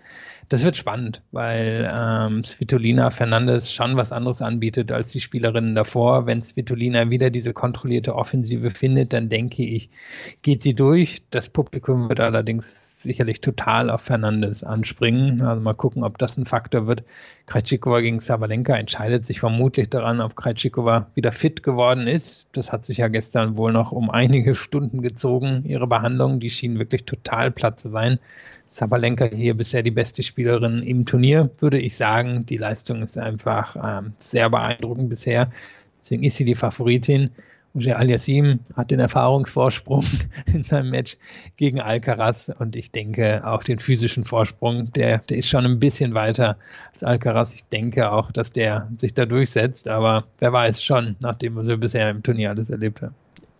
Das 0.48 0.62
wird 0.62 0.76
spannend, 0.76 1.22
weil 1.32 1.90
ähm, 1.92 2.42
Svitolina 2.42 3.10
Fernandes 3.10 3.72
schon 3.72 3.96
was 3.96 4.12
anderes 4.12 4.40
anbietet 4.40 4.92
als 4.92 5.10
die 5.10 5.20
Spielerinnen 5.20 5.74
davor. 5.74 6.26
Wenn 6.26 6.40
Svitolina 6.40 7.10
wieder 7.10 7.30
diese 7.30 7.52
kontrollierte 7.52 8.14
Offensive 8.14 8.70
findet, 8.70 9.12
dann 9.12 9.28
denke 9.28 9.64
ich, 9.64 9.90
geht 10.42 10.62
sie 10.62 10.74
durch. 10.74 11.22
Das 11.30 11.48
Publikum 11.48 12.08
wird 12.08 12.20
allerdings 12.20 12.93
sicherlich 13.04 13.40
total 13.40 13.88
auf 13.88 14.02
Fernandes 14.02 14.64
anspringen. 14.64 15.40
Also 15.42 15.62
mal 15.62 15.74
gucken, 15.74 16.02
ob 16.02 16.18
das 16.18 16.36
ein 16.36 16.44
Faktor 16.44 16.86
wird. 16.86 17.04
Krejcikova 17.46 18.00
gegen 18.00 18.20
Sabalenka 18.20 18.74
entscheidet 18.74 19.26
sich 19.26 19.40
vermutlich 19.40 19.88
daran, 19.88 20.20
ob 20.20 20.34
Krejcikova 20.34 21.06
wieder 21.14 21.32
fit 21.32 21.62
geworden 21.62 22.08
ist. 22.08 22.48
Das 22.52 22.72
hat 22.72 22.84
sich 22.84 22.98
ja 22.98 23.08
gestern 23.08 23.56
wohl 23.56 23.72
noch 23.72 23.92
um 23.92 24.10
einige 24.10 24.54
Stunden 24.54 25.02
gezogen, 25.02 25.64
ihre 25.66 25.86
Behandlung. 25.86 26.40
Die 26.40 26.50
schien 26.50 26.78
wirklich 26.78 27.04
total 27.04 27.50
platt 27.50 27.78
zu 27.78 27.88
sein. 27.88 28.18
Sabalenka 28.66 29.26
hier 29.26 29.54
bisher 29.54 29.84
die 29.84 29.92
beste 29.92 30.24
Spielerin 30.24 30.82
im 30.82 31.06
Turnier, 31.06 31.50
würde 31.60 31.78
ich 31.78 31.96
sagen. 31.96 32.44
Die 32.46 32.56
Leistung 32.56 33.02
ist 33.02 33.16
einfach 33.16 33.76
ähm, 33.76 34.14
sehr 34.18 34.50
beeindruckend 34.50 35.10
bisher. 35.10 35.52
Deswegen 36.00 36.24
ist 36.24 36.36
sie 36.36 36.44
die 36.44 36.56
Favoritin. 36.56 37.30
Uge 37.74 37.96
Aliassim 37.96 38.60
hat 38.76 38.92
den 38.92 39.00
Erfahrungsvorsprung 39.00 40.04
in 40.46 40.62
seinem 40.62 40.90
Match 40.90 41.16
gegen 41.56 41.80
Alcaraz 41.80 42.52
und 42.58 42.76
ich 42.76 42.92
denke 42.92 43.44
auch 43.44 43.64
den 43.64 43.78
physischen 43.78 44.24
Vorsprung, 44.24 44.84
der, 44.92 45.18
der 45.18 45.38
ist 45.38 45.48
schon 45.48 45.64
ein 45.64 45.80
bisschen 45.80 46.14
weiter 46.14 46.56
als 46.92 47.02
Alcaraz. 47.02 47.54
Ich 47.54 47.64
denke 47.64 48.12
auch, 48.12 48.30
dass 48.30 48.52
der 48.52 48.88
sich 48.96 49.14
da 49.14 49.26
durchsetzt, 49.26 49.88
aber 49.88 50.24
wer 50.38 50.52
weiß 50.52 50.84
schon, 50.84 51.16
nachdem 51.18 51.56
wir 51.56 51.76
bisher 51.76 52.10
im 52.10 52.22
Turnier 52.22 52.50
alles 52.50 52.70
erlebt 52.70 53.02
haben. 53.02 53.14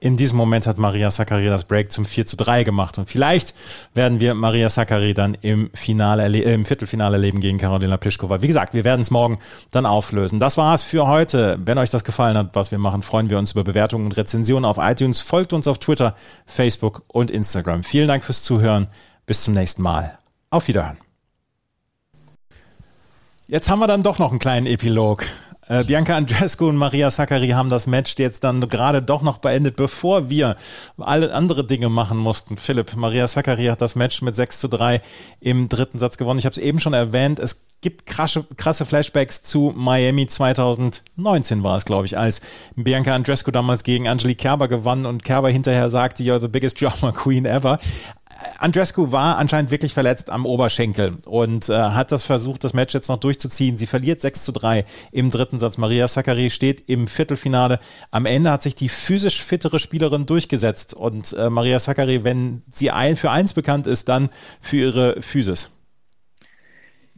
In 0.05 0.19
diesem 0.19 0.37
Moment 0.37 0.67
hat 0.67 0.77
Maria 0.77 1.11
Sakkari 1.11 1.47
das 1.47 1.65
Break 1.65 1.91
zum 1.91 2.05
4 2.05 2.27
zu 2.27 2.37
3 2.37 2.65
gemacht. 2.65 2.99
Und 2.99 3.09
vielleicht 3.09 3.55
werden 3.95 4.21
wir 4.21 4.35
Maria 4.35 4.69
Sakkari 4.69 5.15
dann 5.15 5.33
im, 5.41 5.71
Finale, 5.73 6.27
äh, 6.27 6.53
im 6.53 6.67
Viertelfinale 6.67 7.17
erleben 7.17 7.41
gegen 7.41 7.57
Karolina 7.57 7.97
Pliskova. 7.97 8.43
Wie 8.43 8.47
gesagt, 8.47 8.75
wir 8.75 8.85
werden 8.85 9.01
es 9.01 9.11
morgen 9.11 9.39
dann 9.71 9.87
auflösen. 9.87 10.41
Das 10.41 10.59
war's 10.59 10.83
für 10.83 11.07
heute. 11.07 11.59
Wenn 11.65 11.79
euch 11.79 11.89
das 11.89 12.05
gefallen 12.05 12.37
hat, 12.37 12.51
was 12.55 12.71
wir 12.71 12.77
machen, 12.77 13.03
freuen 13.03 13.31
wir 13.31 13.39
uns 13.39 13.53
über 13.53 13.65
Bewertungen 13.65 14.05
und 14.05 14.13
Rezensionen 14.13 14.67
auf 14.67 14.77
iTunes. 14.79 15.21
Folgt 15.21 15.55
uns 15.55 15.67
auf 15.67 15.79
Twitter, 15.79 16.15
Facebook 16.45 17.01
und 17.09 17.31
Instagram. 17.31 17.83
Vielen 17.83 18.07
Dank 18.07 18.25
fürs 18.25 18.43
Zuhören. 18.43 18.89
Bis 19.25 19.43
zum 19.43 19.55
nächsten 19.55 19.81
Mal. 19.81 20.19
Auf 20.51 20.69
Wiederhören. 20.69 20.99
Jetzt 23.49 23.71
haben 23.71 23.79
wir 23.79 23.87
dann 23.87 24.03
doch 24.03 24.19
noch 24.19 24.33
einen 24.33 24.39
kleinen 24.39 24.67
Epilog. 24.67 25.25
Äh, 25.69 25.85
Bianca 25.85 26.17
Andrescu 26.17 26.69
und 26.69 26.77
Maria 26.77 27.11
Sakkari 27.11 27.49
haben 27.49 27.71
das 27.71 27.87
Match 27.87 28.15
jetzt 28.19 28.45
dann 28.45 28.69
gerade 28.69 29.01
doch 29.01 29.23
noch 29.23 29.39
beendet, 29.39 29.77
bevor 29.77 30.29
wir 30.29 30.57
alle 30.99 31.33
andere 31.33 31.67
Dinge 31.67 31.89
machen 31.89 32.19
mussten. 32.19 32.57
Philipp, 32.57 32.95
Maria 32.97 33.27
Sakkari 33.27 33.67
hat 33.67 33.81
das 33.81 33.97
Match 33.97 34.21
mit 34.23 34.37
6 34.37 34.61
zu 34.61 34.69
3 34.69 35.01
im 35.41 35.69
dritten 35.69 35.99
Satz 35.99 36.19
gewonnen. 36.19 36.39
Ich 36.39 36.45
habe 36.45 36.53
es 36.53 36.59
eben 36.59 36.81
schon 36.81 36.93
erwähnt, 36.93 37.39
es 37.39 37.67
gibt 37.81 38.07
krasse, 38.07 38.45
krasse 38.57 38.87
Flashbacks 38.87 39.43
zu 39.43 39.73
Miami 39.77 40.27
2019 40.27 41.63
war 41.63 41.77
es, 41.77 41.85
glaube 41.85 42.07
ich, 42.07 42.17
als 42.17 42.41
Bianca 42.77 43.15
Andrescu 43.15 43.51
damals 43.51 43.85
gegen 43.85 44.09
Angelique 44.09 44.39
Kerber 44.39 44.69
gewann 44.69 45.05
und 45.05 45.23
Kerber 45.23 45.51
hinterher 45.51 45.91
sagte, 45.91 46.23
you're 46.23 46.41
the 46.41 46.49
biggest 46.49 46.81
drama 46.81 47.13
queen 47.13 47.45
ever. 47.45 47.79
Andrescu 48.59 49.13
war 49.13 49.39
anscheinend 49.39 49.71
wirklich 49.71 49.93
verletzt 49.93 50.31
am 50.31 50.47
Oberschenkel 50.47 51.19
und 51.27 51.69
äh, 51.69 51.75
hat 51.75 52.13
das 52.13 52.25
versucht, 52.25 52.65
das 52.65 52.73
Match 52.73 52.95
jetzt 52.95 53.09
noch 53.09 53.19
durchzuziehen. 53.19 53.77
Sie 53.77 53.87
verliert 53.87 54.21
6 54.21 54.45
zu 54.45 54.53
3 54.53 54.85
im 55.13 55.31
dritten 55.31 55.59
Satz. 55.59 55.79
Maria 55.79 56.09
Sakkari 56.09 56.51
steht 56.51 56.89
im 56.89 57.07
Viertelfinale. 57.07 57.79
Am 58.11 58.27
Ende 58.27 58.51
hat 58.51 58.63
sich 58.63 58.75
die 58.75 58.89
physisch 58.89 59.43
fittere 59.43 59.79
Spielerin 59.79 60.27
durchgesetzt 60.27 60.95
und 60.95 61.33
äh, 61.35 61.51
Maria 61.51 61.79
Sakkari, 61.79 62.25
wenn 62.25 62.63
sie 62.71 62.91
ein, 62.91 63.17
für 63.17 63.31
eins 63.31 63.53
bekannt 63.53 63.87
ist, 63.87 64.09
dann 64.09 64.31
für 64.61 64.77
ihre 64.77 65.23
Physis. 65.23 65.71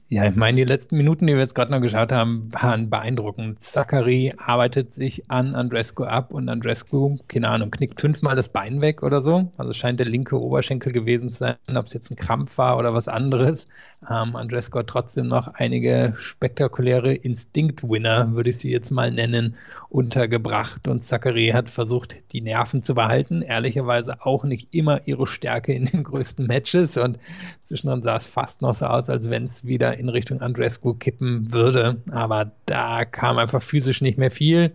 Ja, 0.09 0.24
ich 0.24 0.36
meine, 0.36 0.54
die 0.54 0.64
letzten 0.64 0.98
Minuten, 0.98 1.26
die 1.26 1.32
wir 1.32 1.40
jetzt 1.40 1.57
gerade 1.57 1.72
noch 1.72 1.80
geschaut 1.80 2.12
haben, 2.12 2.48
waren 2.52 2.90
beeindruckend. 2.90 3.64
Zachary 3.64 4.32
arbeitet 4.36 4.94
sich 4.94 5.28
an 5.32 5.57
Andrescu 5.57 6.04
ab 6.04 6.32
und 6.32 6.48
Andrescu, 6.48 7.16
keine 7.26 7.48
Ahnung, 7.48 7.72
knickt 7.72 8.00
fünfmal 8.00 8.36
das 8.36 8.48
Bein 8.48 8.80
weg 8.80 9.02
oder 9.02 9.20
so. 9.20 9.50
Also 9.59 9.72
scheint 9.72 9.98
der 9.98 10.07
linke 10.07 10.40
Oberschenkel 10.40 10.92
gewesen 10.92 11.28
zu 11.28 11.38
sein, 11.38 11.76
ob 11.76 11.86
es 11.86 11.92
jetzt 11.92 12.12
ein 12.12 12.16
Krampf 12.16 12.57
war 12.57 12.78
oder 12.78 12.94
was 12.94 13.09
anderes. 13.09 13.66
Ähm, 14.09 14.36
Andrescu 14.36 14.78
hat 14.78 14.86
trotzdem 14.86 15.26
noch 15.26 15.48
einige 15.54 16.14
spektakuläre 16.16 17.12
Instinct-Winner, 17.12 18.32
würde 18.32 18.50
ich 18.50 18.59
sie 18.59 18.70
jetzt 18.70 18.92
mal 18.92 19.11
nennen, 19.11 19.57
untergebracht. 19.88 20.86
Und 20.86 21.02
Zachary 21.02 21.48
hat 21.48 21.68
versucht, 21.68 22.18
die 22.30 22.42
Nerven 22.42 22.84
zu 22.84 22.94
behalten. 22.94 23.42
Ehrlicherweise 23.42 24.18
auch 24.20 24.44
nicht 24.44 24.72
immer 24.72 25.09
ihre 25.09 25.26
Stärke 25.26 25.72
in 25.72 25.86
den 25.86 26.04
größten 26.04 26.46
Matches. 26.46 26.96
Und 26.96 27.18
zwischendrin 27.64 28.04
sah 28.04 28.16
es 28.16 28.28
fast 28.28 28.62
noch 28.62 28.74
so 28.74 28.86
aus, 28.86 29.11
als 29.11 29.30
wenn 29.30 29.44
es 29.44 29.64
wieder 29.64 29.95
in 29.97 30.09
Richtung 30.09 30.40
Andrescu 30.40 30.94
kippen 30.94 31.53
würde. 31.53 32.03
Aber 32.11 32.53
da 32.66 33.05
kam 33.05 33.38
einfach 33.38 33.62
physisch 33.62 34.01
nicht 34.01 34.18
mehr 34.18 34.30
viel. 34.30 34.72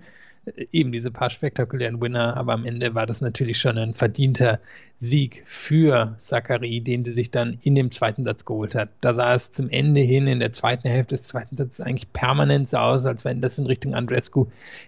Eben 0.72 0.92
diese 0.92 1.12
paar 1.12 1.30
spektakulären 1.30 2.02
Winner, 2.02 2.36
aber 2.36 2.54
am 2.54 2.66
Ende 2.66 2.96
war 2.96 3.06
das 3.06 3.22
natürlich 3.22 3.60
schon 3.60 3.78
ein 3.78 3.94
verdienter 3.94 4.60
Sieg 5.00 5.44
für 5.46 6.16
Zachary, 6.18 6.82
den 6.82 7.06
sie 7.06 7.14
sich 7.14 7.30
dann 7.30 7.58
in 7.62 7.76
dem 7.76 7.92
zweiten 7.92 8.24
Satz 8.26 8.44
geholt 8.46 8.74
hat. 8.74 8.90
Da 9.02 9.14
sah 9.14 9.36
es 9.36 9.52
zum 9.52 9.70
Ende 9.70 10.02
hin 10.02 10.26
in 10.26 10.40
der 10.40 10.52
zweiten 10.52 10.90
Hälfte 10.90 11.16
des 11.16 11.28
zweiten 11.28 11.58
Satzes 11.58 11.82
eigentlich 11.86 12.12
permanent 12.12 12.70
so 12.70 12.78
aus, 12.78 13.06
als 13.06 13.24
wenn 13.24 13.40
das 13.40 13.60
in 13.60 13.68
Richtung 13.68 13.94
Andrescu 13.94 14.48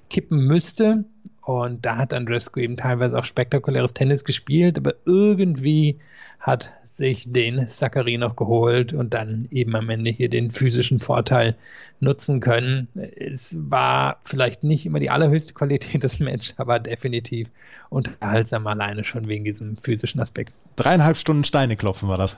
kippen 0.09 0.47
müsste. 0.47 1.05
Und 1.43 1.85
da 1.85 1.97
hat 1.97 2.13
Andrescu 2.13 2.59
eben 2.59 2.75
teilweise 2.75 3.19
auch 3.19 3.25
spektakuläres 3.25 3.93
Tennis 3.93 4.23
gespielt, 4.23 4.79
aber 4.79 4.95
irgendwie 5.05 5.99
hat 6.39 6.71
sich 6.95 7.31
den 7.31 7.67
Zachary 7.69 8.19
noch 8.19 8.35
geholt 8.35 8.93
und 8.93 9.15
dann 9.15 9.47
eben 9.49 9.75
am 9.75 9.89
Ende 9.89 10.11
hier 10.11 10.29
den 10.29 10.51
physischen 10.51 10.99
Vorteil 10.99 11.55
nutzen 11.99 12.39
können. 12.39 12.87
Es 12.93 13.57
war 13.57 14.17
vielleicht 14.23 14.63
nicht 14.63 14.85
immer 14.85 14.99
die 14.99 15.09
allerhöchste 15.09 15.53
Qualität 15.55 16.03
des 16.03 16.19
Matches, 16.19 16.55
aber 16.57 16.79
definitiv 16.79 17.49
unterhaltsam 17.89 18.67
alleine 18.67 19.03
schon 19.03 19.27
wegen 19.27 19.43
diesem 19.43 19.75
physischen 19.75 20.21
Aspekt. 20.21 20.53
Dreieinhalb 20.75 21.17
Stunden 21.17 21.43
Steine 21.43 21.75
klopfen 21.75 22.09
war 22.09 22.19
das. 22.19 22.37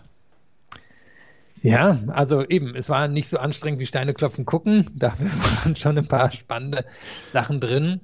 Ja, 1.61 1.99
also 2.07 2.45
eben, 2.45 2.75
es 2.75 2.89
war 2.89 3.07
nicht 3.09 3.27
so 3.27 3.37
anstrengend 3.37 3.79
wie 3.79 3.85
Steine 3.85 4.13
klopfen 4.13 4.45
gucken. 4.45 4.89
Dafür 4.95 5.31
waren 5.31 5.75
schon 5.75 5.97
ein 5.97 6.07
paar 6.07 6.31
spannende 6.31 6.85
Sachen 7.33 7.59
drin 7.59 7.99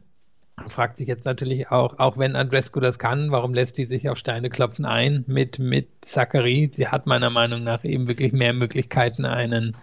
fragt 0.68 0.98
sich 0.98 1.08
jetzt 1.08 1.26
natürlich 1.26 1.72
auch, 1.72 1.98
auch 2.00 2.18
wenn 2.18 2.36
Andrescu 2.36 2.80
das 2.80 3.00
kann, 3.00 3.32
warum 3.32 3.54
lässt 3.54 3.78
die 3.78 3.86
sich 3.86 4.10
auf 4.10 4.18
Steine 4.18 4.50
klopfen 4.50 4.86
ein 4.86 5.24
mit, 5.28 5.60
mit 5.60 5.88
Zachary? 6.02 6.72
Sie 6.74 6.88
hat 6.88 7.08
meiner 7.08 7.30
Meinung 7.30 7.64
nach 7.64 7.84
eben 7.84 8.08
wirklich 8.08 8.34
mehr 8.34 8.54
Möglichkeiten, 8.54 9.26
einen, 9.26 9.76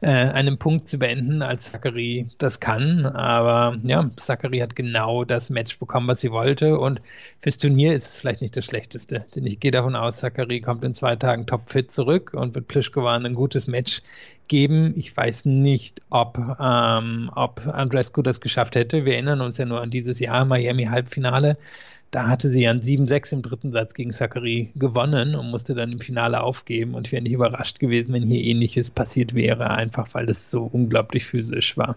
äh, 0.00 0.08
einen 0.08 0.58
Punkt 0.58 0.88
zu 0.88 0.98
beenden, 0.98 1.42
als 1.42 1.72
Zachary 1.72 2.26
das 2.38 2.60
kann. 2.60 3.06
Aber 3.06 3.76
ja, 3.84 4.08
Zachary 4.10 4.58
hat 4.58 4.76
genau 4.76 5.24
das 5.24 5.50
Match 5.50 5.78
bekommen, 5.78 6.08
was 6.08 6.20
sie 6.20 6.30
wollte. 6.30 6.78
Und 6.78 7.00
fürs 7.40 7.58
Turnier 7.58 7.94
ist 7.94 8.06
es 8.06 8.16
vielleicht 8.16 8.42
nicht 8.42 8.56
das 8.56 8.64
Schlechteste. 8.64 9.24
Denn 9.34 9.46
ich 9.46 9.60
gehe 9.60 9.70
davon 9.70 9.96
aus, 9.96 10.18
Zachary 10.18 10.60
kommt 10.60 10.84
in 10.84 10.94
zwei 10.94 11.16
Tagen 11.16 11.46
topfit 11.46 11.92
zurück 11.92 12.32
und 12.34 12.54
wird 12.54 12.68
Plischkova 12.68 13.16
ein 13.16 13.32
gutes 13.32 13.66
Match 13.66 14.02
geben. 14.48 14.94
Ich 14.96 15.16
weiß 15.16 15.44
nicht, 15.46 16.02
ob, 16.10 16.38
ähm, 16.60 17.30
ob 17.34 17.66
Andrescu 17.66 18.22
das 18.22 18.40
geschafft 18.40 18.74
hätte. 18.74 19.04
Wir 19.04 19.14
erinnern 19.14 19.40
uns 19.40 19.58
ja 19.58 19.64
nur 19.64 19.80
an 19.80 19.90
dieses 19.90 20.18
Jahr 20.18 20.44
Miami-Halbfinale. 20.44 21.56
Da 22.10 22.26
hatte 22.26 22.50
sie 22.50 22.66
ein 22.66 22.80
7-6 22.80 23.34
im 23.34 23.42
dritten 23.42 23.70
Satz 23.70 23.92
gegen 23.92 24.12
Zachary 24.12 24.70
gewonnen 24.76 25.34
und 25.34 25.50
musste 25.50 25.74
dann 25.74 25.92
im 25.92 25.98
Finale 25.98 26.42
aufgeben. 26.42 26.94
Und 26.94 27.06
ich 27.06 27.12
wäre 27.12 27.22
nicht 27.22 27.34
überrascht 27.34 27.78
gewesen, 27.78 28.14
wenn 28.14 28.22
hier 28.22 28.42
ähnliches 28.42 28.88
passiert 28.88 29.34
wäre, 29.34 29.70
einfach 29.70 30.08
weil 30.14 30.28
es 30.30 30.50
so 30.50 30.64
unglaublich 30.64 31.26
physisch 31.26 31.76
war. 31.76 31.96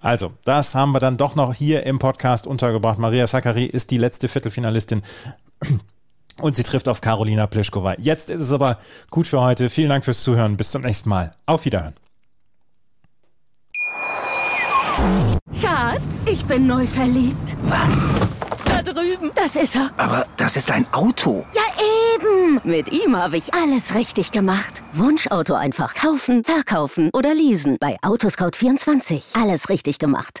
Also, 0.00 0.32
das 0.44 0.74
haben 0.74 0.92
wir 0.92 1.00
dann 1.00 1.16
doch 1.16 1.34
noch 1.34 1.54
hier 1.54 1.84
im 1.84 1.98
Podcast 1.98 2.46
untergebracht. 2.46 2.98
Maria 2.98 3.26
Zachary 3.26 3.64
ist 3.64 3.90
die 3.90 3.98
letzte 3.98 4.28
Viertelfinalistin 4.28 5.02
und 6.40 6.56
sie 6.56 6.62
trifft 6.62 6.88
auf 6.88 7.00
Karolina 7.00 7.46
Pliskova. 7.46 7.94
Jetzt 7.98 8.30
ist 8.30 8.40
es 8.40 8.52
aber 8.52 8.78
gut 9.10 9.26
für 9.26 9.40
heute. 9.40 9.70
Vielen 9.70 9.88
Dank 9.88 10.04
fürs 10.04 10.22
Zuhören. 10.22 10.56
Bis 10.56 10.70
zum 10.70 10.82
nächsten 10.82 11.08
Mal. 11.08 11.34
Auf 11.46 11.64
Wiederhören. 11.64 11.94
Schatz, 15.60 16.24
ich 16.26 16.44
bin 16.44 16.66
neu 16.66 16.86
verliebt. 16.86 17.56
Was? 17.62 18.08
Da 18.64 18.82
drüben. 18.82 19.30
Das 19.34 19.56
ist 19.56 19.76
er. 19.76 19.90
Aber 19.96 20.26
das 20.36 20.56
ist 20.56 20.70
ein 20.70 20.86
Auto. 20.92 21.44
Ja, 21.54 21.62
eben. 22.14 22.60
Mit 22.64 22.92
ihm 22.92 23.16
habe 23.16 23.36
ich 23.36 23.54
alles 23.54 23.94
richtig 23.94 24.30
gemacht. 24.30 24.82
Wunschauto 24.92 25.54
einfach 25.54 25.94
kaufen, 25.94 26.44
verkaufen 26.44 27.10
oder 27.12 27.34
leasen. 27.34 27.76
Bei 27.80 27.96
Autoscout24. 28.02 29.40
Alles 29.40 29.68
richtig 29.68 29.98
gemacht. 29.98 30.40